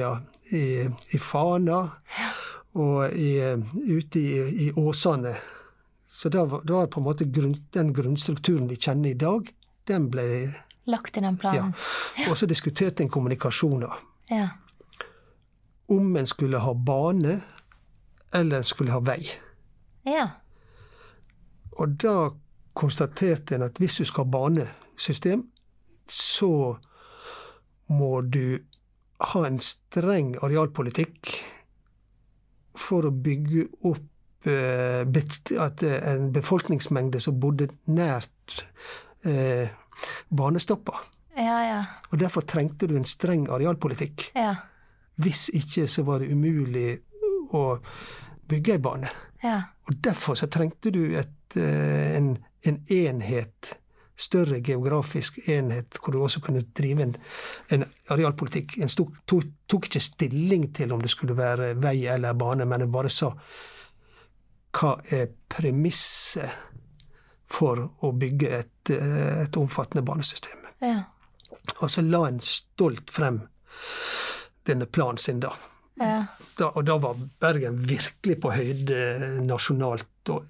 i, 0.52 0.64
i 1.14 1.18
Fana 1.18 1.80
og 2.78 3.10
ute 3.10 4.20
i 4.20 4.70
Åsane. 4.76 5.32
Så 6.08 6.28
da 6.28 6.44
var, 6.44 6.62
da 6.64 6.82
var 6.82 6.92
på 6.92 7.00
en 7.00 7.08
måte 7.08 7.26
grunn, 7.32 7.56
den 7.74 7.92
grunnstrukturen 7.94 8.68
vi 8.68 8.76
kjenner 8.76 9.10
i 9.10 9.18
dag, 9.18 9.48
den 9.88 10.10
ble 10.12 10.28
Lagt 10.88 11.16
i 11.16 11.20
den 11.20 11.36
ja. 11.42 11.66
Og 12.30 12.38
så 12.38 12.46
diskuterte 12.46 13.02
en 13.02 13.10
kommunikasjoner. 13.12 13.92
Ja. 14.30 14.48
Om 15.88 16.16
en 16.16 16.26
skulle 16.26 16.58
ha 16.58 16.72
bane, 16.74 17.40
eller 18.34 18.56
en 18.56 18.64
skulle 18.64 18.92
ha 18.92 19.00
vei. 19.04 19.20
Ja. 20.04 20.28
Og 21.76 21.88
da 22.00 22.30
konstaterte 22.74 23.54
en 23.54 23.66
at 23.68 23.78
hvis 23.78 23.98
du 24.00 24.04
skal 24.04 24.24
ha 24.24 24.30
banesystem, 24.30 25.44
så 26.08 26.76
må 27.88 28.20
du 28.20 28.58
ha 29.32 29.44
en 29.46 29.58
streng 29.60 30.36
arealpolitikk 30.42 31.32
for 32.78 33.08
å 33.08 33.12
bygge 33.12 33.66
opp 33.88 34.46
eh, 34.48 35.02
at 35.58 35.82
eh, 35.82 35.98
en 36.12 36.30
befolkningsmengde 36.32 37.20
som 37.20 37.40
bodde 37.42 37.68
nært 37.90 38.62
eh, 39.26 39.74
banestopper. 40.28 40.98
Ja, 41.38 41.58
ja. 41.62 41.78
Og 42.10 42.18
derfor 42.18 42.46
trengte 42.48 42.88
du 42.90 42.96
en 42.98 43.06
streng 43.06 43.46
arealpolitikk. 43.52 44.30
Ja. 44.34 44.54
Hvis 45.18 45.48
ikke 45.54 45.86
så 45.90 46.04
var 46.06 46.22
det 46.22 46.32
umulig 46.32 46.98
å 47.54 47.64
bygge 48.48 48.76
ei 48.76 48.82
bane. 48.82 49.10
Ja. 49.42 49.60
Og 49.88 49.98
derfor 50.04 50.38
så 50.38 50.48
trengte 50.50 50.90
du 50.94 51.02
et, 51.18 51.56
eh, 51.56 52.16
en, 52.18 52.34
en 52.66 52.80
enhet, 52.90 53.74
større 54.18 54.58
geografisk 54.66 55.38
enhet, 55.46 56.00
hvor 56.02 56.12
du 56.12 56.22
også 56.22 56.40
kunne 56.42 56.64
drive 56.74 57.04
en, 57.04 57.14
en 57.70 57.84
arealpolitikk. 58.10 58.80
En 58.82 58.90
stok, 58.90 59.20
tok, 59.30 59.46
tok 59.70 59.86
ikke 59.86 60.02
stilling 60.02 60.72
til 60.74 60.92
om 60.92 61.02
det 61.02 61.12
skulle 61.14 61.38
være 61.38 61.76
vei 61.78 62.00
eller 62.10 62.34
bane, 62.38 62.66
men 62.66 62.82
en 62.82 62.94
bare 62.94 63.12
sa 63.14 63.30
hva 64.78 64.96
er 65.14 65.30
premisset 65.50 66.67
for 67.48 67.80
å 68.04 68.12
bygge 68.12 68.50
et, 68.58 68.90
eh, 68.90 69.42
et 69.44 69.56
omfattende 69.56 70.04
banesystem. 70.04 70.66
Ja. 70.84 71.02
Og 71.80 71.90
så 71.90 72.04
la 72.04 72.26
en 72.28 72.40
stolt 72.44 73.10
frem 73.10 73.42
denne 74.68 74.86
planen 74.86 75.18
sin 75.18 75.40
da. 75.40 75.54
Ja. 75.98 76.24
da. 76.58 76.70
Og 76.74 76.84
da 76.86 76.98
var 77.02 77.18
Bergen 77.40 77.80
virkelig 77.88 78.38
på 78.42 78.52
høyde 78.54 79.40
nasjonalt 79.42 80.30
og 80.30 80.46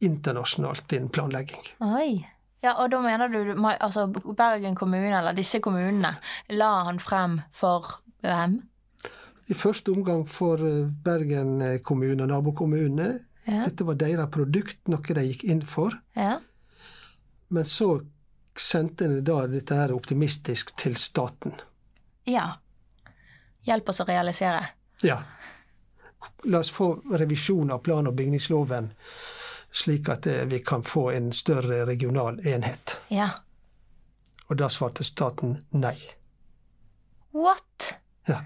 internasjonalt 0.00 0.92
innen 0.96 1.12
planlegging. 1.12 1.62
Oi. 1.84 2.24
Ja, 2.60 2.74
og 2.82 2.90
da 2.92 3.00
mener 3.00 3.30
du 3.32 3.54
altså 3.70 4.06
Bergen 4.36 4.74
kommune, 4.76 5.12
eller 5.16 5.36
disse 5.36 5.62
kommunene, 5.64 6.16
la 6.52 6.72
han 6.88 6.98
frem 7.00 7.38
for 7.56 8.00
hvem? 8.24 8.58
I 9.48 9.56
første 9.56 9.92
omgang 9.92 10.26
for 10.28 10.60
eh, 10.60 10.88
Bergen 11.04 11.80
kommune 11.84 12.22
og 12.22 12.28
nabokommune. 12.28 13.08
Ja. 13.50 13.64
Dette 13.66 13.84
var 13.84 13.96
deres 13.98 14.30
produkt, 14.30 14.78
noe 14.88 15.02
de 15.16 15.24
gikk 15.26 15.42
inn 15.50 15.62
for. 15.66 15.96
Ja. 16.14 16.36
Men 17.50 17.66
så 17.66 17.96
sendte 18.54 19.08
en 19.08 19.24
da 19.26 19.40
dette 19.50 19.74
her 19.74 19.90
optimistisk 19.96 20.76
til 20.78 20.96
staten. 21.00 21.56
ja. 22.24 22.52
Hjelp 23.68 23.90
oss 23.92 23.98
å 24.00 24.04
realisere. 24.08 24.62
Ja. 25.04 25.18
La 26.48 26.62
oss 26.62 26.70
få 26.72 26.86
revisjon 27.12 27.68
av 27.74 27.82
plan- 27.84 28.06
og 28.08 28.14
bygningsloven, 28.16 28.86
slik 29.70 30.08
at 30.08 30.26
eh, 30.26 30.46
vi 30.48 30.62
kan 30.64 30.80
få 30.82 31.10
en 31.12 31.28
større 31.36 31.82
regional 31.86 32.40
enhet. 32.40 32.94
Ja. 33.12 33.28
Og 34.48 34.56
da 34.56 34.70
svarte 34.72 35.04
staten 35.04 35.58
nei. 35.76 35.98
What? 37.36 37.90
Ja. 38.28 38.40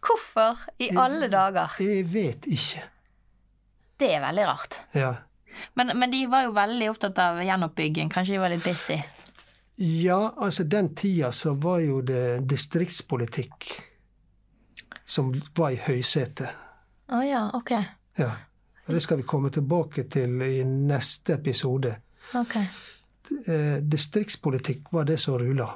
Hvorfor 0.00 0.64
i 0.80 0.88
alle 0.96 1.28
dager? 1.28 1.76
Jeg 1.84 2.08
vet 2.14 2.48
ikke. 2.48 2.86
Det 4.00 4.08
er 4.16 4.22
veldig 4.24 4.46
rart. 4.48 4.80
Ja. 4.96 5.14
Men, 5.76 5.92
men 5.98 6.12
de 6.12 6.24
var 6.30 6.46
jo 6.46 6.54
veldig 6.56 6.90
opptatt 6.90 7.18
av 7.20 7.42
gjenoppbygging. 7.44 8.10
Kanskje 8.12 8.36
de 8.36 8.42
var 8.42 8.52
litt 8.52 8.64
busy? 8.64 8.96
Ja, 9.80 10.34
altså 10.36 10.64
den 10.64 10.94
tida 10.96 11.32
så 11.32 11.54
var 11.60 11.80
jo 11.84 12.00
det 12.04 12.42
distriktspolitikk 12.48 13.68
som 15.04 15.32
var 15.56 15.74
i 15.74 15.80
høysetet. 15.80 16.50
Å 17.10 17.20
ja, 17.26 17.46
ok. 17.56 17.72
Ja. 18.20 18.30
Og 18.86 18.94
det 18.94 19.02
skal 19.04 19.20
vi 19.20 19.26
komme 19.28 19.50
tilbake 19.54 20.04
til 20.10 20.42
i 20.44 20.62
neste 20.64 21.36
episode. 21.38 21.94
Ok. 22.38 22.56
Eh, 22.60 23.78
distriktspolitikk 23.82 24.92
var 24.94 25.08
det 25.08 25.18
som 25.22 25.38
rula. 25.40 25.68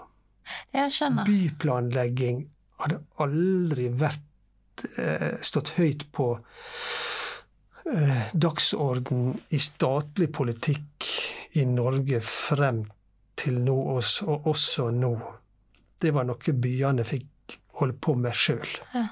Jeg 0.75 0.93
skjønner. 0.93 1.29
Byplanlegging 1.29 2.45
hadde 2.83 3.01
aldri 3.23 3.89
vært 3.89 4.85
eh, 4.99 5.35
stått 5.41 5.75
høyt 5.79 6.09
på 6.13 6.29
eh, 7.93 8.31
dagsorden 8.33 9.35
i 9.51 9.59
statlig 9.63 10.31
politikk 10.33 11.09
i 11.61 11.65
Norge 11.69 12.21
frem 12.25 12.85
til 13.37 13.61
nå, 13.65 13.75
og 13.97 14.03
og 14.29 14.47
også 14.55 14.91
nå. 14.95 15.15
Det 16.01 16.13
var 16.15 16.25
noe 16.29 16.53
byene 16.55 17.05
fikk 17.05 17.59
holde 17.81 17.97
på 18.01 18.15
med 18.15 18.35
sjøl. 18.35 18.69
Ja. 18.95 19.07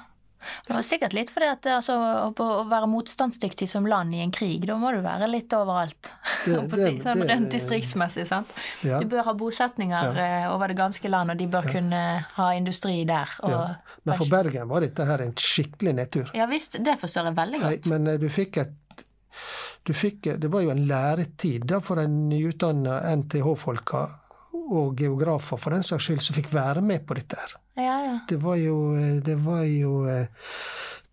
Det 0.67 0.73
var 0.75 0.83
sikkert 0.83 1.13
litt 1.15 1.29
fordi 1.31 1.47
at 1.47 1.67
altså, 1.71 1.93
å 2.35 2.63
være 2.67 2.87
motstandsdyktig 2.91 3.67
som 3.71 3.85
land 3.87 4.11
i 4.15 4.19
en 4.25 4.31
krig, 4.35 4.65
da 4.67 4.75
må 4.79 4.91
du 4.91 4.99
være 5.03 5.29
litt 5.31 5.53
overalt. 5.55 6.11
Det, 6.43 6.57
det, 6.73 6.89
sånn, 7.03 7.23
rent 7.29 7.51
distriktsmessig, 7.53 8.25
sant. 8.27 8.51
Ja. 8.83 8.99
Du 8.99 9.07
bør 9.11 9.23
ha 9.29 9.33
bosetninger 9.39 10.09
Ja. 10.11 10.27
eh, 10.43 10.47
over 10.51 10.67
det 10.71 10.77
ganske 10.79 11.07
land, 11.11 11.31
og 11.31 11.39
de 11.39 11.47
bør 11.47 11.69
kunne 11.77 12.01
ha 12.35 12.49
industri 12.57 13.03
der. 13.07 13.31
Og, 13.43 13.51
Ja. 13.53 13.92
Men 14.03 14.17
for 14.19 14.27
Bergen 14.31 14.67
var 14.67 14.83
dette 14.83 15.05
her 15.07 15.21
en 15.23 15.33
skikkelig 15.39 15.93
nedtur. 15.95 16.31
Ja 16.35 16.45
visst, 16.51 16.75
det 16.83 16.97
forstår 16.99 17.29
jeg 17.29 17.37
veldig 17.37 17.59
Nei, 17.61 17.75
godt. 17.77 17.89
men 17.93 18.07
eh, 18.11 18.17
du 18.19 18.27
fikk 18.29 18.57
et 18.63 18.79
du 19.83 19.91
fikk, 19.97 20.27
Det 20.39 20.47
var 20.53 20.61
jo 20.61 20.69
en 20.71 20.85
læretid 20.87 21.65
da 21.67 21.79
for 21.83 21.99
en 21.99 22.13
nyutdanna 22.29 22.99
NTH-folka 23.17 24.03
og 24.53 24.93
geografer 24.99 25.57
for 25.59 25.73
den 25.75 25.83
saks 25.83 26.05
skyld 26.07 26.21
som 26.23 26.35
fikk 26.37 26.51
være 26.53 26.81
med 26.85 27.03
på 27.07 27.17
dette. 27.17 27.35
her. 27.41 27.55
Ja, 27.75 27.95
ja. 28.05 28.13
Det 28.29 28.37
var 28.43 28.55
jo, 28.61 28.77
eh, 28.95 29.17
det 29.25 29.35
var 29.43 29.63
jo 29.65 30.05
eh, 30.07 30.27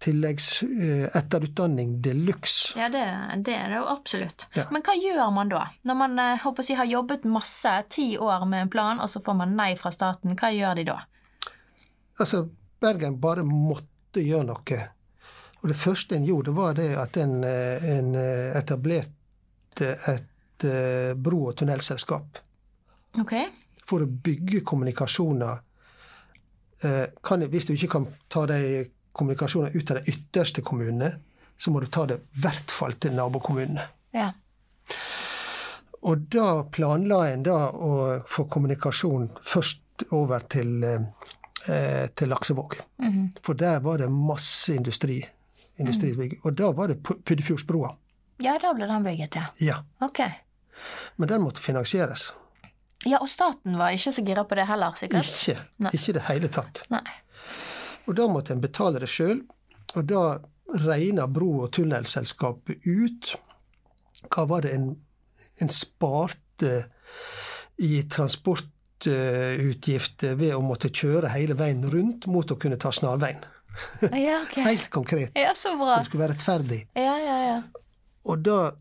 tilleggs 0.01 0.63
eh, 0.63 1.09
etterutdanning 1.17 1.97
de 2.05 2.13
luxe. 2.15 2.77
Ja, 2.79 2.89
det, 2.93 3.03
det 3.49 3.57
er 3.57 3.73
det 3.73 3.81
jo 3.81 3.89
absolutt. 3.91 4.47
Ja. 4.55 4.67
Men 4.71 4.85
hva 4.87 4.95
gjør 5.01 5.33
man 5.35 5.51
da? 5.53 5.65
Når 5.89 5.99
man 6.05 6.19
eh, 6.23 6.39
håper 6.45 6.63
å 6.63 6.69
si, 6.71 6.77
har 6.79 6.89
jobbet 6.89 7.25
masse, 7.29 7.73
ti 7.93 8.13
år 8.21 8.47
med 8.49 8.67
en 8.67 8.73
plan, 8.73 9.01
og 9.01 9.11
så 9.13 9.23
får 9.25 9.41
man 9.43 9.57
nei 9.59 9.73
fra 9.81 9.91
staten, 9.95 10.37
hva 10.41 10.53
gjør 10.55 10.79
de 10.81 10.87
da? 10.93 11.01
Altså, 12.21 12.45
Bergen 12.81 13.19
bare 13.21 13.45
måtte 13.47 14.23
gjøre 14.25 14.49
noe. 14.49 14.81
Og 15.61 15.69
det 15.69 15.77
første 15.77 16.17
en 16.17 16.27
gjorde, 16.27 16.55
var 16.57 16.77
det 16.79 16.89
at 16.97 17.17
en, 17.21 17.43
eh, 17.45 17.89
en 17.97 18.15
eh, 18.17 18.57
etablerte 18.57 19.91
et 20.09 20.65
eh, 20.65 21.13
bro- 21.15 21.51
og 21.51 21.57
tunnelselskap. 21.61 22.41
Ok? 23.21 23.35
For 23.85 24.05
å 24.05 24.09
bygge 24.09 24.63
kommunikasjoner 24.65 25.67
kan, 26.81 27.43
Hvis 27.53 27.67
du 27.69 27.75
ikke 27.75 27.91
kan 27.93 28.07
ta 28.33 28.47
de 28.49 28.87
kommunikasjonene 29.13 29.77
ut 29.77 29.91
av 29.91 29.99
de 29.99 30.13
ytterste 30.15 30.63
kommunene, 30.65 31.11
så 31.61 31.71
må 31.71 31.81
du 31.81 31.91
ta 31.93 32.07
det 32.09 32.17
i 32.17 32.41
hvert 32.41 32.73
fall 32.73 32.95
til 32.97 33.13
nabokommunene. 33.13 33.85
Ja. 34.17 34.31
Og 36.09 36.25
da 36.33 36.63
planla 36.73 37.19
en 37.29 37.43
da 37.45 37.59
å 37.69 37.93
få 38.29 38.47
kommunikasjon 38.49 39.29
først 39.45 40.07
over 40.17 40.47
til, 40.49 40.83
eh, 40.85 41.05
til 41.61 42.31
Laksevåg. 42.33 42.79
For 43.45 43.55
der 43.55 43.81
var 43.85 43.99
det 44.01 44.09
masse 44.11 44.75
industri. 44.75 45.21
industribygg. 45.81 46.39
Og 46.45 46.55
da 46.57 46.71
var 46.77 46.89
det 46.89 47.03
Puddefjordsbrua. 47.03 47.91
Ja, 48.41 48.59
da 48.61 48.73
ble 48.77 48.87
den 48.89 49.05
bygget, 49.05 49.37
ja. 49.37 49.43
Ja. 49.61 49.77
Ok. 50.01 50.21
Men 51.17 51.29
den 51.29 51.43
måtte 51.45 51.61
finansieres. 51.61 52.31
Ja, 53.05 53.19
og 53.21 53.29
staten 53.33 53.79
var 53.81 53.93
ikke 53.97 54.13
så 54.13 54.25
gira 54.25 54.45
på 54.45 54.57
det 54.59 54.67
heller, 54.69 54.93
sikkert? 54.97 55.29
Ikke. 55.29 55.61
Nei. 55.81 55.93
Ikke 55.97 56.11
i 56.13 56.17
det 56.17 56.25
hele 56.29 56.49
tatt. 56.53 56.83
Nei. 56.93 57.05
Og 58.09 58.17
da 58.17 58.27
måtte 58.29 58.53
en 58.57 58.61
betale 58.61 59.01
det 59.01 59.09
sjøl. 59.09 59.41
Og 59.97 60.05
da 60.09 60.25
regna 60.85 61.27
bro- 61.27 61.63
og 61.65 61.73
tunnelselskapet 61.77 62.85
ut 62.87 63.35
hva 64.29 64.45
var 64.51 64.67
det 64.67 64.75
en, 64.77 64.91
en 65.65 65.73
sparte 65.73 66.75
i 67.81 68.03
transportutgifter 69.01 70.35
ved 70.37 70.55
å 70.55 70.61
måtte 70.65 70.91
kjøre 70.91 71.31
hele 71.35 71.55
veien 71.59 71.83
rundt 71.91 72.27
mot 72.27 72.51
å 72.51 72.57
kunne 72.57 72.79
ta 72.79 72.93
snarveien. 72.93 73.43
Ja, 74.13 74.43
ok. 74.43 74.57
Helt 74.67 74.91
konkret. 74.91 75.31
Ja, 75.39 75.53
så 75.55 75.77
bra. 75.79 75.95
For 75.95 76.03
Det 76.03 76.09
skulle 76.11 76.25
være 76.25 76.35
rettferdig. 76.35 76.81
Ja, 76.99 77.17
ja, 77.23 77.37
ja. 77.47 77.59
Og 78.25 78.43
da 78.45 78.73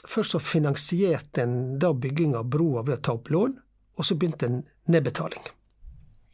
Først 0.00 0.32
så 0.32 0.38
finansierte 0.40 1.42
en 1.44 1.78
da 1.78 1.90
bygging 1.92 2.32
av 2.34 2.46
broa 2.48 2.80
ved 2.82 2.94
å 2.94 3.02
ta 3.04 3.12
opp 3.18 3.28
lån, 3.28 3.50
og 4.00 4.06
så 4.08 4.14
begynte 4.16 4.48
en 4.48 4.62
nedbetaling. 4.88 5.44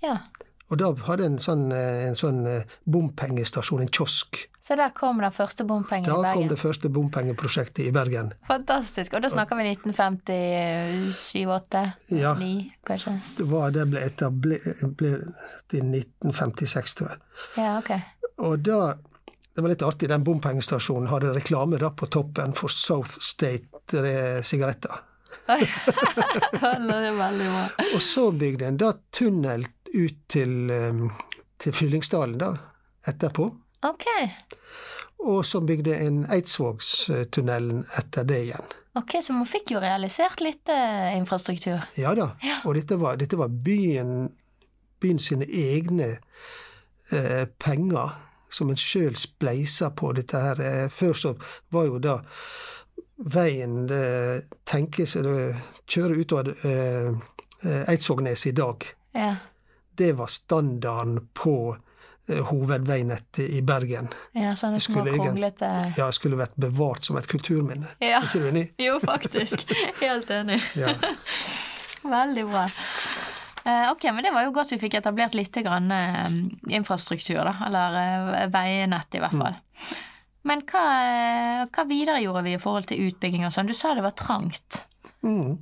Ja. 0.04 0.20
Og 0.66 0.78
da 0.80 0.90
hadde 1.06 1.26
en 1.30 1.38
sånn, 1.38 1.68
eh, 1.74 2.06
en 2.08 2.16
sånn 2.18 2.40
eh, 2.50 2.76
bompengestasjon, 2.90 3.84
en 3.84 3.90
kiosk. 3.92 4.48
Så 4.66 4.74
der 4.74 4.90
kom 4.90 5.20
den 5.22 5.30
første 5.30 5.62
bompengen 5.64 6.10
Da 6.10 6.32
i 6.32 6.34
kom 6.34 6.48
det 6.50 6.58
første 6.58 6.90
bompengeprosjektet 6.90 7.84
i 7.86 7.92
Bergen. 7.94 8.32
Fantastisk. 8.48 9.14
Og 9.14 9.22
da 9.22 9.30
snakker 9.30 9.60
vi 9.60 9.68
1957, 9.76 11.46
8, 11.46 11.84
Ja. 12.10 12.34
9, 12.34 12.72
kanskje? 12.86 13.14
Det, 13.38 13.46
var, 13.46 13.70
det 13.70 13.86
ble 13.92 14.02
etablert 14.02 14.66
i 15.70 15.82
1956, 15.84 16.96
tror 16.98 17.12
jeg. 17.12 17.22
Ja, 17.62 17.78
ok. 17.78 17.92
Og 18.42 18.58
da 18.66 18.96
Det 19.56 19.62
var 19.64 19.70
litt 19.72 19.82
artig, 19.82 20.08
den 20.10 20.20
bompengestasjonen 20.24 21.08
hadde 21.08 21.30
reklame 21.32 21.78
da 21.80 21.88
på 21.88 22.04
toppen 22.12 22.52
for 22.52 22.68
South 22.68 23.22
State 23.24 23.96
eh. 23.96 24.42
Det 25.46 25.54
er 26.66 27.16
veldig 27.16 27.46
bra. 27.54 27.62
Og 27.94 28.02
så 28.04 28.26
bygde 28.36 28.66
en 28.68 28.76
da 28.76 28.90
tunnel 29.16 29.64
ut 29.97 30.18
til, 30.28 30.70
eh, 30.70 31.05
til 31.59 31.72
Fyllingsdalen 31.72 32.38
da, 32.38 32.53
etterpå. 33.09 33.51
Ok. 33.86 34.07
Og 35.26 35.47
så 35.47 35.61
bygde 35.61 35.97
en 36.07 36.24
Eidsvågstunnelen 36.32 37.84
etter 37.99 38.26
det 38.28 38.42
igjen. 38.49 38.74
Ok, 38.97 39.16
Så 39.22 39.32
man 39.32 39.47
fikk 39.47 39.74
jo 39.74 39.80
realisert 39.80 40.40
litt 40.40 40.68
eh, 40.72 41.16
infrastruktur. 41.18 41.82
Ja 42.01 42.14
da. 42.16 42.30
Og 42.64 42.76
dette 42.78 42.97
var, 43.01 43.18
dette 43.20 43.36
var 43.36 43.49
byen, 43.53 44.30
byen 45.01 45.18
sine 45.20 45.44
egne 45.44 46.14
eh, 47.12 47.44
penger 47.61 48.14
som 48.49 48.70
en 48.72 48.80
sjøl 48.80 49.16
spleisa 49.20 49.90
på 49.92 50.14
dette 50.16 50.40
her. 50.40 50.62
Eh, 50.64 50.86
før 50.88 51.12
så 51.12 51.34
var 51.74 51.90
jo 51.90 52.01
da 52.01 52.16
veien 53.16 53.84
det 53.88 54.47
tenkes 54.68 55.16
å 55.20 55.36
kjøre 55.88 56.16
utover 56.20 56.57
Eidsvågneset 57.64 58.51
i 58.51 58.57
dag. 58.57 58.84
Ja. 59.16 59.30
Det 59.97 60.12
var 60.18 60.26
standarden 60.32 61.28
på 61.34 61.55
eh, 62.28 62.40
hovedveinettet 62.51 63.51
i 63.59 63.61
Bergen. 63.62 64.09
ja 64.36 64.55
sånne 64.59 64.80
små 64.80 65.01
Skulle 65.01 65.12
egen- 65.14 65.24
kronglete 65.30 65.70
Ja, 65.99 66.11
skulle 66.12 66.36
vært 66.40 66.57
bevart 66.61 67.05
som 67.07 67.16
et 67.20 67.28
kulturminne. 67.30 67.86
Ja. 68.01 68.20
Er 68.20 68.26
ikke 68.28 68.42
du 68.44 68.49
enig? 68.51 68.66
Jo, 68.82 68.99
faktisk. 69.03 69.64
Helt 70.05 70.30
enig. 70.30 70.61
Ja. 70.76 70.94
Veldig 72.16 72.44
bra. 72.51 72.66
Eh, 73.66 73.90
ok, 73.90 74.05
men 74.14 74.22
Det 74.22 74.30
var 74.34 74.44
jo 74.47 74.53
godt 74.55 74.70
vi 74.70 74.78
fikk 74.78 74.94
etablert 75.01 75.34
litt 75.34 75.57
grann, 75.64 75.88
eh, 75.90 76.28
infrastruktur, 76.76 77.40
da. 77.49 77.57
Eller 77.66 78.47
veinett, 78.55 79.14
i 79.18 79.22
hvert 79.24 79.34
fall. 79.34 79.57
Men 80.47 80.61
hva, 80.70 80.82
hva 81.74 81.84
videre 81.88 82.20
gjorde 82.22 82.44
vi 82.47 82.53
i 82.55 82.61
forhold 82.62 82.86
til 82.86 83.01
utbygging 83.09 83.42
og 83.49 83.51
sånn? 83.51 83.66
Du 83.66 83.74
sa 83.74 83.94
det 83.99 84.05
var 84.07 84.14
trangt. 84.14 84.84
Mm. 85.26 85.57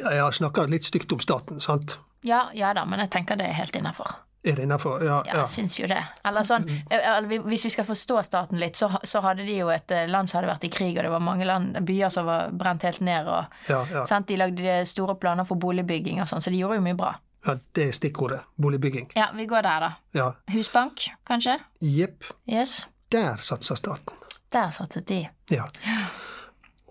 ja 0.00 0.10
jeg 0.16 0.22
har 0.24 0.34
snakka 0.34 0.64
litt 0.66 0.82
stygt 0.82 1.12
om 1.14 1.20
staten, 1.22 1.60
sant? 1.62 1.98
Ja, 2.24 2.48
ja 2.56 2.72
da, 2.74 2.84
men 2.88 2.98
jeg 3.04 3.10
tenker 3.12 3.36
det 3.36 3.46
er 3.50 3.58
helt 3.58 3.76
innafor. 3.76 4.08
Er 4.44 4.56
det 4.58 4.64
innafor? 4.66 5.00
Ja. 5.04 5.22
Ja, 5.24 5.38
jeg 5.40 5.48
syns 5.48 5.78
jo 5.78 5.86
det. 5.88 6.02
Eller 6.24 6.44
sånn, 6.44 6.66
eh, 6.90 6.98
eller 7.16 7.28
vi- 7.28 7.38
Hvis 7.38 7.64
vi 7.64 7.70
skal 7.70 7.84
forstå 7.88 8.22
staten 8.24 8.58
litt, 8.60 8.76
så, 8.76 8.90
så 9.04 9.22
hadde 9.24 9.44
de 9.46 9.54
jo 9.56 9.68
et 9.72 9.90
eh, 9.90 10.06
land 10.06 10.28
som 10.28 10.38
hadde 10.42 10.50
vært 10.52 10.64
i 10.64 10.68
krig, 10.68 10.96
og 10.98 11.02
det 11.04 11.10
var 11.14 11.20
mange 11.24 11.46
land, 11.48 11.78
byer 11.86 12.10
som 12.12 12.26
var 12.26 12.50
brent 12.52 12.82
helt 12.82 13.00
ned. 13.00 13.26
og 13.28 13.46
ja, 13.68 13.84
ja. 13.90 14.20
De 14.20 14.36
lagde 14.36 14.86
store 14.86 15.14
planer 15.16 15.44
for 15.48 15.56
boligbygging 15.56 16.20
og 16.20 16.28
sånn, 16.28 16.40
så 16.44 16.50
de 16.52 16.58
gjorde 16.60 16.76
jo 16.76 16.82
mye 16.82 16.96
bra. 16.96 17.14
ja 17.46 17.54
det 17.74 17.88
er 17.88 17.92
stikkordet. 17.92 18.40
Boligbygging. 18.60 19.10
Ja, 19.16 19.30
vi 19.32 19.46
går 19.46 19.62
der, 19.62 19.80
da. 19.80 19.92
Ja. 20.14 20.32
Husbank, 20.52 21.08
kanskje? 21.24 21.58
Jepp. 21.80 22.24
Yes. 22.46 22.86
Der 23.10 23.36
satser 23.36 23.76
staten. 23.76 24.12
Der 24.52 24.68
satset 24.70 25.06
de. 25.06 25.28
Ja. 25.50 25.64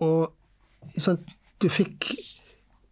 Og 0.00 0.32
sånn, 0.98 1.20
du 1.60 1.68
fikk 1.68 2.10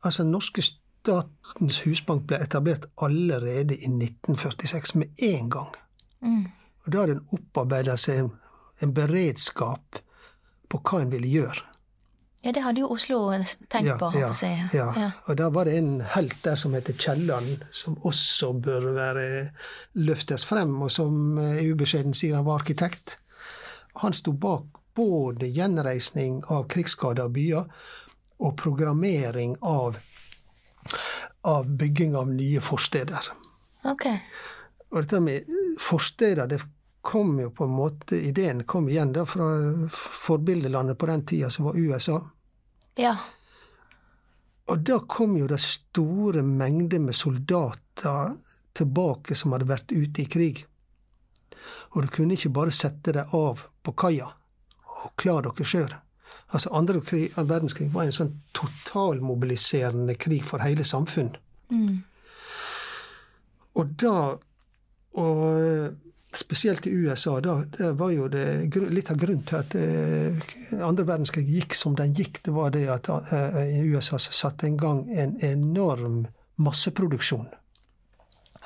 Altså, 0.05 0.25
norske 0.27 0.63
Statens 1.03 1.81
husbank 1.83 2.29
ble 2.31 2.39
etablert 2.45 2.87
allerede 3.03 3.75
i 3.75 3.91
1946 3.91 4.95
med 5.01 5.25
en 5.33 5.51
gang. 5.51 5.75
Mm. 6.23 6.45
Og 6.85 6.93
da 6.93 7.03
hadde 7.03 7.19
en 7.19 7.27
opparbeida 7.35 7.97
seg 7.99 8.23
en, 8.23 8.33
en 8.83 8.95
beredskap 8.95 9.99
på 10.71 10.81
hva 10.81 11.03
en 11.03 11.11
ville 11.11 11.31
gjøre. 11.31 11.73
Ja, 12.43 12.51
det 12.51 12.63
hadde 12.65 12.83
jo 12.83 12.89
Oslo 12.91 13.21
tenkt 13.71 14.01
på, 14.01 14.09
ja, 14.19 14.33
ja. 14.75 14.87
Ja. 14.99 15.09
Og 15.31 15.37
da 15.39 15.47
var 15.55 15.69
det 15.71 15.77
en 15.79 16.01
helt 16.15 16.41
der 16.43 16.57
som 16.59 16.75
heter 16.75 16.97
Kielland, 16.99 17.63
som 17.71 18.01
også 18.03 18.51
bør 18.59 18.89
være 18.97 19.27
løftes 19.95 20.43
frem, 20.47 20.75
og 20.83 20.91
som 20.91 21.39
eh, 21.39 21.61
i 21.63 21.69
ubeskjeden 21.71 22.17
sier 22.19 22.41
han 22.41 22.49
var 22.49 22.65
arkitekt. 22.65 23.21
Han 24.03 24.15
sto 24.15 24.35
bak 24.35 24.81
både 24.99 25.53
gjenreisning 25.55 26.43
av 26.51 26.67
krigsskada 26.73 27.29
byer 27.31 27.69
og 28.43 28.57
programmering 28.59 29.55
av, 29.63 30.01
av 31.43 31.69
bygging 31.79 32.17
av 32.17 32.31
nye 32.31 32.61
forsteder. 32.61 33.29
Ok. 33.91 34.07
Og 34.93 35.03
dette 35.03 35.21
med 35.21 35.51
forsteder, 35.81 36.47
det 36.47 36.61
kom 37.03 37.35
jo 37.41 37.51
på 37.51 37.67
en 37.67 37.75
måte 37.75 38.17
Ideen 38.17 38.63
kom 38.65 38.89
igjen 38.89 39.13
da 39.17 39.25
fra 39.27 39.49
forbildelandet 40.27 40.99
på 40.99 41.09
den 41.11 41.25
tida, 41.27 41.51
som 41.51 41.67
var 41.71 41.79
USA. 41.79 42.21
Ja. 42.95 43.17
Og 44.71 44.85
da 44.87 45.01
kom 45.09 45.35
jo 45.37 45.49
det 45.51 45.59
store 45.65 46.45
mengder 46.47 47.03
med 47.03 47.17
soldater 47.19 48.37
tilbake 48.77 49.35
som 49.37 49.53
hadde 49.53 49.69
vært 49.69 49.93
ute 49.93 50.23
i 50.23 50.29
krig. 50.31 50.63
Og 51.93 52.05
du 52.05 52.13
kunne 52.13 52.39
ikke 52.39 52.55
bare 52.55 52.73
sette 52.75 53.13
deg 53.17 53.35
av 53.37 53.67
på 53.83 53.95
kaia 53.99 54.31
og 55.03 55.13
klare 55.19 55.51
dere 55.51 55.67
sjøl. 55.67 55.93
Altså, 56.53 56.71
andre 56.77 57.01
krig, 57.01 57.33
verdenskrig 57.37 57.89
var 57.95 58.05
en 58.05 58.15
sånn 58.15 58.35
totalmobiliserende 58.57 60.15
krig 60.21 60.45
for 60.45 60.65
hele 60.65 60.85
samfunn. 60.85 61.35
Mm. 61.73 62.03
Og 63.81 63.93
da 64.01 64.17
Og 65.13 65.93
spesielt 66.33 66.87
i 66.87 66.91
USA, 66.91 67.41
da, 67.41 67.59
det 67.79 67.91
var 67.93 68.11
jo 68.11 68.29
det, 68.33 68.77
litt 68.89 69.11
av 69.13 69.19
grunnen 69.21 69.45
til 69.45 69.59
at 69.59 69.75
eh, 69.77 70.39
andre 70.81 71.05
verdenskrig 71.05 71.45
gikk 71.45 71.77
som 71.77 71.97
den 71.99 72.15
gikk, 72.17 72.41
det 72.47 72.55
var 72.57 72.73
det 72.73 72.87
at 72.89 73.11
eh, 73.13 73.59
i 73.77 73.83
USA 73.93 74.17
så 74.17 74.33
satte 74.33 74.67
en 74.67 74.79
gang 74.81 75.03
en 75.13 75.37
enorm 75.45 76.23
masseproduksjon 76.57 77.51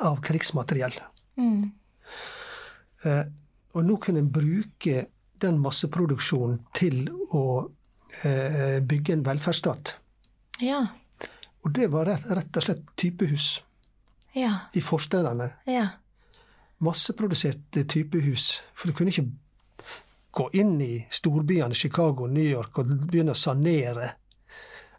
av 0.07 0.20
krigsmateriell. 0.22 0.95
Mm. 1.41 1.70
Eh, 3.05 3.24
og 3.74 3.84
nå 3.84 3.99
kunne 4.01 4.22
en 4.22 4.32
bruke 4.32 5.07
den 5.43 5.59
masseproduksjonen 5.61 6.61
til 6.76 7.09
å 7.34 7.47
eh, 7.64 7.72
bygge 8.87 9.13
en 9.17 9.23
velferdsstat. 9.27 9.97
Ja. 10.63 10.87
Og 11.65 11.73
det 11.75 11.89
var 11.93 12.07
rett, 12.07 12.57
og 12.57 12.63
slett 12.63 12.85
typehus 12.97 13.63
Ja. 14.35 14.53
i 14.75 14.81
forstedene. 14.81 15.51
Ja. 15.67 15.89
Masseproduserte 16.79 17.85
typehus. 17.89 18.63
For 18.75 18.89
du 18.89 18.95
kunne 18.95 19.11
ikke 19.11 19.27
gå 20.37 20.51
inn 20.61 20.75
i 20.85 21.07
storbyene 21.11 21.75
Chicago 21.75 22.27
og 22.27 22.31
New 22.37 22.45
York 22.45 22.79
og 22.79 22.91
begynne 23.09 23.33
å 23.33 23.39
sanere 23.41 24.11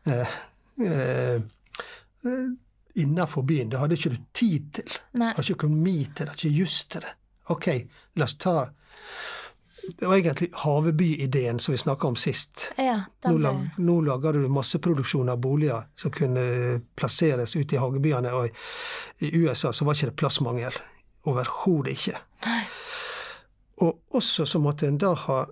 eh, 0.08 0.38
eh, 0.82 1.42
innenfor 2.98 3.46
byen. 3.46 3.70
Det 3.70 3.80
hadde 3.80 3.98
ikke 4.00 4.14
du 4.16 4.18
tid 4.34 4.72
til. 4.80 4.98
Nei. 5.14 5.32
Du 5.32 5.38
hadde 5.38 5.46
ikke 5.46 5.60
økonomi 5.60 5.98
til 6.06 6.26
det, 6.26 6.32
hadde 6.34 6.42
ikke 6.42 6.58
just 6.58 6.90
til 6.92 7.06
det. 7.06 7.14
Ok, 7.54 7.68
la 8.18 8.26
oss 8.28 8.36
ta 8.42 8.56
Det 10.00 10.06
var 10.06 10.16
egentlig 10.16 10.50
Haveby-ideen 10.54 11.60
som 11.60 11.72
vi 11.72 11.78
snakka 11.78 12.08
om 12.08 12.16
sist. 12.16 12.74
Ja. 12.78 13.02
Nå, 13.26 13.38
lag, 13.38 13.60
nå 13.78 14.02
lager 14.02 14.34
du 14.34 14.48
masseproduksjon 14.50 15.30
av 15.30 15.40
boliger 15.42 15.86
som 15.96 16.12
kunne 16.12 16.82
plasseres 16.96 17.56
ute 17.56 17.78
i 17.78 17.82
hagebyene. 17.82 18.34
Og 18.34 18.50
i 19.24 19.32
USA 19.38 19.74
så 19.74 19.86
var 19.86 19.98
ikke 19.98 20.12
det 20.12 20.20
plassmangel. 20.20 20.80
Overhodet 21.28 21.94
ikke. 21.94 22.20
Nei. 22.46 22.64
Og 23.86 24.18
også 24.18 24.46
så 24.50 24.60
måtte 24.60 24.88
en 24.90 24.98
da 24.98 25.14
ha 25.28 25.44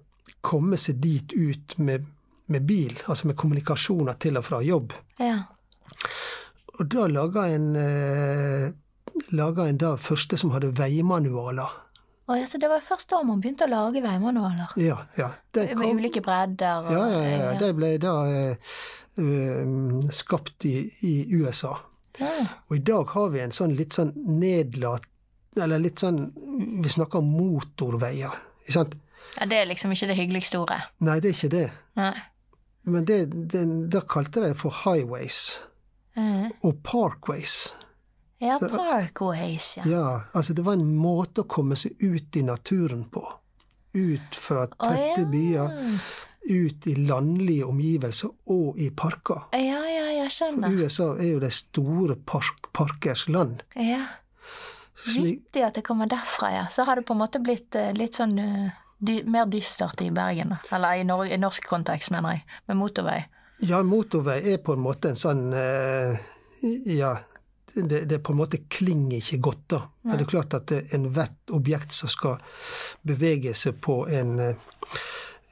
kommet 0.46 0.82
seg 0.82 1.02
dit 1.02 1.34
ut 1.34 1.78
med, 1.78 2.06
med 2.52 2.66
bil, 2.66 2.98
altså 3.06 3.30
med 3.30 3.38
kommunikasjoner 3.38 4.18
til 4.22 4.40
og 4.40 4.46
fra 4.46 4.62
jobb. 4.66 4.94
Ja. 5.22 5.38
Og 6.76 6.90
da 6.92 7.08
laga 7.08 7.48
en 7.54 7.70
eh, 7.80 8.74
en 9.32 9.78
da 9.82 9.96
første 9.98 10.38
som 10.38 10.52
hadde 10.52 10.74
veimanualer. 10.78 11.85
Å, 12.26 12.36
ja, 12.40 12.46
så 12.50 12.58
det 12.58 12.70
var 12.72 12.82
først 12.82 13.12
da 13.12 13.20
man 13.26 13.42
begynte 13.42 13.68
å 13.68 13.70
lage 13.70 14.02
veimanualer? 14.02 14.72
Ja, 14.82 14.98
ja. 15.18 15.28
Det 15.54 15.68
Med 15.78 16.00
ulike 16.00 16.24
bredder? 16.26 16.80
Og, 16.82 16.92
Ja, 16.94 17.04
ja, 17.12 17.20
ja. 17.22 17.42
ja. 17.44 17.52
De 17.62 17.70
ble 17.78 17.92
da 18.02 18.14
eh, 18.26 18.72
eh, 19.22 20.10
skapt 20.10 20.66
i, 20.66 20.80
i 21.06 21.14
USA. 21.38 21.76
Ja. 22.18 22.32
Og 22.70 22.80
i 22.80 22.82
dag 22.88 23.14
har 23.14 23.30
vi 23.30 23.44
en 23.44 23.54
sånn 23.54 23.76
litt 23.78 23.94
sånn 23.98 24.16
nedlat... 24.40 25.06
Eller 25.56 25.80
litt 25.80 26.02
sånn 26.04 26.18
Vi 26.84 26.90
snakker 26.92 27.22
om 27.22 27.30
motorveier. 27.32 28.34
Ikke 28.66 28.74
sant? 28.80 28.98
ja, 29.38 29.46
Det 29.46 29.62
er 29.62 29.70
liksom 29.70 29.94
ikke 29.94 30.10
det 30.10 30.18
hyggeligste 30.18 30.60
ordet. 30.60 30.82
Nei, 31.06 31.20
det 31.24 31.30
er 31.30 31.38
ikke 31.38 31.54
det. 31.54 31.68
Nei. 32.00 32.14
Men 32.90 33.06
det, 33.06 33.20
det, 33.54 33.62
da 33.94 34.02
kalte 34.02 34.42
de 34.42 34.50
det 34.52 34.60
for 34.60 34.74
highways. 34.84 35.62
Mhm. 36.18 36.52
Og 36.66 36.82
parkways. 36.84 37.74
Ja, 38.44 38.60
Parkways, 38.60 39.78
ja. 39.78 39.84
Ja, 39.88 40.22
altså 40.34 40.54
det 40.54 40.66
var 40.66 40.76
en 40.76 40.96
måte 41.00 41.46
å 41.46 41.50
komme 41.50 41.78
seg 41.80 41.96
ut 42.04 42.36
i 42.36 42.44
naturen 42.44 43.06
på. 43.12 43.24
Ut 43.96 44.36
fra 44.36 44.66
tette 44.68 45.24
ja. 45.24 45.28
byer, 45.32 45.78
ut 46.52 46.88
i 46.92 46.96
landlige 47.08 47.66
omgivelser 47.66 48.34
og 48.52 48.80
i 48.82 48.90
parker. 48.92 49.48
Ja, 49.56 49.80
ja, 49.88 50.10
jeg 50.20 50.34
skjønner. 50.36 50.68
For 50.68 50.84
USA 50.84 51.08
er 51.16 51.30
jo 51.32 51.40
det 51.46 51.54
store 51.56 52.18
park 52.28 52.70
parkers 52.76 53.30
land. 53.32 53.64
Ja. 53.80 54.04
Vittig 55.16 55.64
at 55.64 55.80
det 55.80 55.86
kommer 55.88 56.10
derfra, 56.12 56.52
ja. 56.52 56.66
Så 56.72 56.84
har 56.84 57.00
det 57.00 57.08
på 57.08 57.16
en 57.16 57.22
måte 57.24 57.40
blitt 57.44 57.76
eh, 57.76 57.94
litt 57.96 58.20
sånn 58.20 58.36
eh, 58.40 58.76
dy 59.00 59.22
mer 59.32 59.48
dystert 59.52 60.02
i 60.04 60.12
Bergen. 60.12 60.56
Eller 60.76 61.00
i, 61.00 61.08
nor 61.08 61.26
i 61.28 61.40
norsk 61.40 61.68
kontekst, 61.72 62.12
mener 62.16 62.38
jeg. 62.38 62.46
Med 62.68 62.80
motorvei. 62.84 63.22
ja, 63.64 63.82
motorvei 63.84 64.42
er 64.54 64.60
på 64.64 64.76
en 64.76 64.84
måte 64.84 65.14
en 65.14 65.20
sånn 65.20 65.48
eh, 65.56 66.20
Ja, 66.90 67.16
det, 67.74 68.06
det 68.10 68.20
på 68.24 68.34
en 68.34 68.38
måte 68.40 68.58
klinger 68.70 69.18
ikke 69.18 69.40
godt, 69.42 69.64
da. 69.74 69.80
Men 70.06 70.18
det 70.20 70.26
er 70.28 70.30
klart 70.30 70.54
at 70.54 70.72
enhvert 70.94 71.54
objekt 71.56 71.94
som 71.94 72.10
skal 72.12 72.38
bevege 73.02 73.54
seg 73.58 73.80
på 73.82 74.04
en 74.08 74.40
eh, 74.40 74.56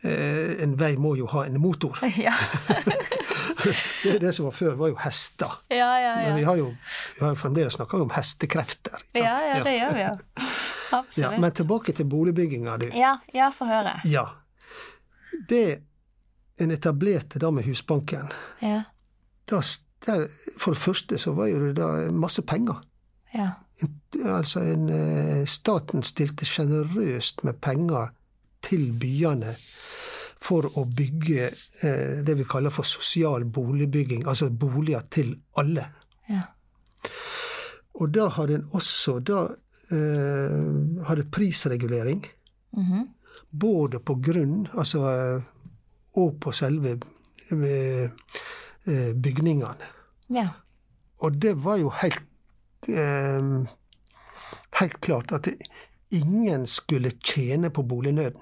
en 0.03 0.75
vei 0.75 0.97
må 0.99 1.13
jo 1.15 1.25
ha 1.31 1.45
en 1.47 1.59
motor. 1.63 1.97
ja. 2.27 2.33
Det, 4.03 4.17
det 4.19 4.33
som 4.35 4.45
var 4.49 4.51
før, 4.51 4.73
var 4.75 4.89
jo 4.91 4.95
hester. 4.99 5.51
ja, 5.71 5.99
ja, 6.01 6.15
Men 6.25 6.35
vi 6.35 6.43
har 6.43 6.57
jo, 6.59 6.65
vi 7.15 7.21
har 7.23 7.29
jo 7.31 7.37
fremdeles 7.39 7.77
snakka 7.77 8.01
om 8.03 8.09
hestekrefter. 8.11 8.97
Ja, 9.15 9.37
ja, 9.39 9.61
det 9.63 9.75
gjør 9.77 9.93
vi, 9.95 10.01
ja. 10.01 10.15
Ja, 10.91 10.97
Absolutt. 10.99 11.39
men 11.41 11.51
tilbake 11.55 11.93
til 11.95 12.05
boligbygginga, 12.11 12.75
du. 12.77 12.89
Ja, 12.93 13.13
ja, 13.33 13.47
få 13.55 13.65
høre. 13.65 13.93
Ja. 14.05 14.25
Det 15.49 15.79
en 16.61 16.71
etablerte 16.75 17.39
da 17.39 17.49
med 17.51 17.63
Husbanken 17.65 18.27
Ja. 18.59 18.83
da, 19.49 19.61
der, 20.05 20.27
For 20.57 20.71
det 20.73 20.79
første 20.81 21.17
så 21.17 21.33
var 21.33 21.47
jo 21.47 21.59
det 21.67 21.75
da 21.77 22.11
masse 22.11 22.41
penger. 22.41 22.81
Ja. 23.33 23.49
Altså 24.25 24.59
en, 24.59 24.89
eh, 24.89 25.45
Staten 25.49 26.03
stilte 26.03 26.45
sjenerøst 26.45 27.43
med 27.43 27.53
penger 27.61 28.11
til 28.61 28.91
byene 28.99 29.55
for 30.43 30.67
å 30.77 30.83
bygge 30.85 31.47
eh, 31.47 32.21
det 32.27 32.35
vi 32.37 32.43
kaller 32.43 32.69
for 32.69 32.83
sosial 32.83 33.45
boligbygging, 33.45 34.27
altså 34.27 34.49
boliger 34.49 35.01
til 35.11 35.33
alle. 35.57 35.87
Ja. 36.29 36.41
Og 37.95 38.11
da 38.13 38.27
hadde 38.29 38.55
en 38.59 38.67
også 38.73 39.19
da 39.23 39.41
eh, 39.91 41.03
hadde 41.07 41.29
prisregulering, 41.31 42.23
Mhm. 42.73 43.07
både 43.51 43.99
på 43.99 44.15
grunn, 44.21 44.67
altså 44.73 44.99
eh, 45.09 45.41
og 46.17 46.39
på 46.41 46.51
selve 46.51 46.95
eh, 47.51 48.09
bygningene. 49.15 49.89
ja. 50.29 50.49
Og 51.23 51.37
det 51.39 51.53
var 51.63 51.77
jo 51.79 51.87
helt 52.01 52.23
eh, 52.91 53.45
helt 54.79 55.01
klart 55.01 55.31
at 55.31 55.47
ingen 56.09 56.67
skulle 56.67 57.11
tjene 57.11 57.69
på 57.69 57.83
bolignøden. 57.83 58.41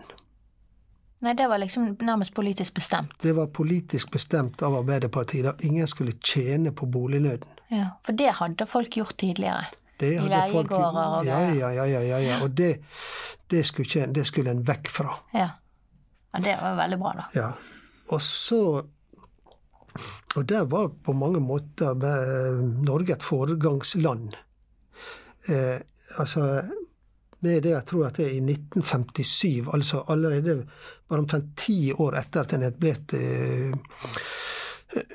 Nei, 1.21 1.35
det 1.37 1.47
var 1.47 1.61
liksom 1.61 1.91
nærmest 2.01 2.33
politisk 2.33 2.73
bestemt. 2.73 3.13
Det 3.21 3.35
var 3.37 3.51
politisk 3.53 4.11
bestemt 4.11 4.61
av 4.65 4.79
Arbeiderpartiet 4.79 5.45
at 5.45 5.61
ingen 5.63 5.87
skulle 5.87 6.15
tjene 6.17 6.71
på 6.73 6.87
bolignøden. 6.89 7.59
Ja. 7.69 7.91
For 8.03 8.17
det 8.17 8.31
hadde 8.39 8.65
folk 8.65 8.97
gjort 8.97 9.17
tidligere. 9.21 9.67
Det 10.01 10.15
I 10.15 10.23
leiegårder 10.25 10.97
og 10.97 11.27
ja, 11.27 11.39
ja, 11.53 11.69
ja, 11.77 11.85
ja, 11.85 12.17
ja. 12.19 12.39
Og 12.41 12.49
det, 12.57 12.71
det, 13.53 13.61
skulle 13.69 14.07
det 14.09 14.25
skulle 14.27 14.51
en 14.51 14.63
vekk 14.65 14.89
fra. 14.89 15.13
Ja. 15.33 15.51
ja 16.33 16.41
det 16.41 16.57
var 16.57 16.73
jo 16.73 16.79
veldig 16.81 16.99
bra, 17.03 17.13
da. 17.19 17.27
Ja. 17.37 17.51
Og 18.09 18.21
så 18.25 18.63
Og 20.37 20.45
der 20.49 20.63
var 20.71 20.87
på 21.03 21.13
mange 21.13 21.39
måter 21.43 21.91
eh, 22.07 22.59
Norge 22.85 23.13
et 23.17 23.23
foregangsland. 23.23 24.35
Eh, 25.49 25.79
altså 26.19 26.45
med 27.41 27.63
det 27.65 27.71
jeg 27.73 27.85
tror 27.89 28.05
at 28.07 28.17
det 28.19 28.25
er 28.27 28.35
i 28.37 28.41
1957, 28.43 29.67
altså 29.73 30.03
allerede 30.13 30.59
bare 31.09 31.19
omtrent 31.23 31.55
ti 31.57 31.91
år 31.91 32.19
etter 32.19 32.43
at 32.45 32.53
en 32.53 32.63
etablerte 32.67 33.17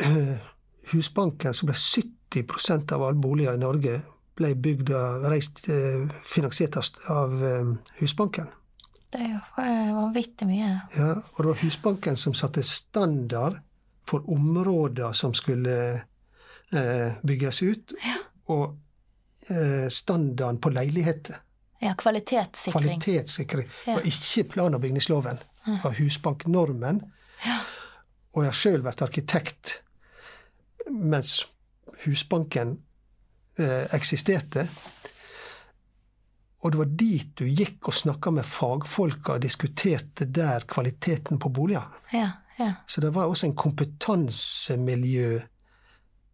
eh, 0.01 0.37
Husbanken, 0.93 1.55
så 1.55 1.67
ble 1.67 1.75
70% 1.75 2.93
av 2.95 3.03
alle 3.07 3.19
boliger 3.23 3.55
i 3.57 3.63
Norge 3.63 3.97
ble 4.37 4.51
bygd 4.61 4.91
og 4.93 5.25
reist, 5.33 5.65
eh, 5.73 6.05
finansiert 6.29 6.77
av- 6.77 7.11
av 7.15 7.45
eh, 7.45 7.71
Husbanken. 8.03 8.51
Det 9.13 9.21
er 9.23 9.31
jo 9.31 9.41
eh, 9.63 9.95
vanvittig 9.97 10.47
mye. 10.51 10.73
Ja, 10.99 11.13
og 11.15 11.39
det 11.39 11.47
var 11.53 11.63
Husbanken 11.63 12.17
som 12.21 12.35
satte 12.35 12.63
standard 12.67 13.63
for 14.09 14.31
områder 14.31 15.13
som 15.13 15.35
skulle 15.35 15.77
eh, 16.73 17.17
bygges 17.23 17.63
ut, 17.63 17.95
og 18.47 18.77
eh, 19.51 19.89
standarden 19.91 20.61
på 20.63 20.71
leiligheter. 20.71 21.43
Ja, 21.83 21.95
kvalitetssikring. 21.99 22.87
Kvalitetssikring. 22.87 23.69
Ja. 23.87 23.95
var 23.99 24.07
ikke 24.09 24.45
plan- 24.45 24.75
og 24.75 24.81
bygningsloven. 24.81 25.43
Det 25.67 25.81
var 25.83 25.97
Husbanknormen. 25.99 27.03
Og 28.33 28.45
jeg 28.45 28.53
har 28.53 28.57
sjøl 28.57 28.85
vært 28.85 29.03
arkitekt 29.03 29.81
mens 30.91 31.41
Husbanken 32.05 32.77
eh, 33.59 33.85
eksisterte. 33.97 34.69
Og 36.67 36.73
det 36.75 36.79
var 36.81 36.89
dit 36.99 37.29
du 37.39 37.45
gikk 37.47 37.87
og 37.87 37.95
snakka 37.95 38.33
med 38.35 38.47
fagfolka 38.49 39.37
og 39.37 39.43
diskuterte 39.45 40.27
der 40.27 40.65
kvaliteten 40.67 41.39
på 41.39 41.51
boliger. 41.55 41.87
Ja, 42.11 42.33
ja. 42.59 42.73
Så 42.91 43.01
det 43.05 43.13
var 43.15 43.29
også 43.31 43.47
en 43.47 43.55
kompetansemiljø 43.55 45.41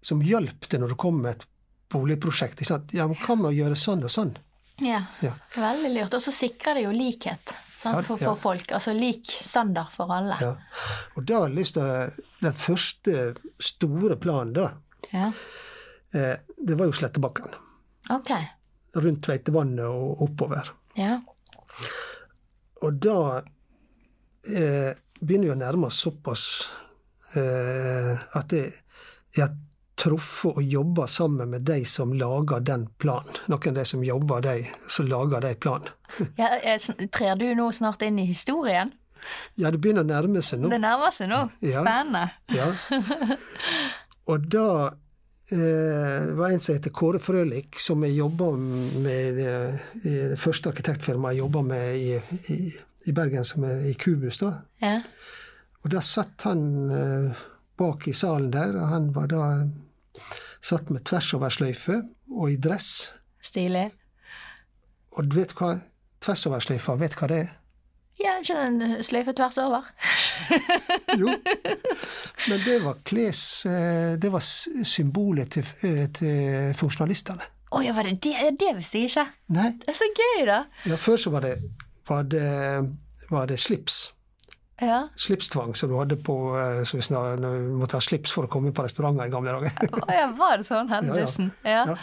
som 0.03 0.23
hjalp 0.25 0.69
deg 0.73 0.81
når 0.83 0.95
du 0.95 0.97
kom 0.99 1.21
med 1.23 1.37
et 1.37 1.45
boligprosjekt. 1.93 2.63
Ja, 2.97 3.07
men 3.11 3.19
hva 3.21 3.37
med 3.37 3.51
å 3.51 3.55
gjøre 3.55 3.77
sånn 3.79 4.03
og 4.07 4.11
sånn? 4.15 4.33
ja. 4.81 5.03
Ja. 5.23 5.35
Veldig 5.55 5.91
lurt. 5.93 6.15
Og 6.17 6.23
så 6.25 6.33
sikrer 6.35 6.79
det 6.81 6.87
jo 6.87 6.95
likhet 6.97 7.53
sant, 7.77 8.07
for, 8.07 8.17
for 8.17 8.39
folk. 8.41 8.73
Altså 8.73 8.95
lik 8.97 9.29
standard 9.31 9.93
for 9.93 10.11
alle. 10.15 10.39
Ja. 10.41 10.55
Og 11.19 11.27
da 11.29 11.43
har 11.43 11.51
jeg 11.53 11.59
lyst 11.61 11.77
til 11.77 12.25
Den 12.43 12.57
første 12.59 13.19
store 13.63 14.17
planen, 14.17 14.55
da, 14.57 14.71
Ja. 15.13 15.29
eh, 16.15 16.37
det 16.59 16.79
var 16.79 16.89
jo 16.89 16.97
Slettebakken. 16.97 17.53
Ok. 18.11 18.33
Rundt 18.95 19.25
Tveitevannet 19.25 19.87
og 19.89 20.23
oppover. 20.27 20.69
Ja. 20.99 21.23
og 22.85 22.99
da 23.01 23.19
eh, 23.41 24.93
begynner 25.21 25.47
vi 25.47 25.53
å 25.55 25.57
nærme 25.57 25.89
oss 25.89 26.03
såpass 26.05 26.43
eh, 27.39 28.13
at 28.37 28.53
jeg, 28.53 28.75
jeg 29.33 29.55
truffet 30.03 30.57
og 30.59 30.63
jobba 30.63 31.07
sammen 31.07 31.51
med 31.51 31.65
de 31.69 31.85
som 31.89 32.13
lager 32.13 32.61
den 32.61 32.89
planen. 32.99 33.39
Noen 33.47 33.69
av 33.73 33.79
de 33.81 33.85
som 33.89 34.05
jobber, 34.05 34.43
de 34.45 34.57
som 34.73 35.07
lager 35.09 35.45
de 35.45 35.55
planen. 35.55 35.93
Ja, 36.41 36.59
eh, 36.59 37.09
trer 37.09 37.39
du 37.41 37.47
nå 37.57 37.71
snart 37.73 38.03
inn 38.05 38.19
i 38.21 38.27
historien? 38.29 38.93
Ja, 39.55 39.71
det 39.71 39.79
begynner 39.79 40.05
å 40.05 40.11
nærme 40.11 40.43
seg 40.45 40.61
nå. 40.61 40.73
Det 40.73 40.81
nærmer 40.83 41.15
seg 41.15 41.31
nå. 41.31 41.45
Ja. 41.65 41.85
Spennende. 41.85 42.27
Ja. 42.53 42.73
Og 44.31 44.49
da 44.51 44.67
eh, 45.53 46.33
var 46.37 46.51
en 46.51 46.61
som 46.61 46.75
heter 46.77 46.93
Kåre 46.95 47.21
Frølik, 47.23 47.79
som 47.81 48.03
jeg 48.07 48.17
jobba 48.17 48.51
med 48.57 49.39
eh, 49.43 49.85
i 50.09 50.15
det 50.33 50.39
første 50.41 50.73
arkitektfirmaet 50.73 51.37
jeg 51.37 51.45
jobba 51.45 51.63
med 51.67 51.97
i, 51.97 52.19
i, 52.55 52.59
i 53.09 53.15
Bergen, 53.17 53.45
som 53.45 53.65
er 53.69 53.87
i 53.91 53.95
Kubus. 53.95 54.41
da. 54.43 54.53
Ja. 54.83 54.99
Og 55.83 55.91
da 55.95 56.03
satt 56.05 56.47
han 56.47 56.67
eh, 56.91 57.47
bak 57.79 58.07
i 58.09 58.17
salen 58.17 58.53
der, 58.55 58.77
og 58.79 58.93
han 58.93 59.11
var 59.17 59.31
da 59.33 59.47
satt 60.63 60.93
med 60.95 61.05
tvers 61.09 61.33
over 61.35 61.51
sløyfe 61.53 62.03
og 62.31 62.53
i 62.53 62.59
dress. 62.61 63.15
Stilig. 63.43 63.89
Og 65.19 65.27
du 65.29 65.37
vet 65.41 65.53
hva 65.59 65.75
tversoversløyfa, 66.23 66.97
vet 67.01 67.19
hva 67.19 67.29
det 67.31 67.41
er? 67.45 67.51
Ja, 68.23 68.37
ikke 68.39 68.55
en 68.63 69.03
sløyfe 69.03 69.33
tvers 69.35 69.59
over. 69.59 69.89
Jo. 71.21 71.29
Men 72.49 72.63
det 72.65 72.77
var 72.85 73.01
kles... 73.07 73.41
eh, 73.67 74.15
Det 74.23 74.31
var 74.33 74.41
symbolet 74.87 75.51
til, 75.57 75.67
eh, 75.89 76.07
til 76.15 76.73
funksjonalistene. 76.79 77.45
Å 77.73 77.81
ja, 77.85 77.95
var 77.97 78.05
det 78.09 78.19
det? 78.25 78.51
Det 78.61 78.73
visste 78.77 79.01
jeg 79.01 79.11
ikke. 79.11 79.25
Nei, 79.57 79.71
Det 79.81 79.89
er 79.95 79.97
så 79.97 80.09
gøy, 80.19 80.43
da. 80.49 80.59
ja, 80.91 80.97
før 81.01 81.17
så 81.21 81.33
var 81.33 81.47
det, 81.47 81.55
var 82.09 82.27
det, 82.29 82.49
var 83.33 83.47
det 83.49 83.59
slips. 83.61 84.03
Ja. 84.83 84.99
Slipstvang 85.17 85.77
som 85.79 85.93
du 85.93 85.97
hadde 85.99 86.17
på 86.27 86.35
eh, 86.59 86.83
så 86.89 86.99
vi 86.99 87.05
snar, 87.07 87.37
du 87.41 87.75
måtte 87.79 87.97
ha 87.97 88.03
slips 88.05 88.33
for 88.35 88.49
å 88.49 88.51
komme 88.51 88.73
på 88.75 88.83
restauranter 88.85 89.29
i 89.31 89.33
gamle 89.33 89.55
dager. 89.55 89.73
oh, 90.03 90.13
ja, 90.13 90.27
var 90.39 90.59
det 90.61 90.67
sånn? 90.69 90.91
Hendelsen. 90.91 91.53
Ja. 91.65 91.85
Ja. 91.93 91.99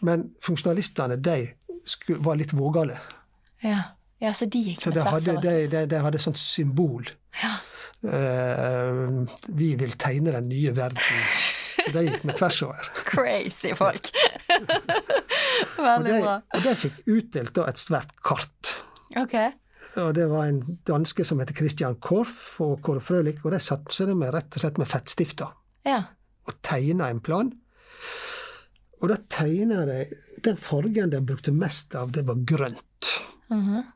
Men 0.00 0.30
funksjonalistene, 0.42 1.18
de 1.22 1.38
skulle, 1.84 2.22
var 2.24 2.38
litt 2.40 2.54
vågale. 2.56 2.96
Ja. 3.62 3.82
Ja, 4.22 4.30
så 4.38 4.46
de 4.46 4.60
gikk 4.68 4.80
Så 4.84 4.92
med 4.92 5.00
tvers 5.02 5.12
hadde, 5.16 5.32
over. 5.36 5.42
de, 5.48 5.66
de, 5.72 5.82
de 5.90 6.00
hadde 6.06 6.20
sånt 6.22 6.38
symbol. 6.40 7.08
Ja. 7.42 7.56
Uh, 8.02 9.26
vi 9.54 9.72
vil 9.78 9.92
tegne 10.00 10.32
den 10.34 10.48
nye 10.50 10.72
verden. 10.76 11.24
Så 11.82 11.90
de 11.94 12.04
gikk 12.06 12.24
med 12.28 12.36
tvers 12.38 12.60
over. 12.66 12.88
Crazy 13.10 13.72
folk. 13.78 14.10
Og 15.78 15.84
Veldig 15.84 16.12
de, 16.12 16.20
bra. 16.22 16.36
og 16.54 16.64
de 16.64 16.72
fikk 16.78 17.00
utdelt 17.12 17.52
da 17.56 17.66
et 17.70 17.80
svært 17.80 18.12
kart. 18.24 18.72
Ok. 19.20 19.34
Og 20.00 20.12
det 20.16 20.24
var 20.30 20.46
en 20.48 20.60
danske 20.88 21.24
som 21.28 21.40
heter 21.42 21.56
Christian 21.58 21.98
Korf 22.02 22.60
og 22.64 22.78
Kåre 22.86 23.02
Frølich, 23.04 23.42
og 23.44 23.52
de 23.52 23.58
satte 23.60 23.92
seg 23.94 24.12
med 24.16 24.32
rett 24.34 24.56
og 24.56 24.62
slett 24.64 24.78
med 24.80 24.88
fettstifter 24.88 25.50
Ja. 25.86 25.98
og 26.48 26.54
tegna 26.64 27.10
en 27.12 27.20
plan. 27.24 27.50
Og 29.02 29.10
da 29.12 29.18
tegna 29.34 29.82
de 29.88 29.98
Den 30.42 30.56
fargen 30.58 31.10
de 31.12 31.20
brukte 31.22 31.52
mest 31.54 31.94
av, 31.94 32.10
det 32.16 32.24
var 32.26 32.40
grønt. 32.48 33.10
Mhm. 33.52 33.76
Eh, 33.76 33.90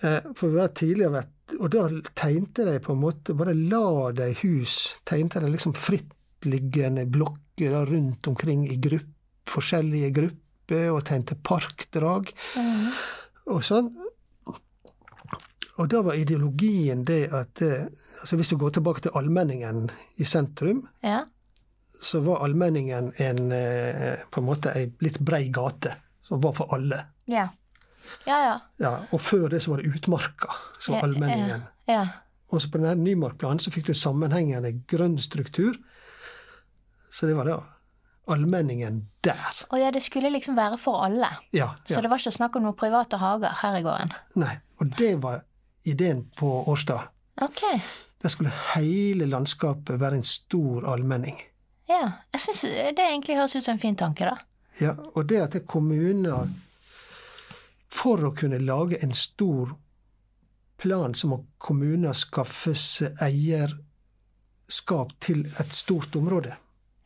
For 0.00 0.50
vi 0.52 0.60
har 0.60 0.68
tidligere 0.76 1.14
vært 1.14 1.54
Og 1.60 1.70
da 1.72 1.86
tegnte 2.18 2.66
de 2.68 2.74
på 2.84 2.92
en 2.92 3.00
måte 3.00 3.32
Bare 3.38 3.54
la 3.56 4.10
de 4.12 4.26
hus 4.42 4.74
Tegnte 5.08 5.40
de 5.40 5.48
liksom 5.54 5.72
frittliggende 5.72 7.06
blokker 7.08 7.72
da 7.72 7.80
rundt 7.88 8.26
omkring 8.28 8.66
i 8.68 8.76
grupp, 8.76 9.08
forskjellige 9.48 10.10
grupper, 10.18 10.90
og 10.92 11.04
tegnte 11.08 11.34
parkdrag 11.40 12.28
Mm. 12.58 12.90
og 13.46 13.62
sånn. 13.64 13.88
Og 15.78 15.88
da 15.92 16.00
var 16.04 16.16
ideologien 16.16 17.04
det 17.08 17.26
at 17.36 17.62
eh, 17.64 17.86
altså 17.88 18.36
Hvis 18.36 18.48
du 18.52 18.56
går 18.60 18.74
tilbake 18.76 19.00
til 19.06 19.16
allmenningen 19.16 19.86
i 20.20 20.24
sentrum, 20.28 20.84
Ja. 21.04 21.22
så 22.00 22.20
var 22.24 22.44
allmenningen 22.44 23.12
en, 23.16 23.52
eh, 23.52 24.16
på 24.30 24.40
en 24.40 24.46
måte 24.46 24.74
ei 24.76 24.90
litt 25.00 25.18
brei 25.20 25.48
gate 25.48 25.94
som 26.22 26.40
var 26.40 26.52
for 26.52 26.72
alle. 26.74 27.00
Ja. 27.26 27.48
Ja, 28.24 28.38
ja. 28.44 28.54
Ja, 28.82 28.92
og 29.12 29.20
før 29.20 29.48
det 29.52 29.62
så 29.62 29.70
var 29.74 29.82
det 29.82 29.92
utmarka 29.94 30.54
som 30.78 30.94
var 30.96 31.06
allmenningen. 31.08 31.66
Ja. 31.90 32.06
Og 32.50 32.62
så 32.62 32.70
på 32.70 32.78
denne 32.78 32.94
Nymarkplanen 33.02 33.60
så 33.62 33.72
fikk 33.74 33.90
du 33.90 33.94
sammenhengende 33.94 34.72
grønn 34.88 35.18
struktur. 35.22 35.76
Så 37.12 37.26
det 37.26 37.34
var 37.38 37.48
da 37.48 37.56
allmenningen 38.30 39.02
der. 39.24 39.60
Og 39.70 39.78
ja, 39.80 39.90
det 39.94 40.02
skulle 40.02 40.30
liksom 40.34 40.56
være 40.58 40.78
for 40.78 41.04
alle. 41.06 41.28
Ja, 41.54 41.74
Så 41.84 42.00
det 42.02 42.10
var 42.10 42.18
ikke 42.18 42.34
snakk 42.34 42.56
om 42.58 42.66
noen 42.66 42.78
private 42.78 43.18
hager 43.22 43.54
her 43.62 43.78
i 43.78 43.84
gården. 43.86 44.14
Nei. 44.42 44.56
Og 44.80 44.90
det 44.98 45.12
var 45.22 45.42
ideen 45.86 46.26
på 46.36 46.50
Årstad. 46.68 47.08
Ok. 47.40 47.62
Der 48.22 48.32
skulle 48.32 48.52
hele 48.74 49.26
landskapet 49.30 50.00
være 50.00 50.18
en 50.20 50.26
stor 50.26 50.88
allmenning. 50.92 51.38
Ja. 51.88 52.02
Jeg 52.34 52.40
syns 52.42 52.62
det 52.96 53.02
egentlig 53.06 53.36
høres 53.38 53.56
ut 53.56 53.64
som 53.64 53.76
en 53.76 53.82
fin 53.82 53.96
tanke, 53.96 54.26
da. 54.26 54.36
Ja, 54.80 54.92
og 55.14 55.28
det 55.30 55.40
at 55.40 55.54
det 55.54 55.62
er 55.62 55.66
kommuner 55.70 56.50
For 57.96 58.28
å 58.28 58.34
kunne 58.36 58.60
lage 58.60 58.98
en 59.02 59.14
stor 59.16 59.72
plan, 60.76 61.14
så 61.14 61.30
må 61.30 61.40
kommuner 61.58 62.16
skaffe 62.16 62.74
seg 62.76 63.16
eierskap 63.24 65.14
til 65.24 65.46
et 65.60 65.72
stort 65.74 66.16
område. 66.18 66.56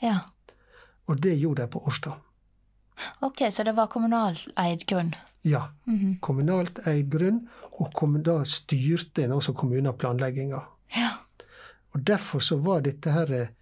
Ja. 0.03 0.19
Og 1.07 1.21
det 1.23 1.37
gjorde 1.39 1.67
de 1.67 1.73
på 1.73 1.85
Årstad. 1.87 2.19
Ok, 3.25 3.47
så 3.51 3.65
det 3.65 3.73
var 3.79 3.89
kommunaleid 3.93 4.85
grunn. 4.87 5.15
Ja. 5.47 5.71
Kommunalt 6.21 6.83
eid 6.91 7.09
grunn, 7.13 7.47
og 7.81 7.97
da 8.25 8.43
styrte 8.45 9.25
en 9.25 9.39
også 9.39 9.55
kommuneplanlegginga. 9.57 10.61
Ja. 10.97 11.15
Og 11.95 12.05
derfor 12.07 12.45
så 12.45 12.59
var 12.61 12.85
dette 12.85 13.15
her 13.15 13.33
eh, 13.33 13.55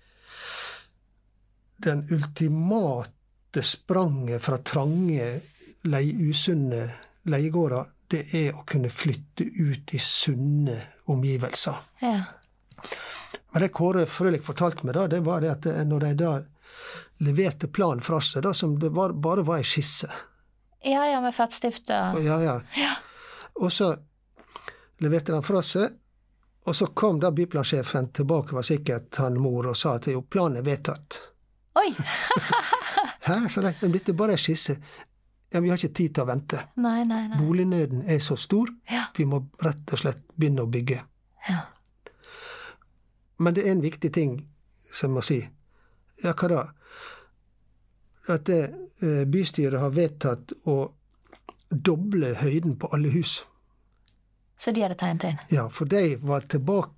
den 1.79 2.03
ultimate 2.11 3.63
spranget 3.63 4.43
fra 4.43 4.59
trange, 4.59 5.29
usunne 5.85 6.89
leiegårder, 7.31 7.89
det 8.09 8.25
er 8.35 8.57
å 8.57 8.65
kunne 8.69 8.91
flytte 8.93 9.45
ut 9.45 9.95
i 9.95 10.01
sunne 10.01 10.77
omgivelser. 11.13 11.77
Ja. 12.01 12.23
Men 13.53 13.65
det 13.65 13.73
Kåre 13.75 14.07
Frølich 14.09 14.45
fortalte 14.47 14.87
meg, 14.87 14.97
da, 14.97 15.07
det 15.11 15.21
var 15.27 15.45
det 15.45 15.53
at 15.53 15.69
når 15.89 16.07
de 16.07 16.13
da 16.23 16.33
leverte 17.25 17.69
planen 17.69 18.05
fra 18.05 18.21
seg, 18.23 18.45
da, 18.47 18.55
som 18.55 18.79
det 18.81 18.93
var, 18.95 19.13
bare 19.13 19.43
var 19.47 19.63
ei 19.63 19.67
skisse 19.67 20.09
Ja, 20.87 21.03
ja, 21.11 21.19
med 21.21 21.35
fettstift 21.35 21.91
og 21.91 22.21
ja, 22.23 22.37
ja. 22.45 22.61
Ja. 22.79 22.93
Og 23.59 23.73
så 23.75 23.91
leverte 25.03 25.35
den 25.35 25.43
fra 25.47 25.63
seg, 25.67 25.97
og 26.69 26.77
så 26.77 26.91
kom 26.95 27.19
da 27.21 27.33
byplansjefen 27.35 28.13
tilbake, 28.15 28.55
var 28.55 28.67
sikkert 28.67 29.19
han 29.23 29.41
mor, 29.41 29.71
og 29.71 29.77
sa 29.79 29.97
at 29.99 30.07
jo, 30.13 30.23
planen 30.23 30.61
er 30.61 30.67
vedtatt. 30.67 31.21
Oi! 31.81 31.91
Hæ, 33.29 33.41
sa 33.51 33.63
de, 33.65 33.73
det 33.81 34.13
er 34.13 34.17
bare 34.19 34.37
ei 34.37 34.41
skisse. 34.41 34.79
Ja, 35.53 35.61
vi 35.65 35.71
har 35.71 35.77
ikke 35.81 35.95
tid 35.97 36.15
til 36.15 36.25
å 36.25 36.29
vente. 36.29 36.59
Nei, 36.77 37.05
nei, 37.09 37.23
nei. 37.31 37.39
Bolignøden 37.41 38.03
er 38.05 38.19
så 38.21 38.37
stor, 38.37 38.69
Ja. 38.91 39.07
vi 39.17 39.25
må 39.25 39.47
rett 39.65 39.93
og 39.93 39.99
slett 39.99 40.21
begynne 40.37 40.63
å 40.67 40.71
bygge. 40.71 41.01
Ja. 41.49 41.61
Men 43.39 43.55
det 43.55 43.65
er 43.67 43.71
en 43.73 43.83
viktig 43.83 44.13
ting 44.13 44.35
som 44.75 45.11
jeg 45.11 45.15
må 45.15 45.23
si. 45.25 45.49
Ja, 46.25 46.33
hva 46.35 46.49
da? 46.49 46.63
At 48.29 48.45
det, 48.45 48.75
eh, 49.03 49.25
bystyret 49.25 49.81
har 49.81 49.91
vedtatt 49.91 50.53
å 50.67 50.91
doble 51.71 52.35
høyden 52.35 52.77
på 52.77 52.91
alle 52.93 53.09
hus. 53.09 53.45
Så 54.59 54.73
de 54.75 54.83
hadde 54.83 54.99
tegnet 54.99 55.25
inn. 55.25 55.39
Ja, 55.55 55.69
for 55.69 55.85
de 55.87 56.17
var 56.17 56.41
tilbake 56.41 56.91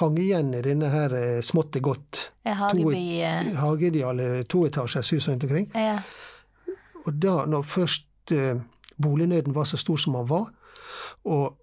hang 0.00 0.16
igjen 0.18 0.54
i 0.54 0.62
denne 0.62 0.90
her 0.90 1.12
eh, 1.14 1.40
smått 1.40 1.76
og 1.76 1.82
godt 1.82 2.30
Hageby 2.44 3.20
eh, 3.22 3.50
hageideale 3.60 4.44
toetasjers 4.50 5.12
hus 5.14 5.28
rundt 5.28 5.44
omkring. 5.44 5.70
Ja. 5.74 6.00
Og 7.06 7.14
da, 7.22 7.44
når 7.46 7.62
først 7.62 8.32
eh, 8.34 8.56
bolignøden 9.02 9.54
var 9.54 9.64
så 9.64 9.76
stor 9.78 9.96
som 9.96 10.12
den 10.18 10.28
var, 10.28 10.48
og 11.24 11.56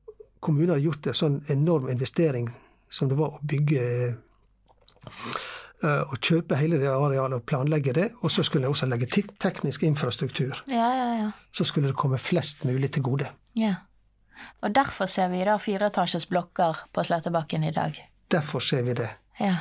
kommunen 0.43 0.69
hadde 0.73 0.83
gjort 0.85 1.07
en 1.07 1.13
sånn 1.17 1.37
enorm 1.51 1.89
investering 1.91 2.49
som 2.93 3.09
det 3.09 3.17
var 3.17 3.35
å 3.37 3.39
bygge 3.47 3.83
eh, 5.83 6.01
og 6.11 6.17
kjøpe 6.23 6.55
hele 6.59 6.77
det 6.79 6.87
arealet 6.91 7.39
og 7.41 7.45
planlegge 7.49 7.93
det, 7.95 8.09
og 8.23 8.31
så 8.31 8.43
skulle 8.43 8.67
de 8.67 8.71
også 8.71 8.87
legge 8.91 9.07
te- 9.11 9.27
teknisk 9.43 9.83
infrastruktur. 9.83 10.63
ja, 10.67 10.89
ja, 10.95 11.07
ja. 11.23 11.31
Så 11.51 11.63
skulle 11.67 11.87
det 11.91 11.95
komme 11.99 12.17
flest 12.17 12.63
mulig 12.65 12.91
til 12.91 13.03
gode. 13.03 13.29
ja. 13.55 13.75
Og 14.61 14.73
derfor 14.75 15.05
ser 15.07 15.29
vi 15.31 15.43
da 15.45 15.53
fireetasjes 15.57 16.25
blokker 16.27 16.75
på 16.93 17.03
Slettebakken 17.03 17.63
i 17.63 17.71
dag. 17.71 17.95
Derfor 18.31 18.59
ser 18.59 18.81
vi 18.83 18.93
det. 18.93 19.07
Ja. 19.39 19.55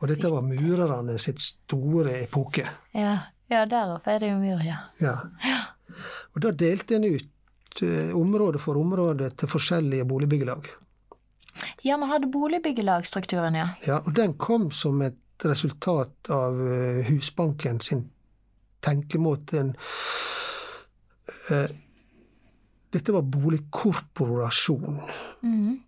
Og 0.00 0.08
dette 0.08 0.30
var 0.32 0.40
murerne 0.46 1.18
sitt 1.18 1.40
store 1.40 2.14
epoke. 2.22 2.64
Ja, 2.94 3.18
ja 3.48 3.64
derav 3.68 4.06
er 4.08 4.20
det 4.22 4.32
jo 4.32 4.38
mur, 4.42 4.62
ja. 4.64 4.82
Ja. 5.02 5.16
Og 6.34 6.42
da 6.44 6.52
delte 6.52 6.98
en 6.98 7.06
ut 7.08 7.82
eh, 7.82 8.12
område 8.16 8.60
for 8.62 8.78
område 8.80 9.30
til 9.38 9.50
forskjellige 9.50 10.06
boligbyggelag. 10.08 10.68
Ja, 11.82 11.96
man 11.96 12.12
hadde 12.12 12.30
boligbyggelagstrukturen, 12.30 13.56
ja. 13.58 13.68
Ja, 13.86 14.00
og 14.04 14.14
den 14.16 14.36
kom 14.38 14.70
som 14.70 15.02
et 15.02 15.18
resultat 15.44 16.30
av 16.30 16.60
eh, 16.60 17.04
Husbanken 17.08 17.80
sin 17.80 18.08
tenkemåte. 18.84 19.60
En, 19.60 19.74
eh, 21.50 21.68
Dette 22.88 23.12
var 23.12 23.22
boligkorporasjon. 23.22 25.00
Mm. 25.42 25.80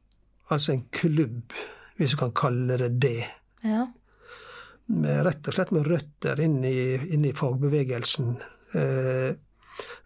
Altså 0.51 0.75
en 0.75 0.83
klubb, 0.93 1.55
hvis 1.97 2.13
du 2.13 2.17
kan 2.21 2.35
kalle 2.37 2.77
det 2.77 2.91
det. 3.01 3.31
Ja. 3.65 3.87
Med, 4.91 5.23
rett 5.27 5.47
og 5.47 5.55
slett 5.55 5.71
med 5.75 5.87
røtter 5.87 6.41
inn 6.43 6.59
i, 6.67 6.97
inn 7.15 7.25
i 7.29 7.35
fagbevegelsen. 7.37 8.33
Eh, 8.81 9.31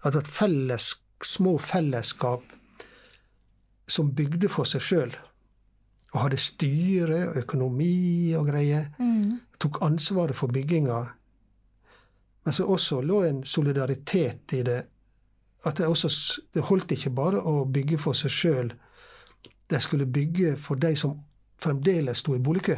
at 0.04 0.18
et 0.18 0.28
felles, 0.28 0.90
små 1.24 1.56
fellesskap 1.62 2.44
som 3.88 4.12
bygde 4.16 4.50
for 4.52 4.68
seg 4.68 4.84
sjøl. 4.84 5.14
Og 6.14 6.20
hadde 6.26 6.38
styre, 6.38 7.20
og 7.30 7.42
økonomi 7.42 8.34
og 8.38 8.48
greier. 8.52 8.90
mm. 8.98 9.40
Tok 9.58 9.80
ansvaret 9.86 10.36
for 10.36 10.52
bygginga. 10.52 10.98
Men 12.44 12.52
så 12.52 12.66
også 12.68 13.00
lå 13.00 13.22
en 13.24 13.44
solidaritet 13.44 14.52
i 14.52 14.62
det. 14.66 14.82
At 15.64 15.78
det, 15.78 15.86
også, 15.88 16.10
det 16.52 16.66
holdt 16.68 16.92
ikke 16.92 17.14
bare 17.16 17.40
å 17.40 17.64
bygge 17.64 17.96
for 17.98 18.12
seg 18.18 18.30
sjøl. 18.30 18.72
De 19.70 19.80
skulle 19.80 20.06
bygge 20.06 20.58
for 20.60 20.76
de 20.76 20.92
som 20.96 21.16
fremdeles 21.62 22.20
sto 22.20 22.34
i 22.36 22.42
boligkø. 22.42 22.76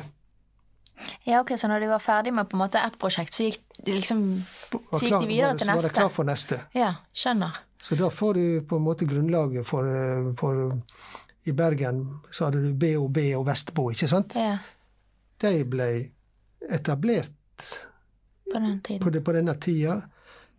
Ja, 1.24 1.40
ok, 1.40 1.52
så 1.58 1.68
når 1.68 1.80
de 1.84 1.88
var 1.90 2.02
ferdig 2.02 2.32
med 2.34 2.48
på 2.48 2.56
en 2.56 2.62
måte 2.64 2.80
ett 2.80 2.98
prosjekt, 2.98 3.34
så 3.36 3.46
gikk 3.48 3.62
liksom 3.86 4.22
Så 4.66 5.02
gikk 5.04 5.20
de 5.20 5.26
videre 5.28 5.52
til 5.52 5.58
til 5.58 5.68
så 5.68 5.74
var 5.76 5.82
de 5.88 5.94
klar 5.98 6.12
for 6.14 6.24
neste. 6.28 6.60
Ja, 6.74 6.94
skjønner. 7.12 7.58
Så 7.82 7.94
da 7.98 8.08
får 8.10 8.34
du 8.34 8.46
på 8.66 8.76
en 8.80 8.82
måte 8.86 9.06
grunnlaget 9.06 9.66
for, 9.66 9.86
eh, 9.86 10.32
for 10.40 10.80
I 11.46 11.52
Bergen 11.52 12.00
så 12.32 12.48
hadde 12.48 12.62
du 12.64 12.72
BOB 12.74 13.18
og 13.38 13.46
Vestbo, 13.46 13.90
ikke 13.92 14.08
sant? 14.08 14.34
Ja, 14.40 14.58
De 15.38 15.64
ble 15.68 16.10
etablert 16.72 17.32
på 18.52 18.58
den 18.58 18.80
på, 18.80 18.88
tiden. 18.88 19.12
det, 19.12 19.24
på 19.24 19.32
denne 19.32 19.54
tida. 19.54 20.00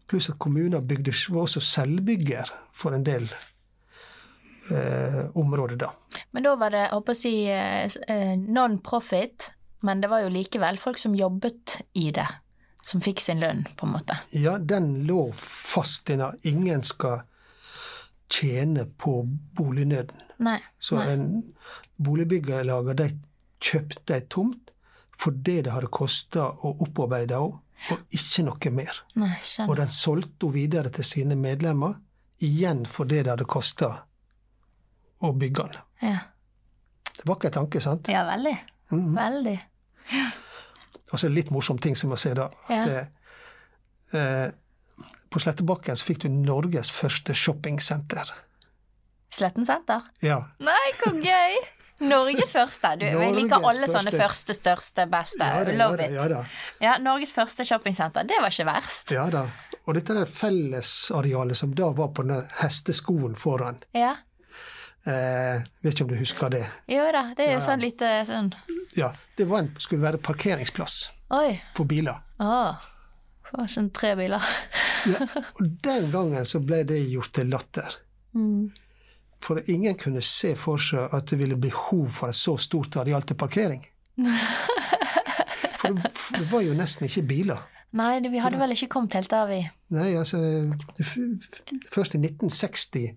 Pluss 0.08 0.30
at 0.30 0.38
kommuner 0.40 0.80
bygde, 0.82 1.12
var 1.34 1.42
også 1.42 1.60
selvbygger 1.60 2.48
for 2.74 2.94
en 2.96 3.04
del 3.04 3.26
eh, 4.72 5.26
områder 5.36 5.76
da. 5.76 5.92
Men 6.32 6.44
da 6.44 6.56
var 6.56 6.72
det, 6.72 6.86
jeg 6.86 6.94
håper 6.94 7.12
å 7.12 7.20
si, 7.20 7.34
eh, 7.52 7.90
eh, 8.08 8.36
non-profit, 8.38 9.52
men 9.86 10.02
det 10.02 10.10
var 10.12 10.24
jo 10.26 10.34
likevel 10.34 10.80
folk 10.82 11.00
som 11.02 11.16
jobbet 11.16 11.82
i 11.94 12.10
det, 12.16 12.28
som 12.84 13.02
fikk 13.04 13.22
sin 13.22 13.42
lønn, 13.44 13.66
på 13.78 13.88
en 13.88 13.96
måte. 13.98 14.18
Ja, 14.32 14.58
den 14.58 15.04
lå 15.08 15.32
fast 15.38 16.10
inne. 16.10 16.32
Ingen 16.48 16.84
skal 16.88 17.22
tjene 18.32 18.88
på 18.98 19.22
bolignøden. 19.58 20.24
Nei. 20.44 20.60
Så 20.80 21.00
nei. 21.00 21.12
en 21.14 21.28
boligbyggelager, 21.98 22.98
de 22.98 23.12
kjøpte 23.64 24.18
ei 24.18 24.26
tomt 24.30 24.74
for 25.18 25.34
det 25.34 25.64
det 25.66 25.74
hadde 25.74 25.90
kosta 25.94 26.52
å 26.62 26.76
opparbeide 26.86 27.40
henne, 27.40 27.64
og 27.94 28.14
ikke 28.14 28.44
noe 28.46 28.72
mer. 28.74 29.02
nei, 29.18 29.36
Og 29.68 29.76
den 29.78 29.90
solgte 29.94 30.48
hun 30.48 30.54
videre 30.56 30.90
til 30.94 31.06
sine 31.06 31.36
medlemmer, 31.38 31.98
igjen 32.42 32.86
for 32.90 33.10
det 33.10 33.24
det 33.26 33.34
hadde 33.34 33.50
kosta 33.50 33.90
å 35.22 35.32
bygge 35.34 35.68
den. 35.74 35.86
Ja. 36.02 36.20
Det 37.18 37.26
en 37.34 37.52
tanke, 37.52 37.82
sant? 37.82 38.10
ja, 38.10 38.24
veldig. 38.30 38.56
Mhm. 38.92 39.16
Veldig. 39.18 39.58
Og 41.12 41.20
så 41.20 41.26
er 41.26 41.30
det 41.30 41.36
litt 41.38 41.52
morsom 41.52 41.80
ting 41.80 41.96
som 41.96 42.12
å 42.12 42.18
si 42.20 42.34
da. 42.36 42.50
Ja. 42.70 42.82
At, 42.84 42.90
eh, 44.14 44.20
eh, 44.20 44.52
på 45.30 45.40
Slettebakken 45.44 45.96
så 46.00 46.06
fikk 46.08 46.24
du 46.26 46.30
Norges 46.32 46.92
første 46.92 47.36
shoppingsenter. 47.36 48.32
Sletten 49.38 49.66
senter? 49.68 50.02
Ja. 50.24 50.42
Nei, 50.64 50.86
hvor 51.02 51.14
gøy! 51.22 51.58
Norges 52.00 52.52
første. 52.54 52.92
Du, 53.00 53.06
jeg 53.08 53.16
Norges 53.18 53.38
liker 53.42 53.64
alle 53.66 53.88
sånne 53.90 54.12
første. 54.14 54.54
første, 54.54 54.56
største, 54.60 55.06
beste. 55.10 55.46
Ja 55.50 55.64
da, 55.66 55.72
ja 55.72 55.78
Love 55.80 55.98
da, 55.98 56.04
it. 56.06 56.14
ja 56.14 56.28
da. 56.30 56.42
Ja, 56.84 56.98
Norges 57.02 57.34
første 57.34 57.66
shoppingsenter. 57.66 58.28
Det 58.30 58.38
var 58.42 58.54
ikke 58.54 58.68
verst. 58.70 59.12
Ja 59.16 59.26
da. 59.34 59.48
Og 59.88 59.96
dette 59.98 60.14
er 60.22 60.30
fellesarealet 60.30 61.58
som 61.58 61.74
da 61.78 61.90
var 61.98 62.12
på 62.14 62.26
denne 62.28 62.44
hesteskoen 62.62 63.34
foran. 63.40 63.80
Ja. 63.98 64.14
Eh, 65.08 65.62
vet 65.84 65.93
ikke 65.93 66.03
om 66.03 66.10
du 66.12 66.18
husker 66.20 66.49
det? 66.51 66.66
Jo 66.91 67.05
da, 67.16 67.22
det 67.38 67.45
er 67.45 67.53
jo 67.53 67.60
Ja, 67.62 67.64
sånn 67.64 67.84
lite 67.84 68.10
sånn 68.28 68.49
Ja, 68.97 69.14
Det 69.39 69.45
var 69.47 69.64
en, 69.64 69.70
skulle 69.80 70.03
være 70.03 70.20
parkeringsplass 70.20 70.97
Oi. 71.38 71.60
for 71.78 71.88
biler. 71.88 72.20
Det 72.39 73.68
sånn 73.72 73.88
tre 73.95 74.14
biler. 74.20 74.43
Ja, 75.08 75.28
og 75.58 75.64
den 75.86 76.10
gangen 76.12 76.47
så 76.47 76.60
ble 76.60 76.82
det 76.88 76.99
gjort 77.08 77.32
til 77.38 77.47
latter. 77.51 77.95
Mm. 78.36 78.74
For 79.43 79.62
ingen 79.72 79.95
kunne 79.99 80.24
se 80.26 80.55
for 80.60 80.82
seg 80.82 81.14
at 81.16 81.30
det 81.32 81.39
ville 81.39 81.55
bli 81.55 81.72
behov 81.72 82.10
for 82.12 82.34
et 82.34 82.39
så 82.39 82.58
stort 82.60 82.97
areal 82.99 83.24
til 83.24 83.39
parkering. 83.39 83.86
For 85.78 85.93
det, 85.93 86.10
for 86.10 86.39
det 86.41 86.47
var 86.49 86.64
jo 86.66 86.74
nesten 86.74 87.05
ikke 87.05 87.22
biler. 87.30 87.60
Nei, 87.95 88.18
vi 88.26 88.39
hadde 88.41 88.58
vel 88.60 88.74
ikke 88.74 88.89
kommet 88.91 89.14
helt 89.16 89.32
av 89.32 89.51
i 89.53 89.62
Nei, 89.93 90.08
altså 90.20 90.39
Først 91.93 92.18
i 92.18 92.20
1960 92.20 93.14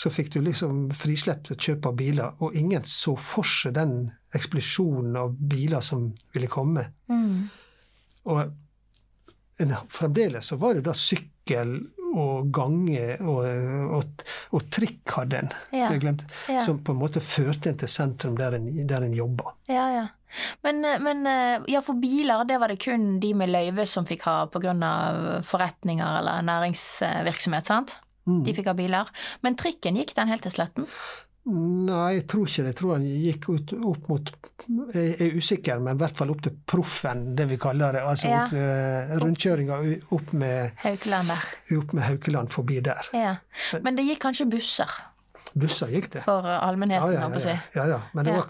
så 0.00 0.08
fikk 0.12 0.30
du 0.32 0.40
liksom 0.44 0.86
frislepp 0.96 1.42
til 1.48 1.58
kjøp 1.60 1.90
av 1.90 1.96
biler, 1.98 2.36
og 2.40 2.56
ingen 2.56 2.86
så 2.88 3.12
for 3.20 3.44
seg 3.44 3.74
den 3.76 3.94
eksplosjonen 4.36 5.18
av 5.20 5.34
biler 5.36 5.84
som 5.84 6.10
ville 6.34 6.48
komme. 6.48 6.86
mm. 7.10 7.40
Og 8.30 8.40
en, 9.60 9.72
fremdeles 9.92 10.46
så 10.52 10.56
var 10.60 10.76
det 10.76 10.84
da 10.86 10.92
sykkel 10.96 11.72
og 12.10 12.48
gange 12.54 13.16
og, 13.22 13.44
og, 13.98 14.24
og 14.56 14.64
trikk 14.72 15.14
hadde 15.18 15.42
en, 15.44 15.52
Ja. 15.72 15.90
det 15.92 16.00
glemte, 16.02 16.28
Ja. 16.48 16.60
som 16.64 16.80
på 16.84 16.92
en 16.94 17.00
måte 17.00 17.20
førte 17.24 17.70
en 17.70 17.78
til 17.80 17.88
sentrum 17.88 18.36
der 18.38 18.56
en, 18.58 18.70
der 18.86 19.04
en 19.06 19.16
jobba. 19.16 19.54
Ja, 19.68 19.86
ja. 19.94 20.06
Men, 20.62 20.84
eh, 20.84 21.00
men 21.02 21.26
eh, 21.26 21.64
ja, 21.72 21.80
for 21.82 21.98
biler, 22.00 22.44
det 22.48 22.60
var 22.60 22.68
det 22.72 22.80
kun 22.84 23.18
de 23.20 23.32
med 23.34 23.50
løyve 23.50 23.86
som 23.86 24.06
fikk 24.06 24.22
ha 24.28 24.36
av 24.46 25.42
forretninger 25.44 26.18
eller 26.20 26.42
næringsvirksomhet, 26.46 27.66
sant? 27.66 27.98
Mm. 28.28 28.42
De 28.44 28.54
fikk 28.54 28.66
ha 28.70 28.74
biler. 28.78 29.08
Men 29.42 29.56
trikken, 29.56 29.96
gikk 29.96 30.14
den 30.16 30.28
helt 30.28 30.42
til 30.42 30.52
Sletten? 30.52 30.86
Nei, 31.50 32.18
jeg 32.18 32.26
tror 32.28 32.46
ikke 32.46 32.62
det. 32.66 32.70
Jeg 32.74 32.76
tror 32.78 32.90
han 32.98 33.04
gikk 33.08 33.46
ut, 33.48 33.72
opp 33.90 34.08
mot 34.12 34.32
Jeg 34.94 35.14
er 35.24 35.36
usikker, 35.40 35.80
men 35.82 35.96
i 35.96 35.98
hvert 35.98 36.18
fall 36.18 36.30
opp 36.30 36.42
til 36.44 36.52
Proffen, 36.68 37.22
det 37.34 37.46
vi 37.48 37.56
kaller 37.58 37.96
det. 37.96 38.02
Altså 38.06 38.28
Ja. 38.28 38.42
opp, 38.44 38.52
eh, 38.52 39.14
rundkjøringa 39.18 39.78
opp 40.12 40.32
med, 40.36 40.72
Haukeland 40.84 41.28
der. 41.32 41.78
opp 41.78 41.92
med 41.96 42.02
Haukeland 42.04 42.50
forbi 42.52 42.80
der. 42.80 43.08
Ja. 43.14 43.36
Men 43.82 43.96
det 43.96 44.04
gikk 44.06 44.20
kanskje 44.20 44.46
busser 44.50 44.90
Busser 45.56 45.86
gikk 45.90 46.10
det. 46.12 46.22
for 46.22 46.42
allmennheten, 46.46 47.12
Ja, 47.12 47.28
ja, 47.28 47.60
ja, 47.74 47.86
ja. 47.88 48.00
Men 48.14 48.24
det 48.24 48.34
var, 48.34 48.46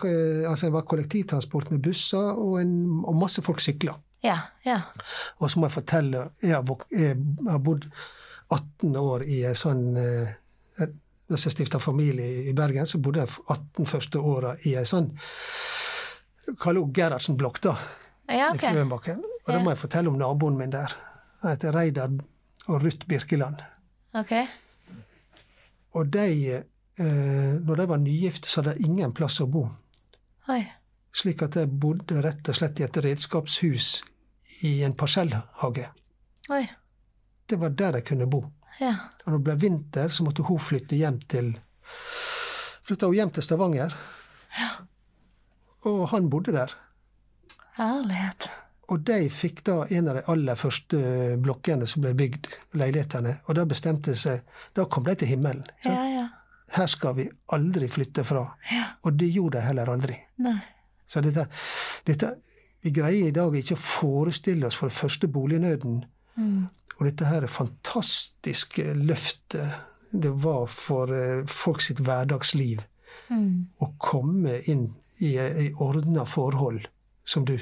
altså, 0.51 0.67
det 0.67 0.73
var 0.73 0.83
kollektivtransport 0.83 1.71
med 1.71 1.81
busser, 1.81 2.35
og, 2.37 2.61
en, 2.61 3.03
og 3.07 3.15
masse 3.17 3.41
folk 3.43 3.61
sykla. 3.61 3.95
Ja, 4.23 4.39
ja. 4.67 4.83
Og 5.41 5.49
så 5.51 5.57
må 5.59 5.67
jeg 5.71 5.73
fortelle, 5.73 6.31
jeg 6.43 6.53
har, 6.55 6.65
jeg 6.91 7.17
har 7.49 7.59
bodd 7.59 7.87
18 8.51 8.97
år 8.97 9.23
i 9.29 9.43
en 9.49 9.55
sånn 9.55 9.97
eh, 9.97 10.35
et- 10.83 10.97
Hvis 11.31 11.45
jeg 11.47 11.53
stifta 11.55 11.79
familie 11.79 12.49
i 12.51 12.53
Bergen, 12.53 12.87
så 12.91 12.99
bodde 12.99 13.21
jeg 13.23 13.29
18 13.49 13.87
første 13.87 14.19
åra 14.19 14.57
i 14.67 14.73
ei 14.75 14.83
sånn 14.85 15.13
Kall 16.59 16.77
henne 16.81 16.93
Gerhardsen-blokk, 16.93 17.61
da. 17.63 17.77
Ja, 18.29 18.49
I 18.51 18.57
ok. 18.57 18.65
Fløenbakken. 18.73 19.21
Og 19.47 19.53
da 19.55 19.59
må 19.63 19.71
jeg 19.71 19.79
fortelle 19.79 20.09
om 20.11 20.17
naboen 20.19 20.57
min 20.59 20.71
der. 20.71 20.91
Han 21.43 21.53
heter 21.53 21.73
Reidar 21.77 22.11
og 22.69 22.83
Ruth 22.83 23.07
Birkeland. 23.07 23.63
Ok. 24.19 24.33
Og 25.95 26.11
de, 26.11 26.57
eh, 26.99 27.55
når 27.63 27.77
de 27.77 27.87
var 27.87 27.99
nygifte, 28.03 28.49
så 28.51 28.63
hadde 28.63 28.75
de 28.79 28.87
ingen 28.89 29.13
plass 29.13 29.39
å 29.41 29.47
bo. 29.51 29.69
Oi. 30.49 30.61
Slik 31.15 31.43
at 31.43 31.55
jeg 31.59 31.71
bodde 31.81 32.21
rett 32.23 32.49
og 32.49 32.55
slett 32.59 32.81
i 32.81 32.85
et 32.87 32.97
redskapshus 33.05 34.03
i 34.67 34.81
en 34.87 34.95
parsellhage. 34.95 35.89
Oi. 36.51 36.65
Det 37.51 37.59
var 37.59 37.75
der 37.75 37.99
de 37.99 38.05
kunne 38.07 38.29
bo. 38.31 38.45
Ja. 38.79 38.95
Og 39.25 39.33
når 39.33 39.39
det 39.39 39.47
ble 39.49 39.57
vinter, 39.65 40.09
så 40.09 40.25
måtte 40.25 40.47
hun 40.47 40.63
flytte 40.63 40.99
hjem 40.99 41.19
til 41.31 41.53
Flytta 42.87 43.07
hun 43.11 43.19
hjem 43.19 43.31
til 43.35 43.45
Stavanger. 43.45 43.95
Og 45.91 46.09
han 46.11 46.31
bodde 46.31 46.55
der. 46.55 46.73
Herlighet. 47.77 48.49
Og 48.91 49.05
de 49.07 49.29
fikk 49.31 49.63
da 49.67 49.77
en 49.95 50.11
av 50.11 50.19
de 50.19 50.25
aller 50.33 50.59
første 50.59 50.99
blokkene 51.43 51.87
som 51.89 52.03
ble 52.03 52.13
bygd, 52.19 52.49
leilighetene. 52.81 53.37
Og 53.47 53.57
da 53.59 53.67
bestemte 53.69 54.17
seg 54.19 54.43
Da 54.77 54.87
kom 54.91 55.07
de 55.07 55.15
til 55.15 55.31
himmelen. 55.31 55.63
Ja, 55.87 56.03
ja. 56.11 56.27
her 56.75 56.91
skal 56.91 57.15
vi 57.19 57.29
aldri 57.55 57.89
flytte 57.89 58.25
fra. 58.27 58.43
Og 59.05 59.15
det 59.19 59.31
gjorde 59.31 59.59
de 59.59 59.67
heller 59.69 59.93
aldri. 59.95 60.19
Nei. 60.43 60.59
Så 61.11 61.23
dette, 61.23 61.47
dette 62.07 62.37
Vi 62.83 62.91
greier 62.97 63.29
i 63.29 63.35
dag 63.37 63.55
ikke 63.55 63.77
å 63.77 63.83
forestille 63.85 64.67
oss 64.67 64.77
for 64.79 64.89
det 64.89 64.97
første 64.97 65.29
bolignøden. 65.29 65.99
Mm. 66.41 66.69
Og 67.01 67.07
dette 67.09 67.25
her 67.31 67.47
fantastiske 67.49 68.93
løftet 68.95 69.89
det 70.13 70.31
var 70.43 70.67
for 70.69 71.11
eh, 71.15 71.45
folk 71.49 71.81
sitt 71.85 72.01
hverdagsliv. 72.05 72.83
Mm. 73.31 73.69
Å 73.79 73.87
komme 74.03 74.57
inn 74.69 74.89
i, 75.23 75.37
i 75.39 75.69
ordna 75.81 76.25
forhold 76.27 76.89
som 77.25 77.45
du 77.49 77.57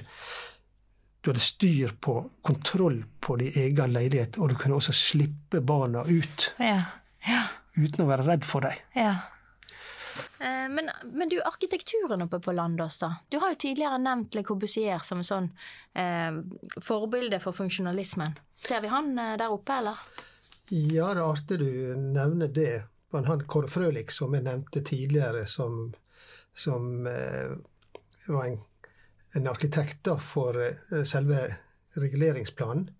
du 1.20 1.32
hadde 1.32 1.42
styr 1.42 1.90
på, 2.00 2.12
kontroll 2.46 3.00
på 3.20 3.34
din 3.40 3.52
egen 3.58 3.90
leilighet, 3.92 4.36
og 4.38 4.52
du 4.52 4.54
kunne 4.56 4.76
også 4.78 4.94
slippe 4.94 5.58
barna 5.66 6.04
ut 6.06 6.52
Ja. 6.62 6.84
Ja. 7.26 7.40
uten 7.76 8.04
å 8.04 8.08
være 8.08 8.24
redd 8.28 8.46
for 8.46 8.62
dem. 8.64 8.78
Ja. 8.94 9.16
Eh, 10.40 10.68
Men, 10.70 10.88
men 11.12 11.28
du, 11.28 11.36
arkitekturen 11.42 12.22
oppe 12.22 12.38
på 12.40 12.52
Landås, 12.54 12.98
da. 13.02 13.10
Du 13.28 13.38
har 13.42 13.50
jo 13.52 13.58
tidligere 13.66 13.98
nevnt 13.98 14.34
Le 14.38 14.42
Corbusier 14.46 15.02
som 15.04 15.18
en 15.20 15.26
sånn 15.26 15.50
eh, 15.98 16.38
forbilde 16.80 17.40
for 17.42 17.52
funksjonalismen. 17.52 18.38
Ser 18.64 18.80
vi 18.84 18.92
han 18.92 19.12
eh, 19.18 19.36
der 19.40 19.54
oppe, 19.54 19.80
eller? 19.82 20.04
Ja, 20.70 21.12
det 21.14 21.22
er 21.22 21.26
artig 21.26 21.58
du 21.62 21.70
nevner 21.96 22.50
det. 22.52 22.84
Men 23.12 23.24
han 23.24 23.46
Kåre 23.48 23.70
Frølich, 23.72 24.12
som 24.12 24.34
jeg 24.36 24.44
nevnte 24.44 24.82
tidligere, 24.84 25.46
som, 25.48 25.94
som 26.52 27.06
eh, 27.08 27.54
var 28.28 28.50
en, 28.50 28.58
en 29.38 29.48
arkitekt 29.48 30.02
da 30.04 30.18
for 30.20 30.60
eh, 30.60 31.04
selve 31.08 31.46
reguleringsplanen, 31.96 32.90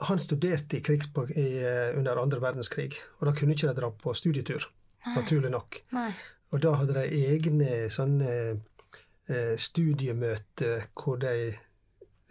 han 0.00 0.18
studerte 0.22 0.78
i 0.78 0.82
krigspo 0.82 1.26
i, 1.26 1.58
eh, 1.58 1.98
under 1.98 2.16
andre 2.22 2.40
verdenskrig. 2.40 2.92
Og 3.18 3.26
da 3.26 3.34
kunne 3.34 3.56
ikke 3.56 3.72
de 3.72 3.80
dra 3.80 3.90
på 3.90 4.14
studietur, 4.14 4.68
naturlig 5.16 5.50
nok. 5.50 5.80
Nei. 5.96 6.10
Og 6.54 6.62
da 6.62 6.76
hadde 6.80 6.94
de 6.96 7.24
egne 7.32 7.88
sånne 7.92 8.34
eh, 8.38 9.56
studiemøter 9.58 10.86
hvor 10.94 11.18
de 11.20 11.56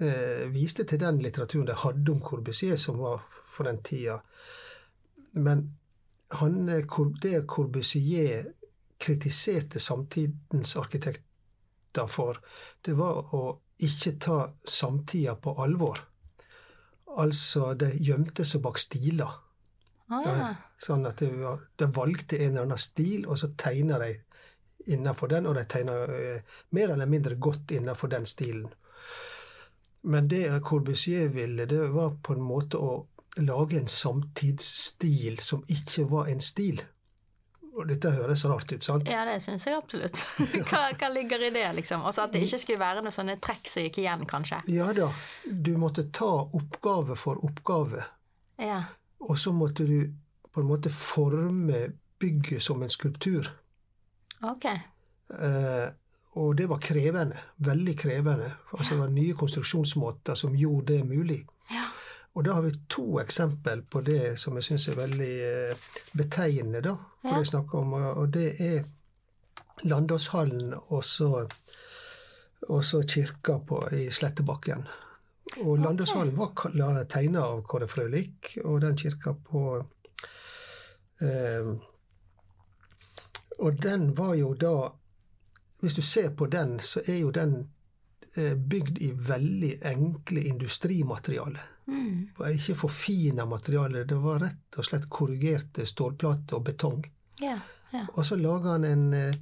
eh, 0.01 0.45
viste 0.53 0.83
til 0.87 0.99
den 1.01 1.19
litteraturen 1.23 1.65
de 1.69 1.75
hadde 1.83 2.11
om 2.11 2.21
Corbusier, 2.21 2.77
som 2.77 2.97
var 3.01 3.23
for 3.53 3.63
den 3.69 3.79
tida. 3.83 4.19
Men 5.33 5.77
han, 6.39 6.69
eh, 6.69 6.83
det 7.21 7.45
Corbusier 7.47 8.51
kritiserte 8.99 9.79
samtidens 9.79 10.75
arkitekter 10.77 12.07
for, 12.09 12.39
det 12.81 12.93
var 12.97 13.33
å 13.35 13.59
ikke 13.79 14.15
ta 14.19 14.37
samtida 14.65 15.35
på 15.35 15.53
alvor. 15.61 15.99
Altså, 17.17 17.73
de 17.77 17.91
gjemte 18.03 18.45
seg 18.45 18.61
bak 18.61 18.77
stiler. 18.81 19.31
Ah, 20.09 20.23
ja. 20.25 20.49
Sånn 20.79 21.05
at 21.09 21.17
de, 21.19 21.27
var- 21.41 21.63
de 21.77 21.85
valgte 21.93 22.37
en 22.37 22.51
eller 22.51 22.67
annen 22.67 22.77
stil, 22.81 23.25
og 23.27 23.37
så 23.41 23.49
tegna 23.57 23.97
de 23.99 24.11
innenfor 24.87 25.27
den, 25.33 25.45
og 25.49 25.55
de 25.57 25.63
tegna 25.65 25.95
eh, 26.13 26.41
mer 26.71 26.93
eller 26.93 27.09
mindre 27.09 27.35
godt 27.35 27.71
innenfor 27.75 28.07
den 28.13 28.25
stilen. 28.25 28.69
Men 30.07 30.27
det 30.31 30.45
Corbusier 30.63 31.27
ville, 31.27 31.65
det 31.67 31.87
var 31.91 32.13
på 32.23 32.37
en 32.37 32.43
måte 32.47 32.79
å 32.79 32.91
lage 33.43 33.77
en 33.77 33.89
samtidsstil 33.91 35.39
som 35.43 35.65
ikke 35.67 36.05
var 36.07 36.29
en 36.31 36.39
stil. 36.41 36.79
Og 37.77 37.85
dette 37.91 38.09
høres 38.15 38.45
rart 38.47 38.71
ut, 38.71 38.85
sant? 38.85 39.09
Ja, 39.11 39.25
det 39.27 39.37
syns 39.43 39.67
jeg 39.67 39.75
absolutt. 39.77 40.23
hva, 40.69 40.87
hva 40.97 41.09
ligger 41.13 41.43
i 41.49 41.51
det, 41.53 41.67
liksom? 41.77 42.07
Også 42.07 42.23
at 42.23 42.33
det 42.33 42.45
ikke 42.47 42.61
skulle 42.63 42.81
være 42.81 43.03
noen 43.03 43.13
sånne 43.13 43.35
trekk 43.43 43.69
som 43.69 43.85
gikk 43.85 43.99
igjen, 44.01 44.23
kanskje. 44.29 44.61
Ja 44.73 44.87
da, 44.97 45.11
du 45.45 45.73
måtte 45.77 46.07
ta 46.15 46.31
oppgave 46.47 47.19
for 47.19 47.43
oppgave. 47.45 48.07
Ja. 48.63 48.81
Og 49.27 49.37
så 49.37 49.53
måtte 49.53 49.85
du 49.85 49.99
på 50.55 50.63
en 50.63 50.71
måte 50.71 50.89
forme 50.93 51.83
bygget 52.17 52.63
som 52.63 52.81
en 52.81 52.89
skulptur. 52.89 53.51
Ok. 54.41 54.65
Eh, 54.71 55.87
og 56.37 56.55
det 56.59 56.67
var 56.69 56.79
krevende. 56.83 57.39
Veldig 57.65 57.95
krevende. 57.99 58.51
Altså 58.71 58.93
Det 58.93 58.99
var 59.01 59.13
nye 59.13 59.33
konstruksjonsmåter 59.33 60.35
som 60.35 60.55
gjorde 60.55 60.93
det 60.93 61.05
mulig. 61.09 61.39
Ja. 61.71 61.87
Og 62.37 62.45
da 62.45 62.53
har 62.53 62.61
vi 62.61 62.71
to 62.93 63.19
eksempel 63.19 63.81
på 63.89 64.01
det 64.05 64.35
som 64.39 64.55
jeg 64.59 64.63
syns 64.67 64.87
er 64.91 64.99
veldig 64.99 65.31
eh, 65.47 65.87
betegnende, 66.13 66.81
da. 66.85 66.95
For 67.21 67.27
Ja. 67.27 67.33
det 67.33 67.37
jeg 67.45 67.51
snakker 67.51 67.79
om, 67.79 67.93
og 67.93 68.27
det 68.33 68.61
er 68.61 68.83
Landåshallen 69.83 70.73
og 70.89 71.03
så 71.03 73.01
kirka 73.07 73.59
på, 73.59 73.81
i 73.91 74.09
Slettebakken. 74.11 74.85
Og 75.63 75.77
Landåshallen 75.79 76.37
var 76.37 77.03
tegna 77.09 77.41
av 77.45 77.63
Kåre 77.63 77.87
Frølik, 77.87 78.57
og 78.63 78.81
den 78.81 78.97
kirka 78.97 79.33
på 79.33 79.85
eh, 81.21 81.73
Og 83.59 83.81
den 83.81 84.11
var 84.17 84.35
jo 84.37 84.53
da 84.53 84.91
Hvis 85.79 85.95
du 85.95 86.01
ser 86.01 86.29
på 86.35 86.47
den, 86.49 86.79
så 86.79 87.01
er 87.05 87.19
jo 87.19 87.31
den 87.31 87.57
eh, 88.37 88.55
bygd 88.57 89.01
i 89.01 89.11
veldig 89.11 89.73
enkle 89.85 90.43
industrimaterialer. 90.49 91.65
Mm. 91.87 92.29
Det 92.33 92.39
var 92.39 92.55
ikke 92.55 92.75
forfina 92.75 93.45
materialer, 93.45 94.07
det 94.09 94.17
var 94.21 94.41
rett 94.43 94.79
og 94.79 94.87
slett 94.87 95.07
korrigerte 95.09 95.85
stålplater 95.87 96.57
og 96.57 96.65
betong. 96.67 97.05
Yeah, 97.41 97.61
yeah. 97.93 98.09
Og 98.15 98.25
så 98.25 98.35
laga 98.35 98.75
han 98.75 98.87
en, 98.87 99.13
eh, 99.13 99.35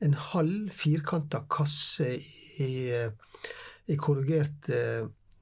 en 0.00 0.14
halv 0.14 0.70
firkanta 0.72 1.42
kasse 1.50 2.14
i, 2.62 2.72
eh, 2.94 3.10
i 3.86 3.96
korrigerte 3.96 4.78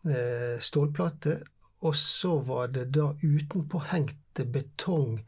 eh, 0.09 0.59
stålplater, 0.61 1.45
og 1.81 1.95
så 1.97 2.39
var 2.43 2.73
det 2.75 2.89
da 2.97 3.13
utenpåhengte 3.23 4.49
betong, 4.51 5.21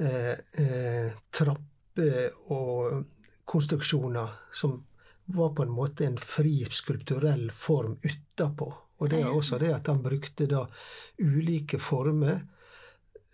eh, 0.00 0.34
eh, 0.58 1.12
trapper 1.30 2.50
og 2.50 3.04
konstruksjoner 3.50 4.36
som 4.54 4.78
var 5.30 5.52
på 5.54 5.62
en 5.66 5.74
måte 5.74 6.06
en 6.06 6.18
fri 6.18 6.64
skulpturell 6.70 7.50
form 7.54 7.98
utapå. 8.02 8.70
Og 9.00 9.10
det 9.10 9.22
er 9.22 9.32
også 9.32 9.58
det 9.58 9.72
at 9.74 9.88
han 9.88 10.02
brukte 10.04 10.46
da 10.50 10.64
ulike 11.18 11.78
former 11.80 12.34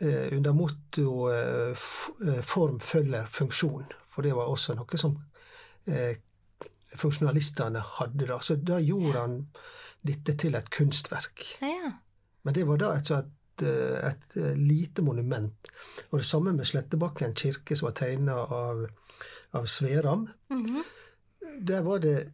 eh, 0.01 0.37
under 0.37 0.53
motto 0.55 1.29
eh, 1.33 1.73
eh, 2.29 2.43
'form 2.43 2.81
følger 2.81 3.27
funksjon'. 3.27 3.93
For 4.09 4.23
det 4.23 4.35
var 4.37 4.49
også 4.49 4.77
noe 4.79 4.99
som 4.99 5.19
eh, 5.89 6.17
funksjonalistene 6.97 7.83
hadde 7.99 8.29
da. 8.29 8.39
Så 8.41 8.57
da 8.57 8.79
gjorde 8.81 9.19
han 9.19 9.41
dette 10.07 10.37
til 10.39 10.55
et 10.55 10.71
kunstverk. 10.71 11.59
ja. 11.61 11.93
Men 12.47 12.55
det 12.55 12.62
var 12.64 12.79
da 12.79 12.93
et, 12.95 13.11
et, 13.11 13.62
eh, 13.67 14.09
et 14.12 14.37
eh, 14.39 14.55
lite 14.55 15.03
monument. 15.03 15.71
Og 16.12 16.21
det 16.21 16.27
samme 16.29 16.53
med 16.55 16.67
Slettebakken 16.69 17.35
kirke, 17.35 17.75
som 17.77 17.89
var 17.89 17.97
tegna 17.99 18.37
av, 18.39 18.85
av 19.57 19.67
Sveram. 19.67 20.29
Mhm. 20.51 20.83
Der 21.67 21.83
var 21.83 21.99
det 21.99 22.33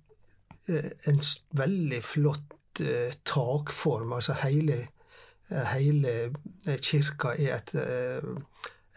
eh, 0.68 0.90
en 1.06 1.20
veldig 1.52 2.02
flott 2.04 2.80
eh, 2.80 3.12
takform. 3.24 4.12
Altså 4.12 4.34
hele, 4.42 4.88
eh, 5.50 5.66
hele 5.76 6.32
kirka 6.82 7.36
er 7.38 7.60
et, 7.60 7.74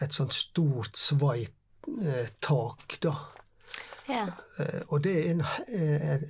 et 0.02 0.12
sånt 0.12 0.34
stort, 0.34 0.98
svait 0.98 1.52
tak, 2.42 2.96
da. 3.02 3.12
Ja. 4.08 4.26
Og 4.88 5.04
det 5.04 5.12
er 5.20 5.30
en, 5.30 5.42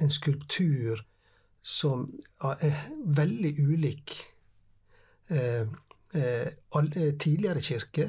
en 0.00 0.10
skulptur 0.10 1.00
som 1.66 2.06
er 2.40 2.76
veldig 3.04 3.54
ulik 3.58 4.14
eh, 5.30 5.66
eh, 6.14 6.46
eh, 6.46 7.14
tidligere 7.18 7.60
kirke, 7.60 8.06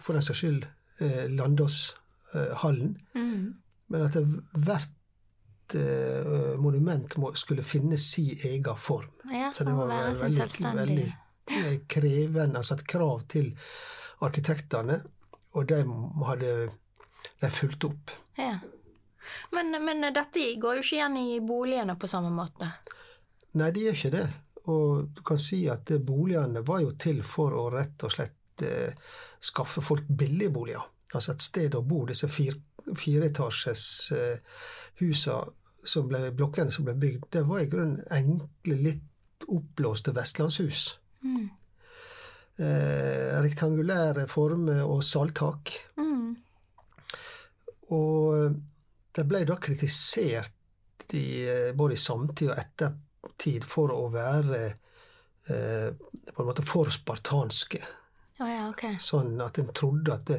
for 0.00 0.14
den 0.14 0.22
saks 0.22 0.38
skyld 0.38 0.66
eh, 1.02 1.26
Landåshallen, 2.34 2.96
Mm. 3.14 3.54
men 3.88 4.02
at 4.02 4.16
hvert 4.54 5.74
eh, 5.74 6.56
monument 6.58 7.16
må, 7.16 7.32
skulle 7.34 7.62
finne 7.62 7.98
sin 7.98 8.38
egen 8.44 8.76
form. 8.76 9.10
Ja, 9.32 9.50
Så 9.54 9.64
det 9.64 9.72
var 9.72 9.86
veldig, 9.86 10.74
veldig 10.74 11.06
eh, 11.50 11.80
krevende, 11.88 12.56
altså 12.58 12.74
et 12.74 12.86
krav 12.86 13.22
til 13.28 13.52
arkitektene, 14.20 15.00
og 15.52 15.66
de 15.66 15.80
hadde 16.26 16.52
de 17.40 17.50
fulgt 17.50 17.84
opp. 17.84 18.10
Ja. 18.38 18.58
Men, 19.52 19.74
men 19.84 20.00
dette 20.14 20.42
går 20.60 20.78
jo 20.78 20.84
ikke 20.84 20.96
igjen 20.96 21.16
i 21.20 21.40
boligene 21.40 21.96
på 22.00 22.08
samme 22.08 22.30
måte. 22.34 22.70
Nei, 23.58 23.70
de 23.74 23.80
gjør 23.88 23.98
ikke 23.98 24.14
det. 24.14 24.28
Og 24.70 25.08
du 25.16 25.22
kan 25.26 25.38
si 25.40 25.64
at 25.72 25.90
eh, 25.90 25.98
boligene 25.98 26.62
var 26.66 26.80
jo 26.84 26.92
til 27.00 27.22
for 27.26 27.54
å 27.58 27.66
rett 27.74 28.02
og 28.06 28.12
slett 28.14 28.62
eh, 28.62 28.94
skaffe 29.40 29.82
folk 29.82 30.06
billige 30.08 30.52
boliger. 30.54 30.82
Altså 31.14 31.34
et 31.34 31.42
sted 31.42 31.74
å 31.74 31.82
bo. 31.86 32.04
Disse 32.08 32.28
fire, 32.30 32.58
fireetasjes 32.96 33.84
eh, 34.16 34.60
husa 35.00 35.40
som 35.84 36.08
ble, 36.08 36.28
blokkene 36.36 36.72
som 36.74 36.86
ble 36.86 36.94
bygd, 37.00 37.30
det 37.32 37.46
var 37.48 37.62
i 37.62 37.68
grunnen 37.70 38.02
enkle, 38.12 38.76
litt 38.76 39.46
oppblåste 39.48 40.12
vestlandshus. 40.16 40.82
Mm. 41.24 41.48
Eh, 42.60 43.36
rektangulære 43.40 44.26
former 44.28 44.84
og 44.84 45.04
salttak. 45.04 45.72
Mm. 45.96 46.34
Og 47.96 48.58
det 49.16 49.26
ble 49.26 49.44
da 49.48 49.56
kritisert 49.56 51.14
i, 51.16 51.42
eh, 51.48 51.72
både 51.74 51.96
i 51.96 52.00
samtid 52.00 52.52
og 52.52 52.60
ettertid 52.60 53.64
for 53.66 53.94
å 53.94 54.10
være 54.12 54.60
eh, 55.48 55.88
på 56.30 56.42
en 56.42 56.50
måte 56.50 56.66
for 56.66 56.92
spartanske. 56.92 57.80
Å 58.40 58.46
ja, 58.48 58.60
okay. 58.70 58.96
Sånn 59.04 59.34
at 59.44 59.58
en 59.60 59.68
trodde 59.76 60.14
at 60.14 60.24
det 60.30 60.38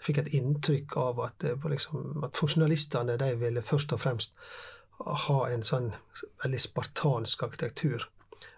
fikk 0.00 0.20
et 0.22 0.34
inntrykk 0.38 0.94
av 1.00 1.18
at, 1.24 1.46
liksom, 1.72 2.22
at 2.26 2.36
funksjonalistene 2.38 3.16
de 3.20 3.30
ville 3.40 3.62
først 3.66 3.94
og 3.96 4.00
fremst 4.04 4.30
ha 5.00 5.38
en 5.48 5.64
sånn 5.66 5.88
veldig 6.44 6.60
spartansk 6.62 7.42
arkitektur. 7.48 8.00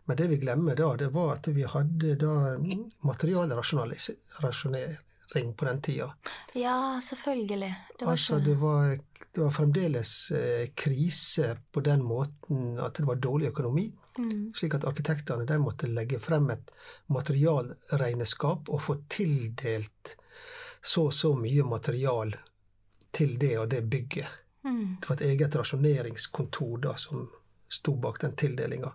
Men 0.05 0.17
det 0.19 0.27
vi 0.33 0.41
glemmer 0.43 0.75
da, 0.77 0.97
det 0.99 1.09
var 1.15 1.29
at 1.37 1.47
vi 1.55 1.65
hadde 1.69 2.17
da 2.21 2.35
materialrasjonering 3.07 5.55
på 5.57 5.65
den 5.69 5.81
tida. 5.81 6.09
Ja, 6.59 7.01
selvfølgelig. 7.03 7.75
Det 7.99 8.05
var 8.05 8.13
Altså, 8.13 8.39
det 8.43 8.55
var, 8.61 8.99
det 9.33 9.41
var 9.41 9.51
fremdeles 9.55 10.31
eh, 10.37 10.67
krise 10.75 11.57
på 11.73 11.81
den 11.81 12.03
måten 12.05 12.79
at 12.83 12.95
det 12.99 13.07
var 13.07 13.17
dårlig 13.23 13.47
økonomi. 13.55 13.93
Mm. 14.19 14.53
Slik 14.57 14.75
at 14.75 14.85
arkitektene 14.89 15.47
de 15.49 15.59
måtte 15.63 15.91
legge 15.91 16.21
frem 16.23 16.51
et 16.55 16.71
materialregnskap 17.13 18.69
og 18.69 18.83
få 18.83 18.99
tildelt 19.09 20.17
så 20.83 21.07
og 21.07 21.15
så 21.15 21.35
mye 21.39 21.65
material 21.65 22.35
til 23.13 23.37
det 23.39 23.53
og 23.59 23.69
det 23.71 23.85
bygget. 23.91 24.29
Mm. 24.65 24.97
Det 25.01 25.09
var 25.09 25.17
et 25.17 25.29
eget 25.31 25.57
rasjoneringskontor 25.57 26.79
da 26.83 26.97
som 26.97 27.29
sto 27.71 27.95
bak 27.97 28.21
den 28.21 28.37
tildelinga. 28.37 28.93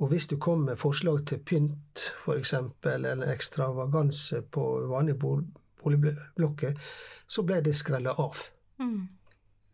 Og 0.00 0.08
hvis 0.08 0.26
du 0.26 0.38
kom 0.40 0.64
med 0.64 0.78
forslag 0.80 1.26
til 1.28 1.42
pynt, 1.44 2.04
f.eks., 2.24 2.54
eller 2.88 3.26
ekstravaganse 3.32 4.42
på 4.42 4.62
vanlige 4.88 5.18
bo- 5.18 5.42
boligblokker, 5.82 6.78
så 7.26 7.44
ble 7.44 7.60
det 7.64 7.74
skrella 7.76 8.14
av. 8.16 8.38
Mm. 8.80 9.08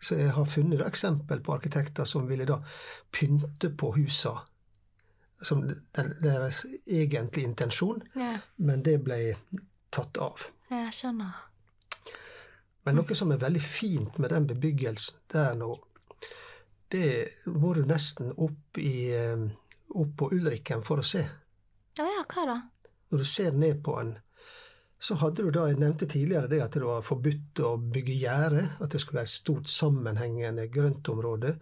Så 0.00 0.18
jeg 0.18 0.34
har 0.34 0.50
funnet 0.50 0.82
eksempel 0.86 1.40
på 1.42 1.54
arkitekter 1.54 2.04
som 2.04 2.26
ville 2.28 2.46
da 2.46 2.58
pynte 3.10 3.70
på 3.70 3.94
husa 3.96 4.34
som 5.42 5.62
deres 5.92 6.64
egentlige 6.86 7.44
intensjon, 7.48 8.02
Ja, 8.16 8.38
men 8.56 8.82
det 8.82 8.98
ble 9.04 9.36
tatt 9.92 10.16
av. 10.18 10.46
jeg 10.70 10.92
skjønner. 10.92 11.34
Men 12.86 12.94
noe 12.96 13.14
som 13.18 13.32
er 13.34 13.40
veldig 13.42 13.62
fint 13.62 14.18
med 14.18 14.30
den 14.30 14.46
bebyggelsen 14.46 15.18
der 15.32 15.54
nå, 15.58 15.72
det 16.88 17.28
må 17.46 17.74
du 17.74 17.82
nesten 17.84 18.30
opp, 18.36 18.78
i, 18.78 19.10
eh, 19.12 19.48
opp 19.90 20.12
på 20.16 20.28
Ulrikken 20.32 20.84
for 20.86 21.02
å 21.02 21.04
se. 21.04 21.24
Å 21.98 22.06
ja, 22.06 22.22
hva 22.30 22.46
da? 22.46 22.56
Når 23.10 23.18
du 23.18 23.24
ser 23.24 23.52
ned 23.52 23.82
på 23.84 23.96
den, 23.98 24.14
så 24.98 25.14
hadde 25.20 25.42
du 25.44 25.50
da, 25.50 25.66
jeg 25.68 25.78
nevnte 25.78 26.06
tidligere 26.08 26.48
det 26.48 26.62
at 26.62 26.72
det 26.78 26.82
var 26.86 27.02
forbudt 27.04 27.60
å 27.66 27.74
bygge 27.76 28.14
gjerde, 28.20 28.62
at 28.80 28.90
det 28.90 29.00
skulle 29.02 29.18
være 29.20 29.28
et 29.28 29.34
stort 29.34 29.68
sammenhengende 29.68 30.68
grøntområde. 30.72 31.58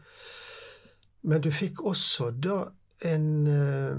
Men 1.22 1.40
du 1.40 1.50
fikk 1.50 1.80
også 1.82 2.30
da 2.36 2.58
en 2.98 3.46
eh, 3.46 3.96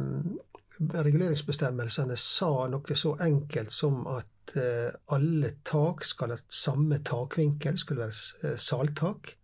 Reguleringsbestemmelsene 0.75 2.17
sa 2.19 2.65
noe 2.67 2.95
så 2.99 3.13
enkelt 3.23 3.71
som 3.71 4.01
at 4.11 4.57
eh, 4.59 4.89
alle 5.15 5.53
tak 5.63 6.03
skal 6.03 6.33
ha 6.33 6.37
samme 6.51 6.99
takvinkel, 6.99 7.77
skulle 7.79 8.03
være 8.03 8.49
eh, 8.51 8.57
saltak, 8.59 9.37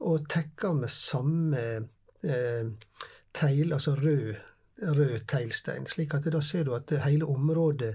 og 0.00 0.24
tekka 0.32 0.72
med 0.72 0.88
samme 0.88 1.64
teil, 2.20 3.72
altså 3.72 3.92
rød, 3.96 4.38
rød 4.96 5.26
teglstein. 5.28 5.84
Slik 5.88 6.14
at 6.16 6.30
da 6.32 6.40
ser 6.44 6.64
du 6.64 6.72
at 6.76 6.92
hele 7.04 7.28
området 7.28 7.90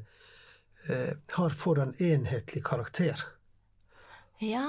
har 1.37 1.57
får 1.57 1.81
en 1.81 1.95
enhetlig 2.01 2.61
karakter. 2.65 3.21
Ja. 4.41 4.65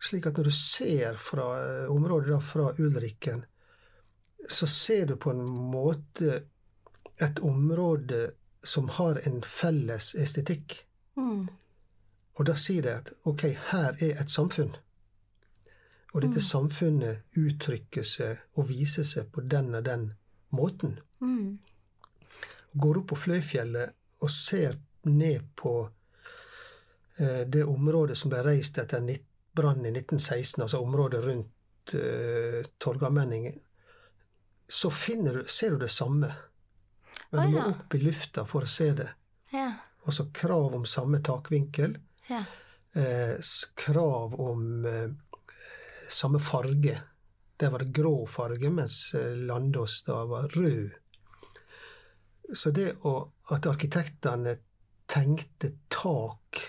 Slik 0.00 0.28
at 0.28 0.40
når 0.40 0.48
du 0.48 0.56
ser 0.56 1.20
fra 1.20 1.50
området 1.92 2.32
da, 2.32 2.40
fra 2.40 2.70
Ulrikken, 2.80 3.44
så 4.48 4.66
ser 4.66 5.06
du 5.06 5.16
på 5.16 5.30
en 5.30 5.44
måte 5.46 6.42
et 7.16 7.38
område 7.38 8.30
som 8.64 8.88
har 8.88 9.20
en 9.28 9.42
felles 9.42 10.14
estetikk. 10.14 10.84
Mm. 11.16 11.46
Og 12.36 12.46
da 12.46 12.56
sier 12.58 12.84
de 12.84 12.92
at 12.92 13.12
ok, 13.24 13.46
her 13.70 13.96
er 14.02 14.20
et 14.20 14.32
samfunn. 14.32 14.74
Og 16.12 16.22
dette 16.24 16.40
samfunnet 16.44 17.36
uttrykker 17.36 18.04
seg 18.06 18.40
og 18.56 18.70
viser 18.70 19.04
seg 19.04 19.28
på 19.32 19.44
den 19.44 19.74
og 19.76 19.84
den 19.84 20.10
måten. 20.56 20.98
Mm. 21.20 21.58
Går 22.72 23.00
opp 23.02 23.10
på 23.12 23.18
Fløyfjellet 23.26 23.96
og 24.24 24.32
ser 24.32 24.78
ned 25.06 25.44
på 25.56 25.74
eh, 27.20 27.44
det 27.48 27.64
området 27.64 28.16
som 28.18 28.32
ble 28.32 28.42
reist 28.46 28.78
etter 28.80 29.04
brannen 29.56 29.88
i 29.88 29.92
1916, 29.92 30.62
altså 30.62 30.80
området 30.84 31.22
rundt 31.24 31.94
eh, 31.96 32.64
Torgallmenningen, 32.78 33.60
så 34.68 34.90
finner 34.90 35.34
du, 35.34 35.44
ser 35.48 35.70
du 35.70 35.78
det 35.78 35.90
samme. 35.92 36.32
Men 37.30 37.42
du 37.42 37.52
må 37.52 37.58
ja. 37.58 37.66
opp 37.70 37.94
i 37.94 38.00
lufta 38.02 38.44
for 38.46 38.66
å 38.66 38.70
se 38.70 38.90
det. 38.98 39.08
Ja. 39.52 39.70
Altså 40.06 40.28
krav 40.34 40.74
om 40.74 40.86
samme 40.86 41.20
takvinkel. 41.24 41.96
Ja. 42.28 42.44
Eh, 42.96 43.36
krav 43.74 44.34
om 44.40 44.86
eh, 44.86 45.10
samme 46.10 46.40
farge. 46.42 47.00
Der 47.56 47.72
var 47.72 47.82
det 47.82 47.94
grå 47.96 48.26
farge, 48.30 48.70
mens 48.70 49.14
eh, 49.14 49.34
Landås 49.48 50.02
da 50.06 50.22
var 50.28 50.48
rød. 50.54 50.94
Så 52.54 52.70
det 52.70 52.92
å, 53.02 53.18
at 53.50 53.66
arkitektene 53.66 54.56
tenkte 55.10 55.72
tak 55.90 56.60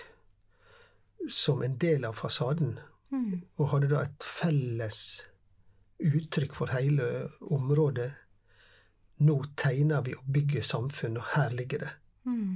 som 1.30 1.62
en 1.62 1.78
del 1.78 2.06
av 2.08 2.18
fasaden, 2.18 2.78
Mm. 3.08 3.40
og 3.56 3.70
hadde 3.72 3.88
da 3.88 4.02
et 4.04 4.24
felles 4.24 4.96
uttrykk 5.98 6.54
for 6.54 6.72
hele 6.74 7.28
området 7.40 8.12
Nå 9.18 9.34
tegner 9.58 10.04
vi 10.06 10.12
og 10.14 10.26
bygger 10.30 10.62
samfunn, 10.62 11.16
og 11.18 11.24
her 11.32 11.50
ligger 11.50 11.80
det. 11.82 11.88
Mm. 12.30 12.52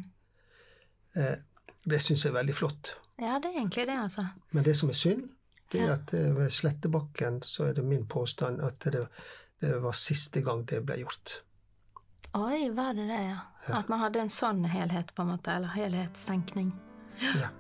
Eh, 1.19 1.41
det 1.85 1.99
syns 1.99 2.23
jeg 2.23 2.31
er 2.31 2.37
veldig 2.37 2.55
flott. 2.55 2.93
Ja, 3.19 3.41
det 3.43 3.51
er 3.51 3.57
egentlig 3.57 3.87
det, 3.89 3.97
altså. 3.99 4.29
Men 4.55 4.69
det 4.69 4.77
som 4.79 4.93
er 4.93 4.99
synd, 5.01 5.25
det 5.75 5.81
er 5.83 5.97
at 5.97 6.15
eh, 6.15 6.29
ved 6.37 6.53
Slettebakken 6.55 7.41
så 7.43 7.67
er 7.67 7.81
det 7.81 7.85
min 7.85 8.07
påstand 8.07 8.63
at 8.63 8.79
det, 8.85 9.09
det 9.59 9.73
var 9.83 9.99
siste 9.99 10.45
gang 10.47 10.63
det 10.71 10.85
ble 10.87 11.01
gjort. 11.03 11.41
Oi, 12.39 12.71
var 12.71 12.95
det 12.95 13.09
det, 13.11 13.19
ja? 13.27 13.41
At 13.75 13.91
man 13.91 14.01
hadde 14.05 14.23
en 14.23 14.31
sånn 14.33 14.63
helhet, 14.71 15.11
på 15.17 15.27
en 15.27 15.35
måte, 15.35 15.59
eller 15.59 15.75
helhetstenkning. 15.75 16.71
Ja. 17.41 17.51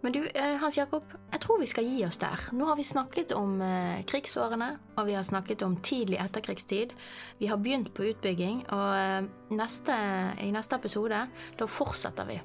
Men 0.00 0.14
du, 0.14 0.20
eh, 0.26 0.56
Hans 0.60 0.78
Jakob, 0.78 1.04
jeg 1.32 1.40
tror 1.40 1.60
vi 1.60 1.68
skal 1.70 1.88
gi 1.88 2.04
oss 2.06 2.18
der. 2.22 2.46
Nå 2.52 2.66
har 2.68 2.76
vi 2.76 2.86
snakket 2.86 3.34
om 3.36 3.60
eh, 3.62 4.04
krigsårene, 4.08 4.70
og 4.96 5.06
vi 5.06 5.16
har 5.18 5.26
snakket 5.26 5.62
om 5.66 5.76
tidlig 5.84 6.20
etterkrigstid. 6.22 6.94
Vi 7.38 7.50
har 7.50 7.60
begynt 7.60 7.92
på 7.94 8.06
utbygging, 8.12 8.64
og 8.70 8.96
eh, 8.96 9.28
neste, 9.56 9.98
i 10.42 10.50
neste 10.54 10.78
episode, 10.80 11.26
da 11.58 11.68
fortsetter 11.68 12.28
vi 12.28 12.40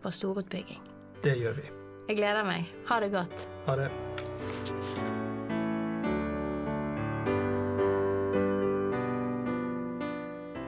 på 0.00 0.14
storutbygging. 0.14 0.80
Det 1.24 1.36
gjør 1.36 1.60
vi. 1.60 1.68
Jeg 2.08 2.18
gleder 2.18 2.46
meg. 2.46 2.70
Ha 2.88 3.00
det 3.02 3.12
godt. 3.14 3.46
Ha 3.68 3.76
det. 3.78 3.90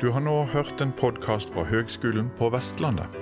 Du 0.02 0.10
har 0.10 0.20
nå 0.20 0.40
hørt 0.50 0.80
en 0.82 0.90
podkast 0.98 1.52
fra 1.54 1.62
Høgskolen 1.62 2.30
på 2.38 2.48
Vestlandet. 2.50 3.21